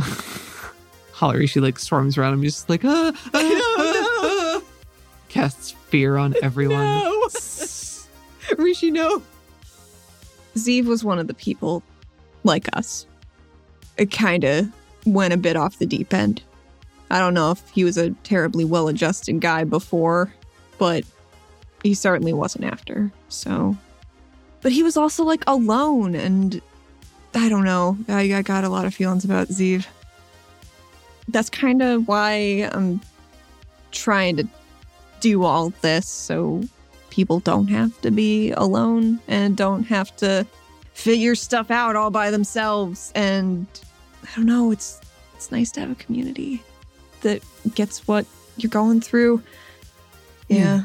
Hollery, 1.12 1.48
she 1.50 1.60
like 1.60 1.78
storms 1.78 2.16
around 2.16 2.32
him, 2.34 2.42
just 2.42 2.68
like, 2.70 2.84
ah, 2.84 3.12
ah, 3.14 3.30
ah, 3.34 4.20
ah." 4.56 4.60
casts 5.28 5.72
fear 5.90 6.16
on 6.16 6.34
everyone. 6.42 6.78
No. 6.86 7.28
Rishi, 8.56 8.90
no. 8.90 9.22
Zeev 10.66 10.86
was 10.86 11.04
one 11.04 11.18
of 11.18 11.26
the 11.26 11.34
people 11.34 11.82
like 12.44 12.68
us. 12.76 13.06
It 13.96 14.10
kind 14.10 14.44
of 14.44 14.68
went 15.06 15.34
a 15.34 15.36
bit 15.36 15.56
off 15.56 15.78
the 15.78 15.86
deep 15.86 16.12
end. 16.12 16.42
I 17.10 17.18
don't 17.18 17.34
know 17.34 17.50
if 17.50 17.68
he 17.70 17.84
was 17.84 17.96
a 17.96 18.10
terribly 18.22 18.64
well 18.64 18.88
adjusted 18.88 19.40
guy 19.40 19.64
before, 19.64 20.32
but 20.78 21.04
he 21.82 21.94
certainly 21.94 22.32
wasn't 22.32 22.64
after. 22.64 23.10
So, 23.28 23.76
but 24.60 24.72
he 24.72 24.82
was 24.82 24.96
also 24.96 25.24
like 25.24 25.42
alone, 25.46 26.14
and 26.14 26.60
I 27.34 27.48
don't 27.48 27.64
know. 27.64 27.96
I, 28.08 28.34
I 28.34 28.42
got 28.42 28.64
a 28.64 28.68
lot 28.68 28.84
of 28.84 28.94
feelings 28.94 29.24
about 29.24 29.48
Zeev. 29.48 29.86
That's 31.28 31.50
kind 31.50 31.82
of 31.82 32.08
why 32.08 32.68
I'm 32.72 33.00
trying 33.90 34.36
to 34.36 34.48
do 35.20 35.44
all 35.44 35.70
this 35.80 36.06
so 36.06 36.62
people 37.18 37.40
don't 37.40 37.66
have 37.66 38.00
to 38.00 38.12
be 38.12 38.52
alone 38.52 39.18
and 39.26 39.56
don't 39.56 39.82
have 39.82 40.14
to 40.14 40.46
figure 40.92 41.34
stuff 41.34 41.68
out 41.68 41.96
all 41.96 42.12
by 42.12 42.30
themselves 42.30 43.10
and 43.16 43.66
i 44.22 44.28
don't 44.36 44.46
know 44.46 44.70
it's 44.70 45.00
it's 45.34 45.50
nice 45.50 45.72
to 45.72 45.80
have 45.80 45.90
a 45.90 45.96
community 45.96 46.62
that 47.22 47.42
gets 47.74 48.06
what 48.06 48.24
you're 48.56 48.70
going 48.70 49.00
through 49.00 49.42
yeah, 50.48 50.58
Yeah. 50.58 50.82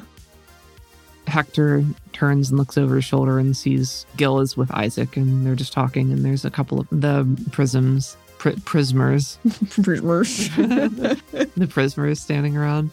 Hector 1.27 1.83
turns 2.13 2.49
and 2.49 2.57
looks 2.57 2.79
over 2.79 2.95
his 2.95 3.05
shoulder 3.05 3.37
and 3.37 3.55
sees 3.55 4.07
Gil 4.17 4.39
is 4.39 4.57
with 4.57 4.71
Isaac, 4.71 5.15
and 5.15 5.45
they're 5.45 5.55
just 5.55 5.71
talking. 5.71 6.11
And 6.11 6.25
there's 6.25 6.43
a 6.43 6.51
couple 6.51 6.81
of 6.81 6.87
the 6.91 7.25
prisms, 7.51 8.17
pri- 8.39 8.55
prismers, 8.65 9.37
the 11.55 11.67
prismers 11.67 12.19
standing 12.19 12.57
around. 12.57 12.91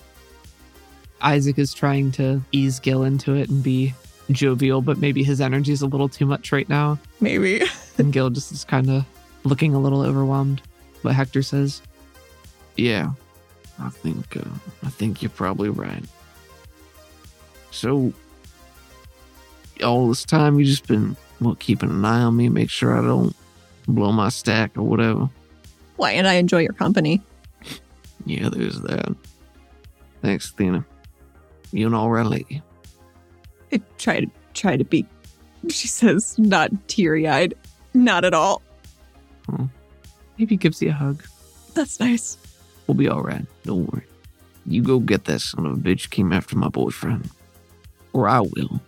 Isaac 1.22 1.58
is 1.58 1.74
trying 1.74 2.12
to 2.12 2.40
ease 2.52 2.78
Gil 2.80 3.02
into 3.04 3.34
it 3.34 3.48
and 3.50 3.62
be 3.62 3.94
jovial, 4.30 4.80
but 4.80 4.98
maybe 4.98 5.22
his 5.22 5.40
energy 5.40 5.72
is 5.72 5.82
a 5.82 5.86
little 5.86 6.08
too 6.08 6.26
much 6.26 6.52
right 6.52 6.68
now. 6.68 6.98
maybe 7.20 7.62
And 7.98 8.12
Gil 8.12 8.30
just 8.30 8.52
is 8.52 8.64
kind 8.64 8.88
of 8.90 9.04
looking 9.44 9.74
a 9.74 9.78
little 9.80 10.02
overwhelmed. 10.02 10.62
But 11.02 11.14
Hector 11.14 11.42
says, 11.42 11.82
Yeah, 12.76 13.10
I 13.78 13.90
think 13.90 14.36
uh, 14.36 14.42
I 14.82 14.88
think 14.90 15.22
you're 15.22 15.30
probably 15.30 15.68
right. 15.68 16.04
So, 17.70 18.12
all 19.84 20.08
this 20.08 20.24
time 20.24 20.58
you 20.58 20.64
just 20.64 20.86
been 20.88 21.16
well 21.40 21.54
keeping 21.56 21.90
an 21.90 22.04
eye 22.04 22.22
on 22.22 22.36
me, 22.36 22.48
make 22.48 22.70
sure 22.70 22.96
I 22.98 23.02
don't 23.02 23.34
blow 23.88 24.12
my 24.12 24.28
stack 24.28 24.76
or 24.76 24.82
whatever. 24.82 25.28
why 25.96 26.12
and 26.12 26.28
i 26.28 26.34
enjoy 26.34 26.58
your 26.60 26.72
company 26.74 27.20
Yeah, 28.26 28.50
there's 28.50 28.80
that. 28.82 29.14
Thanks, 30.20 30.50
Athena. 30.50 30.84
You 31.72 31.88
right 31.88 32.26
lady? 32.26 32.62
i 33.72 33.80
try 33.98 34.20
to 34.20 34.26
try 34.54 34.76
to 34.76 34.84
be 34.84 35.06
she 35.68 35.86
says 35.86 36.36
not 36.38 36.70
teary-eyed 36.88 37.54
not 37.94 38.24
at 38.24 38.34
all 38.34 38.62
maybe 40.38 40.56
gives 40.56 40.80
you 40.82 40.88
a 40.90 40.92
hug. 40.92 41.22
that's 41.74 42.00
nice 42.00 42.36
We'll 42.86 42.96
be 42.96 43.08
all 43.08 43.22
right. 43.22 43.46
Don't 43.62 43.86
worry. 43.92 44.04
You 44.66 44.82
go 44.82 44.98
get 44.98 45.26
that 45.26 45.38
son 45.40 45.64
of 45.64 45.74
a 45.74 45.76
bitch 45.76 46.10
came 46.10 46.32
after 46.32 46.56
my 46.58 46.66
boyfriend, 46.68 47.30
or 48.12 48.28
I 48.28 48.40
will. 48.40 48.80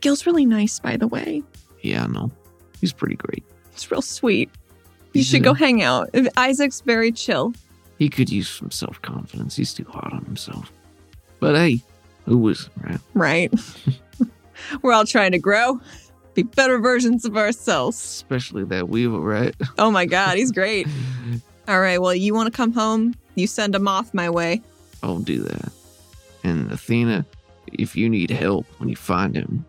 gil's 0.00 0.24
really 0.24 0.46
nice 0.46 0.80
by 0.80 0.96
the 0.96 1.06
way 1.06 1.42
Yeah, 1.82 2.04
I 2.04 2.06
know. 2.06 2.30
He's 2.80 2.94
pretty 2.94 3.16
great. 3.16 3.44
it's 3.74 3.90
real 3.90 4.00
sweet 4.00 4.48
you 5.12 5.18
He's, 5.20 5.26
should 5.26 5.42
uh, 5.42 5.50
go 5.50 5.54
hang 5.54 5.82
out 5.82 6.08
isaac's 6.38 6.80
very 6.80 7.12
chill 7.12 7.52
He 7.98 8.08
could 8.08 8.30
use 8.30 8.48
some 8.48 8.70
self 8.70 9.02
confidence. 9.02 9.56
He's 9.56 9.74
too 9.74 9.84
hard 9.84 10.14
on 10.14 10.24
himself. 10.24 10.72
But 11.38 11.54
hey, 11.56 11.82
who 12.26 12.48
isn't, 12.48 12.72
right? 12.82 13.00
right? 13.14 13.54
We're 14.82 14.92
all 14.92 15.06
trying 15.06 15.32
to 15.32 15.38
grow, 15.38 15.80
be 16.34 16.42
better 16.42 16.78
versions 16.78 17.24
of 17.24 17.36
ourselves. 17.36 17.96
Especially 17.98 18.64
that 18.64 18.88
Weaver, 18.88 19.18
right? 19.18 19.54
Oh 19.78 19.90
my 19.90 20.06
God, 20.06 20.36
he's 20.36 20.52
great. 20.52 20.86
All 21.68 21.80
right, 21.80 22.00
well, 22.00 22.14
you 22.14 22.34
want 22.34 22.52
to 22.52 22.56
come 22.56 22.72
home? 22.72 23.14
You 23.34 23.46
send 23.46 23.74
a 23.74 23.78
moth 23.78 24.12
my 24.12 24.28
way. 24.28 24.62
I'll 25.02 25.18
do 25.18 25.40
that. 25.40 25.72
And 26.44 26.70
Athena, 26.70 27.24
if 27.72 27.96
you 27.96 28.08
need 28.08 28.30
help 28.30 28.66
when 28.78 28.88
you 28.88 28.96
find 28.96 29.34
him, 29.34 29.64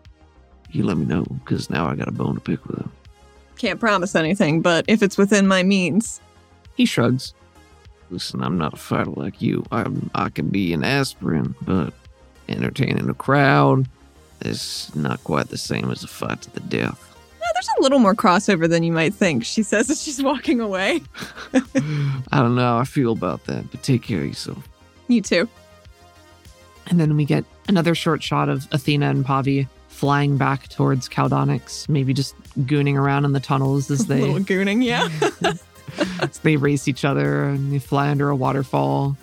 you 0.70 0.84
let 0.84 0.96
me 0.96 1.04
know, 1.04 1.24
because 1.44 1.70
now 1.70 1.86
I 1.86 1.94
got 1.94 2.08
a 2.08 2.12
bone 2.12 2.34
to 2.34 2.40
pick 2.40 2.66
with 2.66 2.78
him. 2.78 2.92
Can't 3.56 3.78
promise 3.78 4.14
anything, 4.14 4.60
but 4.62 4.84
if 4.88 5.02
it's 5.02 5.16
within 5.18 5.46
my 5.46 5.62
means, 5.62 6.20
He 6.74 6.86
shrugs. 6.86 7.34
Listen, 8.10 8.42
I'm 8.42 8.58
not 8.58 8.74
a 8.74 8.76
fighter 8.76 9.10
like 9.10 9.40
you. 9.40 9.64
I'm, 9.70 10.10
I 10.14 10.28
can 10.30 10.48
be 10.48 10.72
an 10.72 10.82
aspirin, 10.84 11.54
but 11.62 11.92
entertaining 12.48 13.08
a 13.08 13.14
crowd 13.14 13.86
is 14.44 14.90
not 14.94 15.22
quite 15.24 15.48
the 15.48 15.58
same 15.58 15.90
as 15.90 16.02
a 16.02 16.08
fight 16.08 16.42
to 16.42 16.50
the 16.50 16.60
death. 16.60 17.16
eh, 17.40 17.46
there's 17.54 17.68
a 17.78 17.82
little 17.82 17.98
more 17.98 18.14
crossover 18.14 18.68
than 18.68 18.82
you 18.82 18.92
might 18.92 19.14
think. 19.14 19.44
She 19.44 19.62
says 19.62 19.88
as 19.90 20.02
she's 20.02 20.22
walking 20.22 20.60
away. 20.60 21.00
I 21.54 22.38
don't 22.38 22.54
know 22.54 22.62
how 22.62 22.78
I 22.78 22.84
feel 22.84 23.12
about 23.12 23.44
that, 23.46 23.70
but 23.70 23.82
take 23.82 24.02
care 24.02 24.20
of 24.20 24.26
yourself. 24.26 24.68
You 25.08 25.20
too. 25.22 25.48
And 26.88 26.98
then 26.98 27.16
we 27.16 27.24
get 27.24 27.44
another 27.68 27.94
short 27.94 28.22
shot 28.22 28.48
of 28.48 28.66
Athena 28.72 29.10
and 29.10 29.24
Pavi 29.24 29.68
flying 29.88 30.36
back 30.36 30.68
towards 30.68 31.08
Caldonix, 31.08 31.88
maybe 31.88 32.12
just 32.12 32.34
gooning 32.60 32.96
around 32.96 33.24
in 33.24 33.32
the 33.32 33.40
tunnels 33.40 33.90
as 33.90 34.00
a 34.10 34.14
little 34.14 34.34
they 34.34 34.40
gooning, 34.40 34.82
yeah. 34.84 35.08
as 36.20 36.38
they 36.38 36.56
race 36.56 36.88
each 36.88 37.04
other 37.04 37.44
and 37.44 37.72
they 37.72 37.78
fly 37.78 38.08
under 38.08 38.28
a 38.28 38.36
waterfall. 38.36 39.16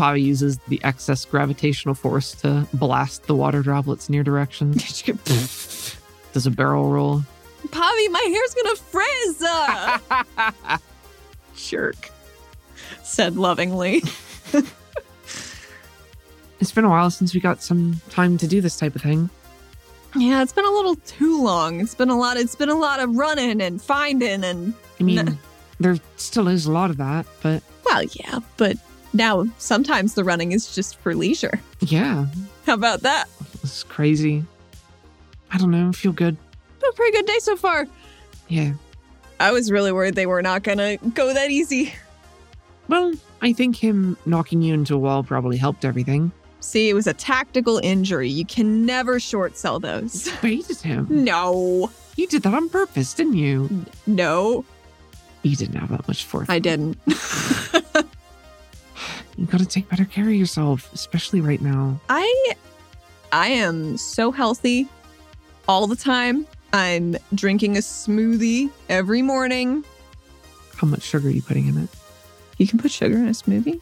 Pavi 0.00 0.22
uses 0.22 0.56
the 0.68 0.80
excess 0.82 1.26
gravitational 1.26 1.94
force 1.94 2.32
to 2.36 2.66
blast 2.72 3.24
the 3.26 3.34
water 3.34 3.60
droplets 3.62 4.08
in 4.08 4.14
your 4.14 4.24
direction. 4.24 4.72
Does 6.32 6.46
a 6.46 6.50
barrel 6.50 6.90
roll. 6.90 7.22
Pavi, 7.68 8.10
my 8.10 8.20
hair's 8.32 8.54
gonna 8.54 8.76
frizz. 8.76 9.42
uh," 9.42 10.78
Jerk. 11.56 12.10
said 13.02 13.36
lovingly. 13.36 14.02
It's 16.60 16.72
been 16.72 16.84
a 16.84 16.90
while 16.90 17.10
since 17.10 17.32
we 17.32 17.40
got 17.40 17.62
some 17.62 18.02
time 18.10 18.36
to 18.36 18.46
do 18.46 18.60
this 18.60 18.76
type 18.76 18.94
of 18.94 19.00
thing. 19.00 19.30
Yeah, 20.14 20.42
it's 20.42 20.52
been 20.52 20.66
a 20.66 20.70
little 20.70 20.96
too 20.96 21.42
long. 21.42 21.80
It's 21.80 21.94
been 21.94 22.10
a 22.10 22.18
lot. 22.18 22.36
It's 22.36 22.54
been 22.54 22.68
a 22.68 22.74
lot 22.78 23.00
of 23.00 23.16
running 23.16 23.62
and 23.62 23.80
finding 23.80 24.44
and 24.44 24.74
I 25.00 25.02
mean, 25.02 25.24
Nah. 25.24 25.32
there 25.78 25.96
still 26.16 26.48
is 26.48 26.66
a 26.66 26.72
lot 26.72 26.90
of 26.90 26.98
that, 26.98 27.24
but 27.42 27.62
well, 27.86 28.02
yeah. 28.02 28.40
But 28.58 28.76
now 29.12 29.46
sometimes 29.58 30.14
the 30.14 30.24
running 30.24 30.52
is 30.52 30.74
just 30.74 30.96
for 30.96 31.14
leisure. 31.14 31.60
yeah, 31.80 32.26
How 32.66 32.74
about 32.74 33.00
that? 33.02 33.28
it's 33.62 33.82
crazy. 33.84 34.44
I 35.50 35.58
don't 35.58 35.70
know, 35.70 35.88
I 35.88 35.92
feel 35.92 36.12
good. 36.12 36.36
Been 36.80 36.90
a 36.90 36.92
pretty 36.92 37.16
good 37.16 37.26
day 37.26 37.38
so 37.40 37.56
far. 37.56 37.86
Yeah. 38.48 38.72
I 39.38 39.52
was 39.52 39.70
really 39.70 39.90
worried 39.92 40.14
they 40.14 40.26
were 40.26 40.42
not 40.42 40.62
gonna 40.62 40.96
go 40.98 41.32
that 41.34 41.50
easy. 41.50 41.92
Well, 42.88 43.12
I 43.42 43.52
think 43.52 43.76
him 43.76 44.16
knocking 44.26 44.62
you 44.62 44.74
into 44.74 44.94
a 44.94 44.98
wall 44.98 45.22
probably 45.22 45.56
helped 45.56 45.84
everything. 45.84 46.32
See, 46.60 46.88
it 46.90 46.94
was 46.94 47.06
a 47.06 47.14
tactical 47.14 47.78
injury. 47.78 48.28
You 48.28 48.44
can 48.44 48.84
never 48.84 49.18
short 49.18 49.56
sell 49.56 49.80
those. 49.80 50.28
Baited 50.42 50.78
him. 50.80 51.06
No, 51.10 51.90
You 52.16 52.26
did 52.26 52.42
that 52.42 52.52
on 52.52 52.68
purpose, 52.68 53.14
didn't 53.14 53.34
you? 53.36 53.86
no, 54.06 54.64
You 55.42 55.56
didn't 55.56 55.76
have 55.76 55.88
that 55.90 56.06
much 56.06 56.24
force. 56.24 56.48
I 56.50 56.58
didn't. 56.58 56.98
You 59.40 59.46
gotta 59.46 59.64
take 59.64 59.88
better 59.88 60.04
care 60.04 60.28
of 60.28 60.34
yourself, 60.34 60.92
especially 60.92 61.40
right 61.40 61.62
now. 61.62 61.98
I 62.10 62.52
I 63.32 63.48
am 63.48 63.96
so 63.96 64.30
healthy 64.30 64.86
all 65.66 65.86
the 65.86 65.96
time. 65.96 66.46
I'm 66.74 67.16
drinking 67.34 67.76
a 67.78 67.80
smoothie 67.80 68.70
every 68.90 69.22
morning. 69.22 69.82
How 70.76 70.86
much 70.86 71.02
sugar 71.02 71.28
are 71.28 71.30
you 71.30 71.40
putting 71.40 71.66
in 71.68 71.78
it? 71.78 71.88
You 72.58 72.66
can 72.66 72.78
put 72.78 72.90
sugar 72.90 73.16
in 73.16 73.28
a 73.28 73.30
smoothie? 73.32 73.80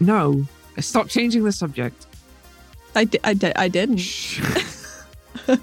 No. 0.00 0.46
Stop 0.78 1.08
changing 1.08 1.44
the 1.44 1.52
subject. 1.52 2.06
I, 2.94 3.04
di- 3.04 3.20
I, 3.22 3.34
di- 3.34 3.52
I 3.54 3.68
didn't. 3.68 4.00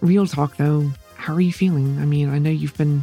Real 0.00 0.26
talk, 0.26 0.56
though. 0.56 0.90
How 1.16 1.34
are 1.34 1.40
you 1.40 1.52
feeling? 1.52 1.98
I 2.00 2.04
mean, 2.04 2.28
I 2.30 2.38
know 2.38 2.50
you've 2.50 2.76
been 2.78 3.02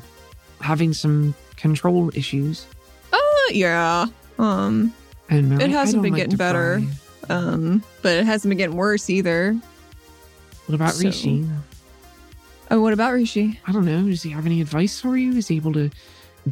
having 0.62 0.94
some 0.94 1.36
control 1.58 2.10
issues. 2.16 2.66
Uh, 3.12 3.18
yeah. 3.52 4.06
Um, 4.38 4.94
know. 5.36 5.58
It 5.64 5.70
hasn't 5.72 6.02
been 6.04 6.14
like 6.14 6.24
getting 6.24 6.38
better. 6.38 6.82
um, 7.30 7.84
but 8.02 8.14
it 8.18 8.26
hasn't 8.26 8.50
been 8.50 8.58
getting 8.58 8.76
worse 8.76 9.10
either. 9.10 9.54
What 10.66 10.76
about 10.76 10.94
So- 10.94 11.06
Rishi? 11.06 11.46
Oh, 12.72 12.82
what 12.82 12.94
about 12.94 13.14
Rishi? 13.14 13.60
I 13.66 13.72
don't 13.72 13.86
know. 13.86 14.04
Does 14.04 14.22
he 14.24 14.30
have 14.30 14.46
any 14.46 14.62
advice 14.62 15.00
for 15.02 15.18
you? 15.18 15.34
Is 15.34 15.48
he 15.48 15.56
able 15.56 15.74
to 15.74 15.90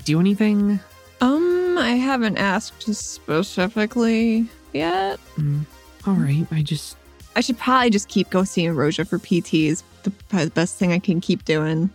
do 0.04 0.20
anything? 0.20 0.80
Um, 1.22 1.78
I 1.78 1.92
haven't 1.92 2.38
asked 2.38 2.82
specifically 2.94 4.48
yet. 4.74 5.20
Mm, 5.38 5.66
all 6.06 6.14
right. 6.16 6.46
I 6.52 6.62
just 6.64 6.98
I 7.36 7.42
should 7.42 7.58
probably 7.60 7.92
just 7.92 8.08
keep 8.10 8.30
go 8.32 8.44
seeing 8.44 8.72
Roja 8.72 9.08
for 9.08 9.20
PTs. 9.20 9.84
Probably 10.30 10.46
the 10.46 10.52
best 10.52 10.78
thing 10.78 10.92
I 10.92 11.00
can 11.00 11.22
keep 11.22 11.46
doing. 11.46 11.90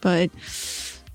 But 0.00 0.30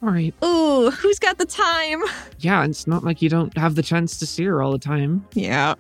all 0.02 0.10
right. 0.10 0.34
ooh, 0.44 0.92
who's 0.92 1.20
got 1.20 1.38
the 1.38 1.46
time? 1.46 2.02
Yeah, 2.40 2.64
it's 2.66 2.88
not 2.88 3.04
like 3.04 3.22
you 3.22 3.30
don't 3.30 3.56
have 3.58 3.76
the 3.76 3.84
chance 3.84 4.18
to 4.20 4.26
see 4.26 4.46
her 4.46 4.62
all 4.62 4.72
the 4.72 4.80
time. 4.80 5.26
Yeah. 5.34 5.76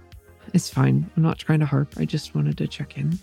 It's 0.53 0.69
fine. 0.69 1.09
I'm 1.15 1.23
not 1.23 1.37
trying 1.37 1.59
to 1.59 1.65
harp. 1.65 1.93
I 1.97 2.05
just 2.05 2.35
wanted 2.35 2.57
to 2.57 2.67
check 2.67 2.97
in. 2.97 3.17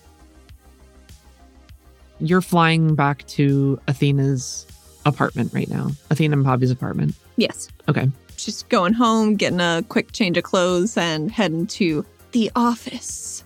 You're 2.19 2.41
flying 2.41 2.95
back 2.95 3.27
to 3.29 3.79
Athena's 3.89 4.67
apartment 5.05 5.53
right 5.53 5.69
now. 5.69 5.91
Athena 6.11 6.37
and 6.37 6.47
Pavi's 6.47 6.71
apartment. 6.71 7.15
Yes. 7.37 7.69
Okay. 7.89 8.11
She's 8.37 8.63
going 8.65 8.93
home, 8.95 9.35
getting 9.37 9.61
a 9.61 9.85
quick 9.89 10.13
change 10.13 10.37
of 10.37 10.45
clothes, 10.45 10.97
and 10.97 11.31
heading 11.31 11.67
to 11.69 12.05
the 12.33 12.51
office. 12.57 13.45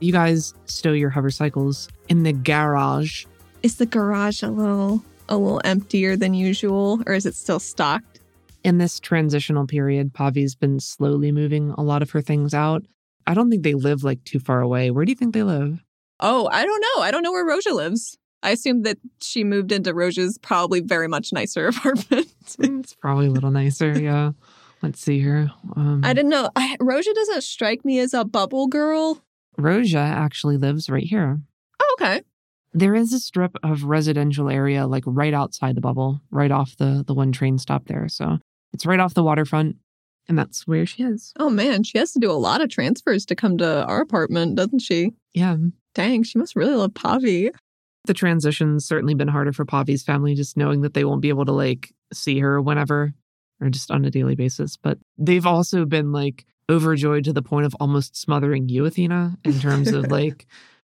You 0.00 0.12
guys 0.12 0.52
stow 0.66 0.92
your 0.92 1.10
hover 1.10 1.30
cycles 1.30 1.88
in 2.08 2.22
the 2.22 2.32
garage. 2.32 3.24
Is 3.62 3.76
the 3.76 3.86
garage 3.86 4.42
a 4.42 4.48
little 4.50 5.02
a 5.28 5.36
little 5.36 5.60
emptier 5.64 6.16
than 6.16 6.34
usual, 6.34 7.02
or 7.06 7.14
is 7.14 7.26
it 7.26 7.34
still 7.34 7.58
stocked? 7.60 8.20
In 8.64 8.78
this 8.78 8.98
transitional 8.98 9.66
period, 9.66 10.12
Pavi's 10.12 10.54
been 10.54 10.80
slowly 10.80 11.30
moving 11.32 11.70
a 11.78 11.82
lot 11.82 12.02
of 12.02 12.10
her 12.10 12.20
things 12.20 12.52
out. 12.54 12.84
I 13.26 13.34
don't 13.34 13.50
think 13.50 13.62
they 13.62 13.74
live 13.74 14.04
like 14.04 14.24
too 14.24 14.38
far 14.40 14.60
away. 14.60 14.90
Where 14.90 15.04
do 15.04 15.12
you 15.12 15.16
think 15.16 15.34
they 15.34 15.42
live? 15.42 15.82
Oh, 16.20 16.48
I 16.50 16.64
don't 16.64 16.80
know. 16.80 17.02
I 17.02 17.10
don't 17.10 17.22
know 17.22 17.32
where 17.32 17.46
Roja 17.46 17.72
lives. 17.72 18.16
I 18.42 18.50
assume 18.50 18.82
that 18.82 18.98
she 19.20 19.44
moved 19.44 19.72
into 19.72 19.92
Roja's 19.92 20.38
probably 20.38 20.80
very 20.80 21.08
much 21.08 21.32
nicer 21.32 21.66
apartment. 21.68 22.28
it's 22.58 22.94
probably 22.94 23.26
a 23.26 23.30
little 23.30 23.50
nicer. 23.50 23.92
Yeah. 24.00 24.32
Let's 24.82 25.00
see 25.00 25.20
here. 25.20 25.50
Um, 25.74 26.02
I 26.04 26.12
didn't 26.12 26.30
know. 26.30 26.50
I, 26.54 26.76
Roja 26.80 27.12
doesn't 27.14 27.42
strike 27.42 27.84
me 27.84 27.98
as 27.98 28.12
a 28.12 28.24
bubble 28.24 28.66
girl. 28.68 29.20
Roja 29.58 29.96
actually 29.96 30.58
lives 30.58 30.90
right 30.90 31.02
here. 31.02 31.40
Oh, 31.80 31.96
okay. 31.98 32.22
There 32.76 32.94
is 32.94 33.14
a 33.14 33.18
strip 33.18 33.56
of 33.62 33.84
residential 33.84 34.50
area 34.50 34.86
like 34.86 35.04
right 35.06 35.32
outside 35.32 35.76
the 35.76 35.80
bubble, 35.80 36.20
right 36.30 36.50
off 36.50 36.76
the 36.76 37.02
the 37.06 37.14
one 37.14 37.32
train 37.32 37.56
stop 37.56 37.86
there. 37.86 38.06
So 38.06 38.36
it's 38.74 38.84
right 38.84 39.00
off 39.00 39.14
the 39.14 39.22
waterfront, 39.22 39.76
and 40.28 40.38
that's 40.38 40.66
where 40.66 40.84
she 40.84 41.02
is. 41.02 41.32
Oh 41.38 41.48
man, 41.48 41.84
she 41.84 41.96
has 41.96 42.12
to 42.12 42.18
do 42.18 42.30
a 42.30 42.34
lot 42.34 42.60
of 42.60 42.68
transfers 42.68 43.24
to 43.26 43.34
come 43.34 43.56
to 43.56 43.86
our 43.86 44.02
apartment, 44.02 44.56
doesn't 44.56 44.80
she? 44.80 45.12
Yeah. 45.32 45.56
Dang, 45.94 46.22
she 46.22 46.38
must 46.38 46.54
really 46.54 46.74
love 46.74 46.92
Pavi. 46.92 47.50
The 48.04 48.12
transition's 48.12 48.84
certainly 48.84 49.14
been 49.14 49.28
harder 49.28 49.54
for 49.54 49.64
Pavi's 49.64 50.02
family, 50.02 50.34
just 50.34 50.58
knowing 50.58 50.82
that 50.82 50.92
they 50.92 51.06
won't 51.06 51.22
be 51.22 51.30
able 51.30 51.46
to 51.46 51.52
like 51.52 51.94
see 52.12 52.40
her 52.40 52.60
whenever 52.60 53.14
or 53.58 53.70
just 53.70 53.90
on 53.90 54.04
a 54.04 54.10
daily 54.10 54.34
basis. 54.34 54.76
But 54.76 54.98
they've 55.16 55.46
also 55.46 55.86
been 55.86 56.12
like 56.12 56.44
overjoyed 56.70 57.24
to 57.24 57.32
the 57.32 57.40
point 57.40 57.64
of 57.64 57.74
almost 57.80 58.20
smothering 58.20 58.68
you, 58.68 58.84
Athena, 58.84 59.38
in 59.44 59.58
terms 59.60 59.92
of 59.92 60.06
like 60.10 60.46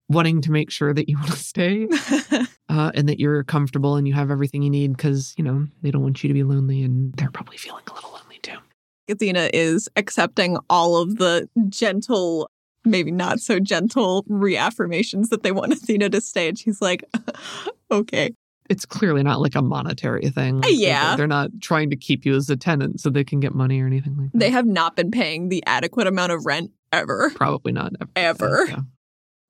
wanting 0.09 0.41
to 0.41 0.51
make 0.51 0.71
sure 0.71 0.93
that 0.93 1.09
you 1.09 1.17
want 1.19 1.31
to 1.31 1.37
stay 1.37 1.87
uh, 2.69 2.91
and 2.95 3.09
that 3.09 3.19
you're 3.19 3.43
comfortable 3.43 3.95
and 3.95 4.07
you 4.07 4.13
have 4.13 4.31
everything 4.31 4.63
you 4.63 4.69
need 4.69 4.95
because, 4.95 5.33
you 5.37 5.43
know, 5.43 5.67
they 5.81 5.91
don't 5.91 6.03
want 6.03 6.23
you 6.23 6.27
to 6.27 6.33
be 6.33 6.43
lonely 6.43 6.81
and 6.83 7.13
they're 7.13 7.31
probably 7.31 7.57
feeling 7.57 7.83
a 7.89 7.93
little 7.93 8.11
lonely 8.11 8.39
too. 8.41 8.57
Athena 9.09 9.49
is 9.53 9.89
accepting 9.95 10.57
all 10.69 10.97
of 10.97 11.17
the 11.17 11.49
gentle, 11.69 12.49
maybe 12.83 13.11
not 13.11 13.39
so 13.39 13.59
gentle 13.59 14.23
reaffirmations 14.23 15.29
that 15.29 15.43
they 15.43 15.51
want 15.51 15.71
Athena 15.73 16.09
to 16.09 16.21
stay. 16.21 16.49
And 16.49 16.57
she's 16.59 16.81
like, 16.81 17.03
okay. 17.91 18.33
It's 18.69 18.85
clearly 18.85 19.23
not 19.23 19.39
like 19.39 19.55
a 19.55 19.61
monetary 19.61 20.29
thing. 20.29 20.59
Like, 20.59 20.71
Yeah. 20.73 21.15
They're 21.15 21.25
not 21.25 21.51
trying 21.61 21.89
to 21.89 21.95
keep 21.95 22.25
you 22.25 22.35
as 22.35 22.49
a 22.49 22.57
tenant 22.57 22.99
so 22.99 23.09
they 23.09 23.23
can 23.23 23.39
get 23.39 23.55
money 23.55 23.79
or 23.81 23.87
anything 23.87 24.17
like 24.17 24.31
that. 24.33 24.37
They 24.39 24.49
have 24.49 24.65
not 24.65 24.97
been 24.97 25.09
paying 25.09 25.47
the 25.47 25.63
adequate 25.65 26.05
amount 26.05 26.33
of 26.33 26.45
rent 26.45 26.71
ever. 26.91 27.31
Probably 27.33 27.71
not 27.71 27.93
ever. 28.01 28.11
Ever. 28.17 28.65
Yeah. 28.67 28.79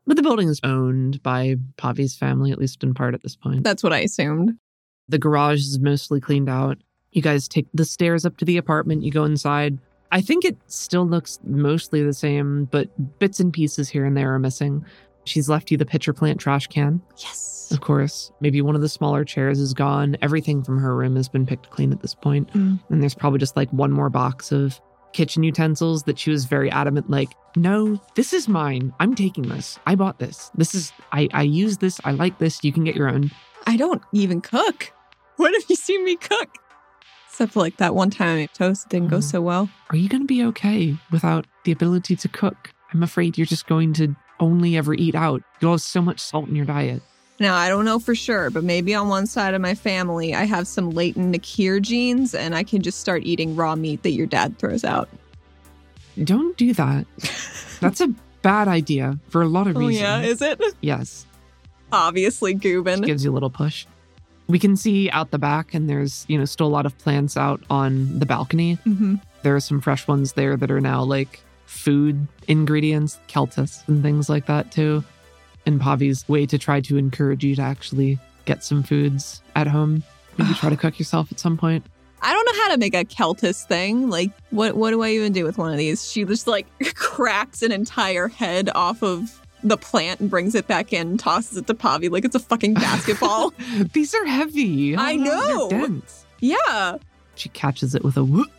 But 0.08 0.16
the 0.16 0.24
building 0.24 0.47
is 0.47 0.60
owned 0.64 1.22
by 1.22 1.58
Pavi's 1.78 2.16
family, 2.16 2.51
at 2.51 2.58
least 2.58 2.82
in 2.84 2.93
part 2.93 3.14
at 3.14 3.22
this 3.24 3.36
point. 3.36 3.64
That's 3.64 3.84
what 3.84 3.93
I 3.93 3.99
assumed. 3.99 4.53
The 5.10 5.20
garage 5.20 5.60
is 5.60 5.80
mostly 5.80 6.20
cleaned 6.22 6.49
out. 6.49 6.78
You 7.12 7.22
guys 7.22 7.47
take 7.47 7.68
the 7.74 7.86
stairs 7.86 8.26
up 8.26 8.38
to 8.38 8.45
the 8.45 8.58
apartment. 8.58 9.03
You 9.03 9.12
go 9.12 9.26
inside. 9.26 9.80
I 10.12 10.22
think 10.22 10.45
it 10.45 10.58
still 10.68 11.05
looks 11.05 11.39
mostly 11.43 12.03
the 12.03 12.14
same, 12.14 12.66
but 12.66 13.20
bits 13.20 13.39
and 13.41 13.51
pieces 13.51 13.89
here 13.89 14.05
and 14.05 14.16
there 14.16 14.34
are 14.34 14.39
missing. 14.39 14.86
She's 15.26 15.49
left 15.49 15.72
you 15.72 15.78
the 15.78 15.86
pitcher 15.86 16.14
plant 16.14 16.39
trash 16.39 16.68
can, 16.68 17.01
Yes. 17.18 17.70
of 17.72 17.82
course. 17.82 18.32
Maybe 18.39 18.62
one 18.62 18.76
of 18.76 18.82
the 18.82 18.88
smaller 18.88 19.26
chairs 19.26 19.60
is 19.60 19.74
gone. 19.74 20.16
Everything 20.22 20.64
from 20.64 20.78
her 20.80 20.95
room 20.95 21.18
has 21.18 21.28
been 21.28 21.45
picked 21.45 21.70
clean 21.70 21.91
at 21.91 22.01
this 22.01 22.16
point. 22.16 22.49
Mm. 22.53 22.80
And 22.89 23.01
there's 23.01 23.16
probably 23.16 23.39
just 23.39 23.58
like 23.58 23.70
one 23.74 23.91
more 23.91 24.10
box 24.10 24.53
of 24.53 24.80
kitchen 25.14 25.43
utensils 25.43 26.03
that 26.03 26.20
she 26.20 26.30
was 26.32 26.45
very 26.45 26.70
adamant 26.72 27.10
like, 27.10 27.30
no, 27.55 27.99
this 28.16 28.34
is 28.34 28.47
mine. 28.47 28.93
I'm 28.99 29.16
taking 29.16 29.47
this. 29.49 29.80
I 29.88 29.95
bought 29.95 30.20
this. 30.20 30.51
This 30.55 30.76
is, 30.76 30.91
I, 31.12 31.28
I 31.34 31.41
use 31.41 31.78
this. 31.78 31.99
I 32.03 32.12
like 32.12 32.38
this. 32.38 32.64
You 32.64 32.72
can 32.72 32.84
get 32.84 32.95
your 32.95 33.10
own. 33.10 33.32
I 33.66 33.78
don't 33.78 34.01
even 34.14 34.41
cook. 34.41 34.91
what 35.38 35.53
have 35.53 35.64
you 35.70 35.76
seen 35.76 36.03
me 36.05 36.16
cook? 36.18 36.49
Except 37.30 37.53
for 37.53 37.60
like 37.60 37.78
that 37.78 37.95
one 37.95 38.10
time 38.10 38.28
I 38.30 38.36
made 38.36 38.53
toast, 38.53 38.86
it 38.86 38.89
didn't 38.89 39.10
go 39.10 39.18
Mhm. 39.18 39.24
so 39.24 39.41
well. 39.41 39.70
Are 39.89 39.95
you 39.97 40.08
going 40.10 40.22
to 40.24 40.28
be 40.28 40.43
okay 40.45 40.95
without 41.12 41.45
the 41.64 41.72
ability 41.72 42.16
to 42.18 42.28
cook? 42.28 42.72
I'm 42.93 43.03
afraid 43.03 43.38
you're 43.38 43.45
just 43.45 43.68
going 43.68 43.93
to 43.93 44.16
only 44.39 44.78
ever 44.78 44.93
eat 44.93 45.16
out. 45.16 45.41
You'll 45.60 45.72
have 45.72 45.82
so 45.82 46.01
much 46.01 46.20
salt 46.20 46.47
in 46.47 46.55
your 46.55 46.66
diet. 46.66 47.01
Now, 47.39 47.55
I 47.55 47.69
don't 47.69 47.85
know 47.85 47.99
for 47.99 48.15
sure, 48.15 48.49
but 48.49 48.63
maybe 48.63 48.95
on 48.95 49.09
one 49.09 49.27
side 49.27 49.53
of 49.53 49.61
my 49.61 49.75
family, 49.75 50.33
I 50.33 50.43
have 50.45 50.67
some 50.67 50.89
latent 50.89 51.29
Nakir 51.29 51.79
genes 51.79 52.33
and 52.33 52.55
I 52.55 52.63
can 52.63 52.81
just 52.81 52.99
start 52.99 53.23
eating 53.23 53.55
raw 53.55 53.75
meat 53.75 54.01
that 54.03 54.11
your 54.11 54.25
dad 54.25 54.57
throws 54.57 54.83
out. 54.83 55.07
Don't 56.23 56.57
do 56.57 56.73
that. 56.73 57.05
That's 57.79 58.01
a 58.01 58.07
bad 58.41 58.67
idea 58.67 59.19
for 59.29 59.43
a 59.43 59.47
lot 59.47 59.67
of 59.67 59.77
reasons. 59.77 59.97
Oh, 60.01 60.19
yeah, 60.19 60.21
is 60.21 60.41
it? 60.41 60.59
yes. 60.81 61.25
Obviously, 61.91 62.55
Goobin. 62.55 63.05
gives 63.05 63.23
you 63.23 63.31
a 63.31 63.33
little 63.35 63.51
push. 63.51 63.85
We 64.47 64.57
can 64.59 64.75
see 64.75 65.09
out 65.11 65.31
the 65.31 65.38
back, 65.38 65.73
and 65.73 65.89
there's, 65.89 66.25
you 66.27 66.38
know, 66.38 66.45
still 66.45 66.67
a 66.67 66.69
lot 66.69 66.85
of 66.85 66.97
plants 66.97 67.38
out 67.38 67.61
on 67.69 68.17
the 68.17 68.25
balcony. 68.25 68.73
hmm 68.83 69.15
There 69.43 69.55
are 69.55 69.59
some 69.59 69.79
fresh 69.79 70.07
ones 70.07 70.33
there 70.33 70.57
that 70.57 70.71
are 70.71 70.81
now 70.81 71.03
like 71.03 71.41
food 71.65 72.27
ingredients, 72.47 73.19
Keltis 73.27 73.88
and 73.88 74.01
things 74.01 74.27
like 74.29 74.45
that 74.47 74.71
too. 74.71 75.03
And 75.68 75.80
Pavi's 75.80 76.28
way 76.28 76.45
to 76.47 76.57
try 76.57 76.82
to 76.82 76.97
encourage 76.97 77.43
you 77.43 77.55
to 77.57 77.61
actually 77.61 78.18
get 78.45 78.63
some 78.63 78.82
foods 78.82 79.41
at 79.55 79.68
home. 79.68 80.01
Maybe 80.38 80.53
try 80.55 80.70
to 80.70 80.78
cook 80.84 80.97
yourself 80.97 81.32
at 81.32 81.39
some 81.39 81.57
point. 81.57 81.86
I 82.22 82.34
don't 82.34 82.45
know 82.45 82.63
how 82.63 82.70
to 82.72 82.78
make 82.80 82.95
a 82.95 83.03
Celtis 83.05 83.65
thing. 83.68 84.09
Like, 84.09 84.32
what 84.49 84.76
what 84.76 84.89
do 84.91 85.03
I 85.03 85.09
even 85.11 85.34
do 85.34 85.43
with 85.43 85.57
one 85.59 85.72
of 85.72 85.78
these? 85.78 86.09
She 86.09 86.24
just 86.24 86.47
like 86.47 86.65
cracks 86.95 87.61
an 87.61 87.72
entire 87.72 88.28
head 88.28 88.70
off 88.74 89.03
of 89.03 89.39
the 89.63 89.78
plant 89.78 90.20
and 90.20 90.30
brings 90.30 90.55
it 90.55 90.68
back 90.68 90.93
in, 90.93 91.18
tosses 91.18 91.57
it 91.57 91.68
to 91.68 91.74
Pavi 91.74 92.09
like 92.09 92.24
it's 92.26 92.36
a 92.36 92.39
fucking 92.39 92.74
basketball. 92.86 93.53
These 93.93 94.15
are 94.15 94.26
heavy. 94.26 94.95
I 94.95 95.13
Oh, 95.13 95.15
know. 95.18 95.68
They're 95.70 95.82
dense. 95.88 96.26
yeah. 96.39 96.97
She 97.36 97.49
catches 97.49 97.93
it 97.93 98.03
with 98.03 98.18
a 98.18 98.24
whoop. 98.24 98.49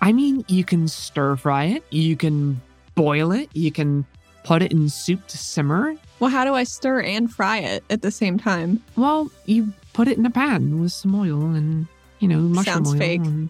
I 0.00 0.12
mean, 0.12 0.44
you 0.48 0.64
can 0.64 0.88
stir 0.88 1.36
fry 1.36 1.64
it, 1.64 1.84
you 1.90 2.16
can 2.16 2.60
boil 2.94 3.32
it, 3.32 3.48
you 3.52 3.70
can 3.70 4.06
put 4.44 4.62
it 4.62 4.72
in 4.72 4.88
soup 4.88 5.26
to 5.28 5.36
simmer. 5.38 5.94
Well, 6.20 6.30
how 6.30 6.44
do 6.44 6.54
I 6.54 6.64
stir 6.64 7.00
and 7.02 7.32
fry 7.32 7.58
it 7.58 7.84
at 7.90 8.02
the 8.02 8.10
same 8.10 8.38
time? 8.38 8.82
Well, 8.96 9.30
you 9.46 9.72
put 9.92 10.08
it 10.08 10.18
in 10.18 10.26
a 10.26 10.30
pan 10.30 10.80
with 10.80 10.92
some 10.92 11.14
oil 11.14 11.40
and, 11.54 11.86
you 12.18 12.28
know, 12.28 12.38
mushroom 12.38 12.74
Sounds 12.84 12.92
oil. 12.92 12.98
fake. 12.98 13.20
And 13.24 13.48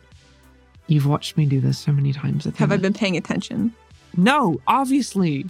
you've 0.86 1.06
watched 1.06 1.36
me 1.36 1.46
do 1.46 1.60
this 1.60 1.78
so 1.78 1.92
many 1.92 2.12
times. 2.12 2.44
Have 2.44 2.72
I 2.72 2.76
been 2.76 2.92
paying 2.92 3.16
attention? 3.16 3.72
No, 4.16 4.60
obviously. 4.66 5.46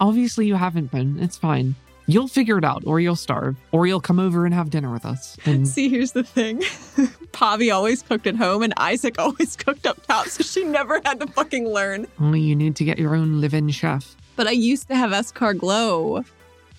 Obviously, 0.00 0.46
you 0.46 0.54
haven't 0.54 0.90
been. 0.90 1.18
It's 1.20 1.36
fine. 1.36 1.74
You'll 2.06 2.28
figure 2.28 2.58
it 2.58 2.64
out, 2.64 2.82
or 2.86 3.00
you'll 3.00 3.16
starve, 3.16 3.56
or 3.72 3.86
you'll 3.86 4.00
come 4.00 4.18
over 4.20 4.44
and 4.44 4.52
have 4.54 4.68
dinner 4.68 4.92
with 4.92 5.06
us. 5.06 5.38
And 5.46 5.66
See, 5.76 5.88
here's 5.88 6.12
the 6.12 6.22
thing. 6.22 6.60
Pavi 7.32 7.74
always 7.74 8.02
cooked 8.02 8.26
at 8.26 8.36
home 8.36 8.62
and 8.62 8.74
Isaac 8.76 9.18
always 9.18 9.56
cooked 9.56 9.86
up 9.86 10.04
top, 10.06 10.26
so 10.28 10.42
she 10.42 10.64
never 10.64 11.00
had 11.04 11.18
to 11.20 11.26
fucking 11.28 11.66
learn. 11.66 12.06
only 12.20 12.40
you 12.40 12.54
need 12.54 12.76
to 12.76 12.84
get 12.84 12.98
your 12.98 13.14
own 13.14 13.40
live 13.40 13.54
in 13.54 13.70
chef. 13.70 14.14
But 14.36 14.46
I 14.46 14.50
used 14.50 14.88
to 14.88 14.96
have 14.96 15.12
Escar 15.12 15.56
Glow. 15.56 16.24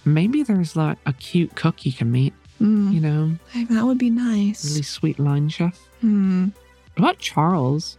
Maybe 0.06 0.44
there's 0.44 0.76
like 0.76 0.98
a 1.06 1.14
cute 1.14 1.56
cook 1.56 1.86
you 1.86 1.92
can 1.94 2.12
meet, 2.12 2.34
Mm, 2.62 2.94
you 2.94 3.02
know, 3.02 3.36
that 3.70 3.84
would 3.86 3.98
be 3.98 4.10
nice. 4.10 4.64
really 4.70 4.82
sweet 4.84 5.20
line 5.20 5.50
chef. 5.50 5.78
Hmm. 6.02 6.46
What 6.96 6.98
about 7.10 7.20
Charles? 7.20 7.98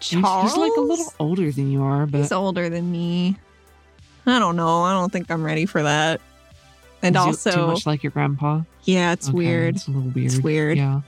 He's- 0.00 0.22
Charles? 0.22 0.52
He's, 0.52 0.56
like 0.58 0.70
a 0.76 0.80
little 0.80 1.12
older 1.18 1.50
than 1.50 1.72
you 1.72 1.82
are, 1.82 2.06
but 2.06 2.18
He's 2.18 2.30
older 2.30 2.68
than 2.68 2.92
me. 2.92 3.36
I 4.26 4.38
don't 4.38 4.54
know. 4.56 4.82
I 4.82 4.92
don't 4.92 5.10
think 5.12 5.30
I'm 5.30 5.42
ready 5.42 5.66
for 5.66 5.82
that. 5.82 6.20
And 7.02 7.16
is 7.16 7.20
also, 7.22 7.50
too 7.52 7.66
much 7.66 7.86
like 7.86 8.02
your 8.04 8.12
grandpa. 8.12 8.60
yeah, 8.84 9.12
it's 9.12 9.28
Okay, 9.28 9.36
weird. 9.38 9.76
It's 9.76 9.88
a 9.88 9.90
little 9.90 10.10
weird. 10.10 10.26
It's 10.32 10.38
weird. 10.40 10.76
Yeah. 10.78 11.00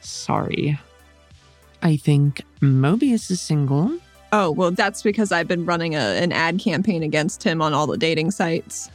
Sorry. 0.00 0.78
I 1.82 1.96
think 1.96 2.42
Mobius 2.60 3.30
is 3.30 3.40
single. 3.40 3.98
Oh, 4.32 4.50
well, 4.50 4.70
that's 4.70 5.02
because 5.02 5.32
I've 5.32 5.48
been 5.48 5.64
running 5.64 5.94
a, 5.94 5.98
an 5.98 6.32
ad 6.32 6.58
campaign 6.58 7.02
against 7.02 7.42
him 7.42 7.62
on 7.62 7.72
all 7.74 7.86
the 7.86 7.96
dating 7.98 8.30
sites. 8.32 8.90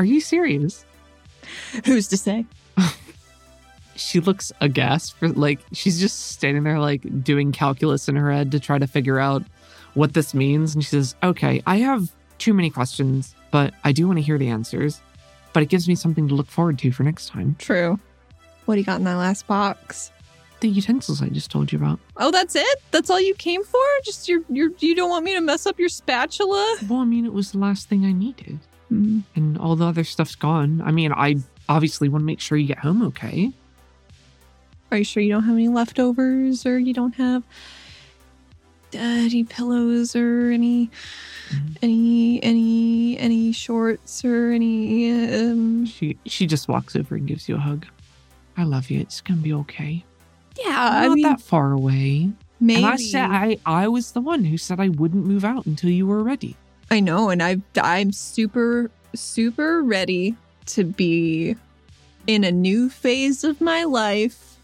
Are 0.00 0.04
you 0.04 0.22
serious? 0.22 0.86
Who's 1.84 2.08
to 2.08 2.16
say? 2.16 2.46
She 3.96 4.18
looks 4.18 4.50
aghast 4.62 5.14
for 5.18 5.28
like 5.28 5.58
she's 5.72 6.00
just 6.00 6.30
standing 6.30 6.62
there 6.62 6.80
like 6.80 7.22
doing 7.22 7.52
calculus 7.52 8.08
in 8.08 8.16
her 8.16 8.32
head 8.32 8.50
to 8.52 8.58
try 8.58 8.78
to 8.78 8.86
figure 8.86 9.18
out 9.18 9.42
what 9.92 10.14
this 10.14 10.32
means. 10.32 10.74
And 10.74 10.82
she 10.82 10.88
says, 10.88 11.14
Okay, 11.22 11.62
I 11.66 11.76
have 11.80 12.10
too 12.38 12.54
many 12.54 12.70
questions, 12.70 13.34
but 13.50 13.74
I 13.84 13.92
do 13.92 14.06
want 14.06 14.18
to 14.18 14.22
hear 14.22 14.38
the 14.38 14.48
answers. 14.48 15.02
But 15.52 15.64
it 15.64 15.68
gives 15.68 15.86
me 15.86 15.94
something 15.94 16.28
to 16.28 16.34
look 16.34 16.46
forward 16.46 16.78
to 16.78 16.92
for 16.92 17.02
next 17.02 17.28
time. 17.28 17.56
True. 17.58 18.00
What 18.64 18.76
do 18.76 18.80
you 18.80 18.86
got 18.86 19.00
in 19.00 19.04
that 19.04 19.16
last 19.16 19.46
box? 19.46 20.10
The 20.60 20.70
utensils 20.70 21.20
I 21.20 21.28
just 21.28 21.50
told 21.50 21.70
you 21.70 21.76
about. 21.78 22.00
Oh, 22.16 22.30
that's 22.30 22.56
it? 22.56 22.82
That's 22.92 23.10
all 23.10 23.20
you 23.20 23.34
came 23.34 23.62
for? 23.64 23.84
Just 24.02 24.30
your 24.30 24.40
your 24.48 24.70
you 24.78 24.94
don't 24.94 25.10
want 25.10 25.26
me 25.26 25.34
to 25.34 25.42
mess 25.42 25.66
up 25.66 25.78
your 25.78 25.90
spatula? 25.90 26.78
Well, 26.88 27.00
I 27.00 27.04
mean, 27.04 27.26
it 27.26 27.34
was 27.34 27.52
the 27.52 27.58
last 27.58 27.90
thing 27.90 28.06
I 28.06 28.12
needed. 28.12 28.60
Hmm. 28.90 29.20
And 29.34 29.56
all 29.56 29.74
the 29.76 29.86
other 29.86 30.04
stuff's 30.04 30.34
gone. 30.34 30.82
I 30.84 30.90
mean, 30.90 31.12
I 31.12 31.36
obviously 31.68 32.08
want 32.10 32.22
to 32.22 32.26
make 32.26 32.40
sure 32.40 32.58
you 32.58 32.66
get 32.66 32.78
home 32.80 33.02
okay. 33.06 33.52
Are 34.90 34.98
you 34.98 35.04
sure 35.04 35.22
you 35.22 35.30
don't 35.32 35.44
have 35.44 35.54
any 35.54 35.68
leftovers 35.68 36.66
or 36.66 36.78
you 36.78 36.92
don't 36.92 37.14
have 37.14 37.42
uh, 38.92 38.98
any 38.98 39.44
pillows 39.44 40.14
or 40.16 40.50
any 40.50 40.90
Mhm. 41.50 41.76
any 41.82 42.42
any 42.44 43.18
any 43.18 43.52
shorts 43.52 44.24
or 44.24 44.50
any 44.50 45.10
um 45.32 45.84
She 45.86 46.16
she 46.26 46.46
just 46.46 46.68
walks 46.68 46.94
over 46.96 47.14
and 47.16 47.26
gives 47.26 47.48
you 47.48 47.54
a 47.56 47.58
hug. 47.58 47.86
I 48.56 48.64
love 48.64 48.90
you. 48.90 49.00
It's 49.00 49.20
gonna 49.20 49.40
be 49.40 49.52
okay. 49.54 50.04
yeah, 50.58 50.74
I'm 50.76 51.04
I 51.04 51.06
not 51.08 51.14
mean 51.14 51.22
that 51.22 51.40
far 51.40 51.72
away. 51.72 52.30
maybe 52.60 52.82
And 52.82 52.86
I 52.86 52.96
said 52.96 53.30
I 53.30 53.58
I 53.64 53.86
was 53.88 54.10
the 54.12 54.20
one 54.20 54.44
who 54.44 54.56
said 54.58 54.78
I 54.80 54.88
wouldn't 54.90 55.24
move 55.24 55.44
out 55.44 55.66
until 55.66 55.90
you 55.90 56.06
were 56.06 56.22
ready. 56.24 56.56
I 56.90 57.00
know, 57.00 57.30
and 57.30 57.42
I 57.42 57.58
I'm 57.80 58.12
super 58.12 58.90
super 59.14 59.82
ready 59.82 60.36
to 60.66 60.84
be 60.84 61.56
in 62.26 62.44
a 62.44 62.50
new 62.52 62.88
phase 62.90 63.44
of 63.44 63.60
my 63.60 63.84
life, 63.84 64.56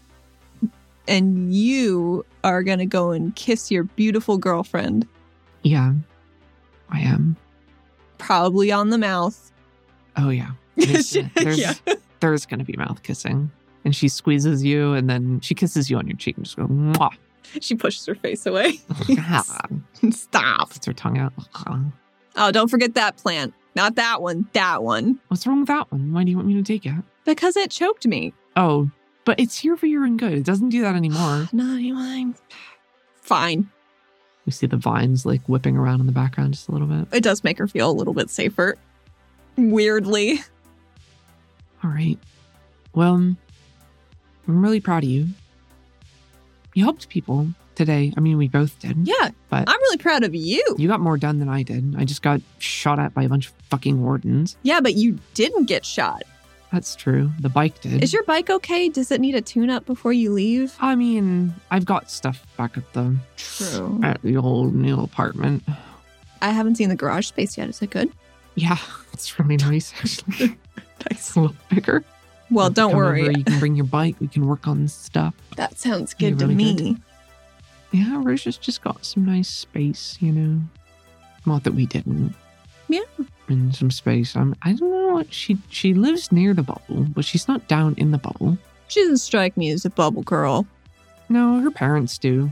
and 1.07 1.53
you 1.53 2.25
are 2.43 2.63
gonna 2.63 2.85
go 2.85 3.11
and 3.11 3.35
kiss 3.35 3.71
your 3.71 3.83
beautiful 3.83 4.37
girlfriend, 4.37 5.07
Yeah, 5.63 5.93
I 6.89 6.99
am. 6.99 7.35
probably 8.17 8.71
on 8.71 8.89
the 8.89 8.97
mouth. 8.97 9.51
Oh 10.15 10.29
yeah. 10.29 10.51
There's, 10.77 11.17
there's, 11.35 11.57
Yeah. 11.59 11.73
there's 12.19 12.45
gonna 12.45 12.63
be 12.63 12.75
mouth 12.77 13.01
kissing. 13.03 13.51
And 13.83 13.95
she 13.95 14.07
squeezes 14.09 14.63
you 14.63 14.93
and 14.93 15.09
then 15.09 15.39
she 15.41 15.55
kisses 15.55 15.89
you 15.89 15.97
on 15.97 16.07
your 16.07 16.17
cheek 16.17 16.35
and 16.37 16.45
just 16.45 16.57
go, 16.57 16.67
Mwah. 16.67 17.11
She 17.61 17.75
pushes 17.75 18.05
her 18.05 18.15
face 18.15 18.45
away. 18.45 18.79
Stop. 20.11 20.69
Puts 20.71 20.85
her 20.85 20.93
tongue 20.93 21.17
out. 21.17 21.33
Oh, 22.37 22.51
don't 22.51 22.69
forget 22.69 22.93
that 22.93 23.17
plant. 23.17 23.53
Not 23.75 23.95
that 23.95 24.21
one. 24.21 24.47
That 24.53 24.83
one. 24.83 25.19
What's 25.27 25.45
wrong 25.45 25.59
with 25.59 25.67
that 25.67 25.91
one? 25.91 26.13
Why 26.13 26.23
do 26.23 26.31
you 26.31 26.37
want 26.37 26.47
me 26.47 26.53
to 26.55 26.63
take 26.63 26.85
it? 26.85 26.93
Because 27.25 27.57
it 27.57 27.71
choked 27.71 28.07
me. 28.07 28.33
Oh, 28.55 28.89
but 29.25 29.39
it's 29.39 29.57
here 29.57 29.75
for 29.75 29.87
your 29.87 30.05
own 30.05 30.17
good. 30.17 30.33
It 30.33 30.45
doesn't 30.45 30.69
do 30.69 30.81
that 30.81 30.95
anymore. 30.95 31.49
Not 31.53 31.77
anymore. 31.77 32.33
Fine. 33.21 33.69
We 34.45 34.51
see 34.51 34.67
the 34.67 34.77
vines 34.77 35.25
like 35.25 35.41
whipping 35.47 35.75
around 35.75 35.99
in 35.99 36.05
the 36.05 36.13
background 36.13 36.53
just 36.53 36.69
a 36.69 36.71
little 36.71 36.87
bit. 36.87 37.07
It 37.11 37.23
does 37.23 37.43
make 37.43 37.57
her 37.57 37.67
feel 37.67 37.89
a 37.89 37.91
little 37.91 38.13
bit 38.13 38.29
safer. 38.29 38.77
Weirdly. 39.57 40.39
All 41.83 41.89
right. 41.89 42.17
Well, 42.93 43.15
I'm 43.15 43.37
really 44.47 44.79
proud 44.79 45.03
of 45.03 45.09
you. 45.09 45.27
You 46.73 46.83
helped 46.83 47.09
people 47.09 47.49
today. 47.77 48.11
I 48.17 48.19
mean, 48.19 48.37
we 48.37 48.47
both 48.49 48.77
did. 48.79 49.07
Yeah. 49.07 49.29
But- 49.49 49.69
I'm 49.69 49.79
really 49.79 49.97
proud 49.97 50.23
of 50.23 50.35
you. 50.35 50.61
You 50.77 50.87
got 50.89 50.99
more 50.99 51.17
done 51.17 51.39
than 51.39 51.47
I 51.47 51.63
did. 51.63 51.95
I 51.97 52.03
just 52.03 52.21
got 52.21 52.41
shot 52.59 52.99
at 52.99 53.13
by 53.13 53.23
a 53.23 53.29
bunch 53.29 53.47
of 53.47 53.53
fucking 53.69 54.03
wardens. 54.03 54.57
Yeah, 54.63 54.81
but 54.81 54.95
you 54.95 55.19
didn't 55.35 55.65
get 55.65 55.85
shot. 55.85 56.23
That's 56.73 56.95
true. 56.97 57.31
The 57.39 57.47
bike 57.47 57.79
did. 57.79 58.03
Is 58.03 58.11
your 58.11 58.23
bike 58.23 58.49
okay? 58.49 58.89
Does 58.89 59.09
it 59.11 59.21
need 59.21 59.35
a 59.35 59.41
tune 59.41 59.69
up 59.69 59.85
before 59.85 60.11
you 60.11 60.33
leave? 60.33 60.75
I 60.81 60.95
mean, 60.95 61.53
I've 61.71 61.85
got 61.85 62.11
stuff 62.11 62.45
back 62.57 62.77
at 62.77 62.91
the 62.91 63.15
True. 63.37 64.01
at 64.03 64.21
the 64.21 64.35
old 64.35 64.75
new 64.75 64.99
apartment. 64.99 65.63
I 66.41 66.49
haven't 66.51 66.75
seen 66.75 66.89
the 66.89 66.95
garage 66.95 67.27
space 67.27 67.57
yet. 67.57 67.69
Is 67.69 67.81
it 67.81 67.89
good? 67.91 68.11
Yeah, 68.55 68.77
it's 69.13 69.39
really 69.39 69.55
nice 69.57 69.93
actually. 69.99 70.57
It's 71.11 71.35
a 71.35 71.39
little 71.41 71.55
bigger. 71.69 72.03
Well, 72.51 72.69
don't 72.69 72.89
Come 72.91 72.97
worry. 72.97 73.21
over, 73.21 73.31
you 73.31 73.43
can 73.45 73.59
bring 73.59 73.75
your 73.75 73.85
bike. 73.85 74.15
We 74.19 74.27
can 74.27 74.45
work 74.47 74.67
on 74.67 74.87
stuff. 74.89 75.33
That 75.55 75.77
sounds 75.77 76.13
good 76.15 76.39
to 76.39 76.47
me. 76.47 76.73
good. 76.75 77.01
Yeah, 77.91 78.21
Roja's 78.23 78.57
just 78.57 78.81
got 78.81 79.05
some 79.05 79.25
nice 79.25 79.47
space, 79.47 80.17
you 80.19 80.31
know. 80.31 80.61
Not 81.45 81.63
that 81.63 81.73
we 81.73 81.85
didn't. 81.85 82.35
Yeah. 82.89 83.01
And 83.47 83.73
some 83.75 83.91
space. 83.91 84.35
I'm, 84.35 84.55
I 84.61 84.73
don't 84.73 84.91
know. 84.91 85.13
what 85.13 85.33
She 85.33 85.57
she 85.69 85.93
lives 85.93 86.31
near 86.31 86.53
the 86.53 86.63
bubble, 86.63 87.05
but 87.13 87.25
she's 87.25 87.47
not 87.47 87.67
down 87.67 87.95
in 87.97 88.11
the 88.11 88.17
bubble. 88.17 88.57
She 88.87 89.01
doesn't 89.01 89.17
strike 89.17 89.55
me 89.57 89.69
as 89.71 89.85
a 89.85 89.89
bubble 89.89 90.23
girl. 90.23 90.65
No, 91.29 91.59
her 91.59 91.71
parents 91.71 92.17
do. 92.17 92.51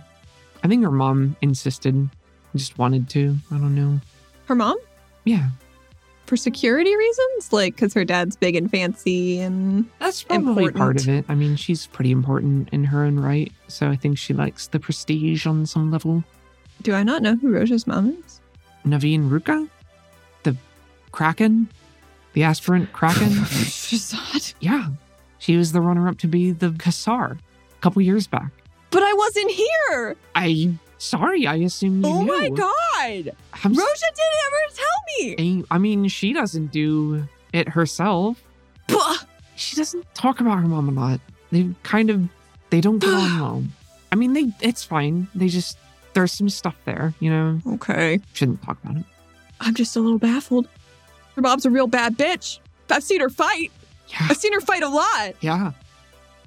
I 0.64 0.68
think 0.68 0.84
her 0.84 0.92
mom 0.92 1.36
insisted, 1.42 2.10
just 2.56 2.78
wanted 2.78 3.10
to. 3.10 3.38
I 3.52 3.56
don't 3.58 3.76
know. 3.76 4.00
Her 4.46 4.56
mom? 4.56 4.78
Yeah, 5.24 5.50
For 6.26 6.36
security 6.38 6.96
reasons? 6.96 7.54
Like, 7.54 7.76
because 7.76 7.94
her 7.94 8.04
dad's 8.04 8.36
big 8.36 8.56
and 8.56 8.70
fancy 8.70 9.40
and. 9.40 9.86
that's 10.00 10.24
probably 10.24 10.72
part 10.72 11.00
of 11.00 11.08
it. 11.08 11.26
I 11.30 11.36
mean, 11.36 11.56
she's 11.56 11.86
pretty 11.88 12.12
important 12.12 12.70
in 12.72 12.84
her 12.86 13.04
own 13.04 13.20
right, 13.20 13.52
so 13.68 13.90
I 13.90 13.96
think 13.96 14.18
she 14.18 14.34
likes 14.34 14.68
the 14.68 14.80
prestige 14.80 15.46
on 15.46 15.66
some 15.66 15.92
level. 15.92 16.24
Do 16.82 16.94
I 16.94 17.04
not 17.04 17.22
know 17.22 17.36
who 17.36 17.52
Roja's 17.52 17.86
mom 17.86 18.18
is? 18.26 18.42
Naveen 18.86 19.30
Ruka, 19.30 19.70
the 20.44 20.56
Kraken, 21.12 21.70
the 22.34 22.44
aspirant 22.44 22.92
Kraken. 22.92 23.30
Shazad. 23.30 24.54
yeah, 24.60 24.90
she 25.38 25.58
was 25.58 25.72
the 25.72 25.82
runner-up 25.82 26.18
to 26.20 26.28
be 26.28 26.52
the 26.52 26.70
Kassar 26.70 27.34
a 27.34 27.82
couple 27.82 28.02
years 28.02 28.26
back. 28.28 28.52
But 28.90 29.04
I 29.04 29.14
wasn't 29.14 29.52
here. 29.52 30.16
I 30.36 30.74
sorry, 30.98 31.48
I 31.48 31.56
assume 31.56 32.02
you 32.04 32.10
oh 32.10 32.22
knew. 32.24 32.40
my 32.40 32.50
god. 32.50 33.36
I'm 33.64 33.72
s- 33.72 34.02
didn't 34.02 34.42
ever 34.48 34.74
tell 34.74 35.46
me. 35.46 35.64
I 35.72 35.78
mean, 35.78 36.08
she 36.08 36.34
doesn't 36.34 36.72
do 36.72 37.28
it 37.54 37.70
herself. 37.70 38.42
Bah. 38.88 39.18
She 39.56 39.76
doesn't 39.76 40.06
talk 40.14 40.42
about 40.42 40.60
her 40.60 40.68
mom 40.68 40.90
a 40.90 40.92
lot. 40.92 41.20
They 41.52 41.70
kind 41.84 42.10
of 42.10 42.28
they 42.70 42.82
don't 42.82 43.00
get 43.00 43.14
on 43.14 43.40
well. 43.40 43.64
I 44.12 44.16
mean, 44.16 44.34
they 44.34 44.52
it's 44.62 44.84
fine. 44.84 45.28
They 45.36 45.48
just 45.48 45.78
there's 46.14 46.32
some 46.32 46.50
stuff 46.50 46.76
there, 46.86 47.14
you 47.20 47.30
know. 47.30 47.60
Okay. 47.76 48.20
Shouldn't 48.34 48.62
talk 48.64 48.78
about 48.84 48.98
it. 48.98 49.06
I'm 49.62 49.74
just 49.74 49.96
a 49.96 50.00
little 50.02 50.20
baffled. 50.20 50.68
Her 51.36 51.42
mom's 51.42 51.66
a 51.66 51.70
real 51.70 51.88
bad 51.88 52.18
bitch. 52.18 52.60
I've 52.90 53.04
seen 53.04 53.20
her 53.22 53.30
fight. 53.30 53.72
Yeah, 54.10 54.28
I've 54.30 54.38
seen 54.38 54.54
her 54.54 54.62
fight 54.62 54.84
a 54.84 54.90
lot. 54.90 55.34
yeah. 55.42 55.72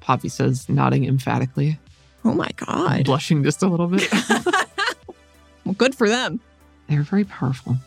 Pavi 0.03 0.31
says, 0.31 0.69
nodding 0.69 1.05
emphatically, 1.05 1.79
Oh 2.29 2.35
my 2.35 2.51
god. 2.57 3.05
blushing 3.07 3.43
just 3.43 3.63
a 3.63 3.67
little 3.67 3.87
bit. 3.87 4.07
well, 5.65 5.75
good 5.79 5.95
for 5.95 6.09
them. 6.09 6.41
They're 6.87 7.03
very 7.03 7.25
powerful. 7.25 7.79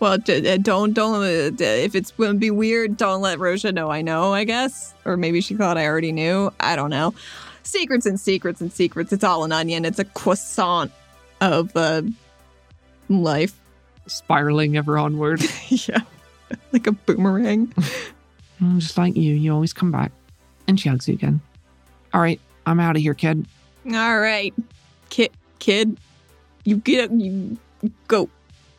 Well, 0.00 0.18
don't 0.18 0.92
don't 0.92 1.14
uh, 1.14 1.50
if 1.60 1.94
it's 1.94 2.10
going 2.10 2.32
to 2.32 2.38
be 2.38 2.50
weird, 2.50 2.96
don't 2.96 3.20
let 3.20 3.38
Roja 3.38 3.72
know. 3.72 3.90
I 3.90 4.02
know, 4.02 4.34
I 4.34 4.42
guess, 4.42 4.92
or 5.04 5.16
maybe 5.16 5.40
she 5.40 5.54
thought 5.54 5.78
I 5.78 5.86
already 5.86 6.10
knew. 6.10 6.52
I 6.58 6.74
don't 6.74 6.90
know. 6.90 7.14
Secrets 7.62 8.06
and 8.06 8.18
secrets 8.18 8.60
and 8.60 8.72
secrets. 8.72 9.12
It's 9.12 9.24
all 9.24 9.44
an 9.44 9.52
onion. 9.52 9.84
It's 9.84 10.00
a 10.00 10.04
croissant 10.04 10.90
of 11.40 11.74
uh, 11.76 12.02
life. 13.08 13.54
Spiraling 14.06 14.76
ever 14.76 14.98
onward. 14.98 15.42
yeah, 15.68 16.00
like 16.72 16.88
a 16.88 16.92
boomerang. 16.92 17.68
Mm, 18.60 18.78
just 18.78 18.98
like 18.98 19.16
you, 19.16 19.32
you 19.34 19.54
always 19.54 19.72
come 19.72 19.92
back. 19.92 20.10
And 20.66 20.78
she 20.78 20.88
hugs 20.88 21.08
you 21.08 21.14
again. 21.14 21.40
All 22.12 22.20
right, 22.20 22.40
I'm 22.66 22.80
out 22.80 22.96
of 22.96 23.02
here, 23.02 23.14
kid. 23.14 23.46
All 23.92 24.18
right, 24.18 24.54
kid, 25.10 25.30
kid, 25.58 25.98
you 26.64 26.76
get 26.78 27.10
you 27.12 27.58
go, 28.08 28.28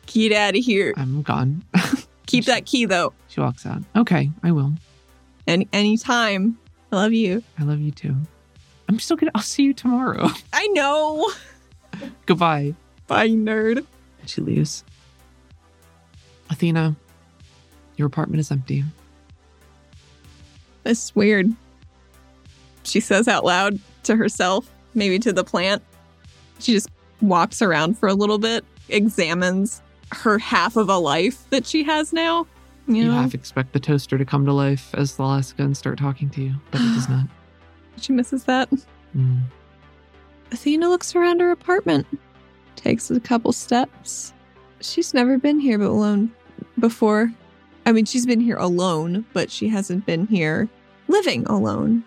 get 0.06 0.32
out 0.32 0.56
of 0.56 0.64
here. 0.64 0.92
I'm 0.96 1.22
gone. 1.22 1.62
Keep 2.26 2.46
that 2.46 2.66
key 2.66 2.86
though. 2.86 3.12
she 3.28 3.40
walks 3.40 3.64
out. 3.64 3.82
Okay, 3.94 4.30
I 4.42 4.50
will. 4.50 4.72
Any 5.46 5.68
anytime. 5.72 6.58
I 6.90 6.96
love 6.96 7.12
you. 7.12 7.42
I 7.58 7.62
love 7.62 7.78
you 7.80 7.92
too. 7.92 8.16
I'm 8.88 8.98
still 8.98 9.16
gonna. 9.16 9.30
I'll 9.34 9.42
see 9.42 9.62
you 9.62 9.72
tomorrow. 9.74 10.28
I 10.52 10.66
know. 10.68 11.30
Goodbye. 12.26 12.74
Bye, 13.06 13.28
nerd. 13.28 13.86
And 14.20 14.28
she 14.28 14.40
leaves. 14.40 14.84
Athena, 16.50 16.96
your 17.96 18.06
apartment 18.06 18.40
is 18.40 18.50
empty. 18.50 18.84
This 20.82 21.04
is 21.04 21.16
weird. 21.16 21.52
She 22.86 23.00
says 23.00 23.28
out 23.28 23.44
loud 23.44 23.78
to 24.04 24.16
herself, 24.16 24.70
maybe 24.94 25.18
to 25.20 25.32
the 25.32 25.44
plant. 25.44 25.82
She 26.60 26.72
just 26.72 26.88
walks 27.20 27.60
around 27.60 27.98
for 27.98 28.08
a 28.08 28.14
little 28.14 28.38
bit, 28.38 28.64
examines 28.88 29.82
her 30.12 30.38
half 30.38 30.76
of 30.76 30.88
a 30.88 30.96
life 30.96 31.48
that 31.50 31.66
she 31.66 31.82
has 31.84 32.12
now. 32.12 32.46
You 32.86 33.04
You 33.04 33.10
half 33.10 33.34
expect 33.34 33.72
the 33.72 33.80
toaster 33.80 34.16
to 34.16 34.24
come 34.24 34.46
to 34.46 34.52
life 34.52 34.94
as 34.94 35.16
the 35.16 35.24
Alaska 35.24 35.62
and 35.62 35.76
start 35.76 35.98
talking 35.98 36.30
to 36.30 36.42
you, 36.42 36.54
but 36.70 36.80
it 36.80 36.94
does 36.94 37.08
not. 37.10 37.26
She 38.00 38.12
misses 38.12 38.44
that. 38.44 38.70
Mm. 39.16 39.42
Athena 40.52 40.88
looks 40.88 41.16
around 41.16 41.40
her 41.40 41.50
apartment, 41.50 42.06
takes 42.76 43.10
a 43.10 43.18
couple 43.18 43.52
steps. 43.52 44.32
She's 44.80 45.12
never 45.12 45.38
been 45.38 45.58
here 45.58 45.78
but 45.78 45.88
alone 45.88 46.30
before. 46.78 47.32
I 47.84 47.92
mean, 47.92 48.04
she's 48.04 48.26
been 48.26 48.40
here 48.40 48.56
alone, 48.56 49.24
but 49.32 49.50
she 49.50 49.68
hasn't 49.68 50.06
been 50.06 50.26
here 50.28 50.68
living 51.08 51.44
alone. 51.46 52.04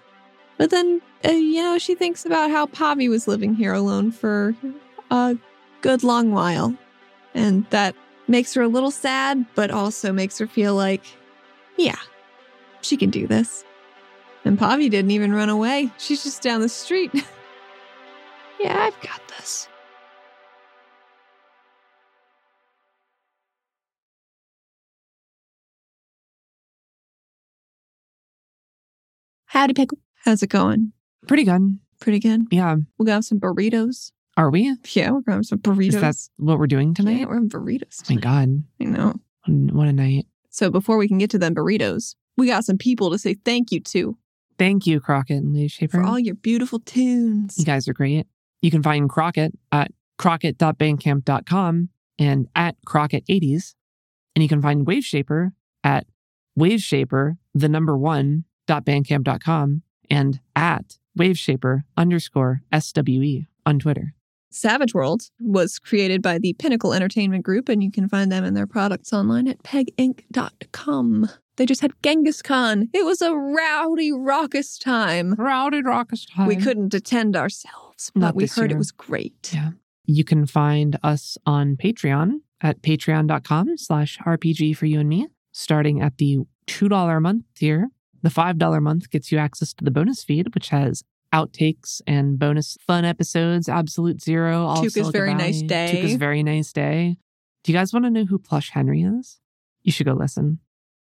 But 0.59 0.71
then, 0.71 1.01
uh, 1.25 1.31
you 1.31 1.63
know, 1.63 1.77
she 1.77 1.95
thinks 1.95 2.25
about 2.25 2.51
how 2.51 2.65
Pavi 2.65 3.09
was 3.09 3.29
living 3.29 3.55
here 3.55 3.73
alone 3.73 4.11
for 4.11 4.53
a 5.09 5.37
good 5.79 6.03
long 6.03 6.33
while. 6.33 6.75
And 7.33 7.65
that 7.69 7.95
makes 8.27 8.53
her 8.55 8.63
a 8.63 8.67
little 8.67 8.91
sad, 8.91 9.45
but 9.55 9.71
also 9.71 10.11
makes 10.11 10.37
her 10.37 10.47
feel 10.47 10.75
like, 10.75 11.05
yeah, 11.77 11.95
she 12.81 12.97
can 12.97 13.09
do 13.09 13.25
this. 13.25 13.63
And 14.43 14.59
Pavi 14.59 14.89
didn't 14.89 15.11
even 15.11 15.33
run 15.33 15.47
away. 15.47 15.91
She's 15.97 16.23
just 16.23 16.41
down 16.41 16.59
the 16.59 16.67
street. 16.67 17.11
yeah, 18.59 18.83
I've 18.83 18.99
got 18.99 19.21
this. 19.37 19.69
Howdy, 29.45 29.73
Pickle. 29.73 29.99
How's 30.29 30.43
it 30.43 30.51
going? 30.51 30.93
Pretty 31.27 31.43
good. 31.43 31.79
Pretty 31.99 32.19
good. 32.19 32.41
Yeah. 32.51 32.75
We'll 32.99 33.07
go 33.07 33.13
have 33.13 33.25
some 33.25 33.39
burritos. 33.39 34.11
Are 34.37 34.51
we? 34.51 34.75
Yeah, 34.93 35.09
we're 35.09 35.21
gonna 35.21 35.37
have 35.37 35.45
some 35.47 35.57
burritos. 35.57 35.95
Is 35.95 36.01
that 36.01 36.15
what 36.37 36.59
we're 36.59 36.67
doing 36.67 36.93
tonight? 36.93 37.21
Yeah, 37.21 37.25
we're 37.25 37.33
having 37.33 37.49
burritos. 37.49 38.03
oh 38.11 38.13
my. 38.13 38.21
God. 38.21 38.63
I 38.79 38.83
know. 38.83 39.15
What 39.47 39.87
a 39.87 39.91
night. 39.91 40.27
So 40.51 40.69
before 40.69 40.97
we 40.97 41.07
can 41.07 41.17
get 41.17 41.31
to 41.31 41.39
them 41.39 41.55
burritos, 41.55 42.13
we 42.37 42.45
got 42.45 42.63
some 42.63 42.77
people 42.77 43.09
to 43.09 43.17
say 43.17 43.37
thank 43.43 43.71
you 43.71 43.79
to 43.79 44.19
Thank 44.59 44.85
you, 44.85 44.99
Crockett 44.99 45.37
and 45.41 45.55
Waveshaper. 45.55 45.89
for 45.89 46.03
all 46.03 46.19
your 46.19 46.35
beautiful 46.35 46.77
tunes. 46.77 47.57
You 47.57 47.65
guys 47.65 47.87
are 47.87 47.93
great. 47.93 48.27
You 48.61 48.69
can 48.69 48.83
find 48.83 49.09
Crockett 49.09 49.57
at 49.71 49.91
crockett.bandcamp.com 50.19 51.89
and 52.19 52.47
at 52.55 52.75
Crockett80s. 52.85 53.73
And 54.35 54.43
you 54.43 54.47
can 54.47 54.61
find 54.61 54.85
Waveshaper 54.85 55.53
at 55.83 56.05
Waveshaper, 56.55 57.37
the 57.55 57.67
number 57.67 57.97
one, 57.97 58.43
dot 58.67 58.85
bandcamp.com 58.85 59.81
and 60.09 60.39
at 60.55 60.97
Waveshaper 61.17 61.83
underscore 61.97 62.61
SWE 62.73 63.47
on 63.65 63.79
Twitter. 63.79 64.13
Savage 64.51 64.93
World 64.93 65.23
was 65.39 65.77
created 65.77 66.21
by 66.21 66.39
the 66.39 66.53
Pinnacle 66.53 66.93
Entertainment 66.93 67.43
Group, 67.43 67.69
and 67.69 67.83
you 67.83 67.91
can 67.91 68.09
find 68.09 68.31
them 68.31 68.43
and 68.43 68.57
their 68.57 68.65
products 68.65 69.13
online 69.13 69.47
at 69.47 69.61
peginc.com. 69.61 71.29
They 71.57 71.65
just 71.65 71.81
had 71.81 71.91
Gen 72.01 72.25
Con. 72.43 72.89
It 72.93 73.05
was 73.05 73.21
a 73.21 73.35
rowdy, 73.35 74.11
raucous 74.11 74.77
time. 74.77 75.35
Rowdy 75.35 75.81
Raucous 75.83 76.25
time. 76.25 76.47
We 76.47 76.55
couldn't 76.55 76.93
attend 76.93 77.35
ourselves, 77.35 78.11
but 78.15 78.21
Not 78.21 78.35
we 78.35 78.47
heard 78.47 78.71
it 78.71 78.77
was 78.77 78.91
great. 78.91 79.51
Yeah. 79.53 79.71
You 80.05 80.23
can 80.23 80.45
find 80.45 80.97
us 81.03 81.37
on 81.45 81.75
Patreon 81.75 82.39
at 82.61 82.81
patreon.com 82.81 83.77
slash 83.77 84.17
RPG 84.19 84.77
for 84.77 84.85
you 84.85 85.01
and 85.01 85.09
me, 85.09 85.27
starting 85.51 86.01
at 86.01 86.17
the 86.17 86.39
$2 86.67 87.17
a 87.17 87.19
month 87.19 87.43
tier. 87.55 87.89
The 88.21 88.29
$5 88.29 88.77
a 88.77 88.81
month 88.81 89.09
gets 89.09 89.31
you 89.31 89.37
access 89.37 89.73
to 89.73 89.83
the 89.83 89.91
bonus 89.91 90.23
feed, 90.23 90.53
which 90.53 90.69
has 90.69 91.03
outtakes 91.33 92.01
and 92.07 92.39
bonus 92.39 92.77
fun 92.85 93.05
episodes, 93.05 93.69
Absolute 93.69 94.21
Zero, 94.21 94.65
All 94.65 94.89
Still 94.89 95.11
Very 95.11 95.33
Nice 95.33 95.61
Goodbye, 95.61 95.75
Day. 95.75 95.91
Tuca's 95.91 96.15
Very 96.15 96.43
Nice 96.43 96.73
Day. 96.73 97.17
Do 97.63 97.71
you 97.71 97.77
guys 97.77 97.93
want 97.93 98.05
to 98.05 98.09
know 98.09 98.25
who 98.25 98.39
Plush 98.39 98.71
Henry 98.71 99.03
is? 99.03 99.39
You 99.83 99.91
should 99.91 100.07
go 100.07 100.13
listen. 100.13 100.59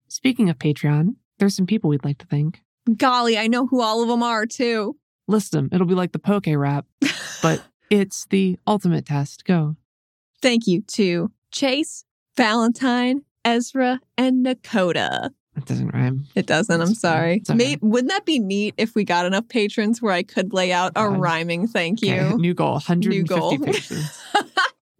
Speaking 0.07 0.49
of 0.49 0.57
Patreon, 0.57 1.15
there's 1.39 1.55
some 1.55 1.65
people 1.65 1.89
we'd 1.89 2.05
like 2.05 2.19
to 2.19 2.25
thank. 2.25 2.61
Golly, 2.97 3.37
I 3.37 3.47
know 3.47 3.67
who 3.67 3.81
all 3.81 4.01
of 4.01 4.07
them 4.07 4.23
are, 4.23 4.45
too. 4.45 4.97
List 5.27 5.51
them. 5.51 5.69
It'll 5.71 5.87
be 5.87 5.95
like 5.95 6.11
the 6.11 6.19
Poke 6.19 6.47
Rap, 6.47 6.85
but 7.41 7.63
it's 7.89 8.25
the 8.29 8.57
ultimate 8.67 9.05
test. 9.05 9.45
Go. 9.45 9.77
Thank 10.41 10.67
you 10.67 10.81
to 10.81 11.31
Chase, 11.51 12.03
Valentine, 12.35 13.21
Ezra, 13.45 14.01
and 14.17 14.45
Nakota. 14.45 15.31
That 15.55 15.65
doesn't 15.65 15.89
rhyme. 15.93 16.25
It 16.33 16.47
doesn't. 16.47 16.81
I'm 16.81 16.95
sorry. 16.95 17.43
Okay. 17.47 17.53
May- 17.53 17.77
wouldn't 17.81 18.09
that 18.11 18.25
be 18.25 18.39
neat 18.39 18.73
if 18.77 18.95
we 18.95 19.03
got 19.03 19.25
enough 19.27 19.47
patrons 19.47 20.01
where 20.01 20.13
I 20.13 20.23
could 20.23 20.51
lay 20.53 20.71
out 20.71 20.93
a 20.95 21.07
rhyming 21.07 21.67
thank 21.67 21.99
Okay, 22.03 22.27
you? 22.29 22.37
New 22.37 22.53
goal 22.55 22.73
150 22.73 23.23
goal. 23.27 23.57
patrons. 23.63 24.19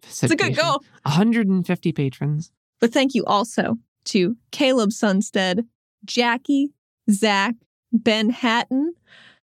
it's 0.04 0.22
a 0.22 0.36
good 0.36 0.54
goal. 0.56 0.80
150 1.02 1.92
patrons. 1.92 2.52
But 2.80 2.92
thank 2.92 3.14
you 3.14 3.24
also 3.24 3.78
to 4.06 4.36
Caleb 4.52 4.90
Sunstead, 4.90 5.66
Jackie, 6.04 6.70
Zach, 7.10 7.54
Ben 7.92 8.30
Hatton, 8.30 8.94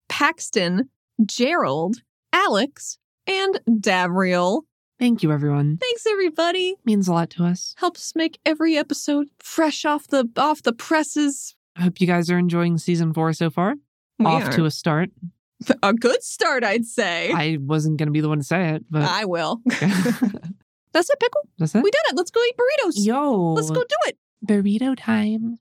Paxton, 0.09 0.89
Gerald, 1.25 2.03
Alex, 2.33 2.99
and 3.27 3.61
Davriel. 3.69 4.63
Thank 4.99 5.23
you, 5.23 5.31
everyone. 5.33 5.77
Thanks, 5.79 6.07
everybody. 6.07 6.75
Means 6.85 7.07
a 7.09 7.13
lot 7.13 7.31
to 7.31 7.45
us. 7.45 7.75
Helps 7.79 8.15
make 8.17 8.39
every 8.47 8.77
episode 8.77 9.29
fresh 9.39 9.85
off 9.85 10.07
the 10.09 10.29
off 10.37 10.63
the 10.63 10.73
presses. 10.73 11.55
I 11.77 11.83
hope 11.83 12.01
you 12.01 12.07
guys 12.07 12.31
are 12.31 12.39
enjoying 12.39 12.79
season 12.79 13.13
four 13.13 13.33
so 13.35 13.51
far. 13.51 13.75
We 14.19 14.25
Off 14.25 14.45
are. 14.49 14.53
to 14.53 14.65
a 14.65 14.71
start. 14.71 15.11
a 15.83 15.93
good 15.93 16.23
start, 16.23 16.65
I'd 16.65 16.87
say. 16.87 17.31
I 17.33 17.59
wasn't 17.61 17.99
going 17.99 18.07
to 18.07 18.13
be 18.13 18.23
the 18.23 18.31
one 18.31 18.39
to 18.39 18.45
say 18.45 18.71
it, 18.71 18.85
but 18.91 19.03
I 19.03 19.27
will. 19.27 19.61
That's 20.93 21.11
it, 21.11 21.21
Pickle. 21.21 21.43
that's 21.59 21.75
it. 21.75 21.83
We 21.83 21.91
did 21.91 22.01
it. 22.09 22.17
Let's 22.17 22.31
go 22.31 22.41
eat 22.43 22.55
burritos. 22.57 23.05
Yo, 23.05 23.53
Let's 23.53 23.69
go 23.71 23.83
do 23.83 23.97
it. 24.07 24.17
burrito 24.47 24.97
time. 24.99 25.59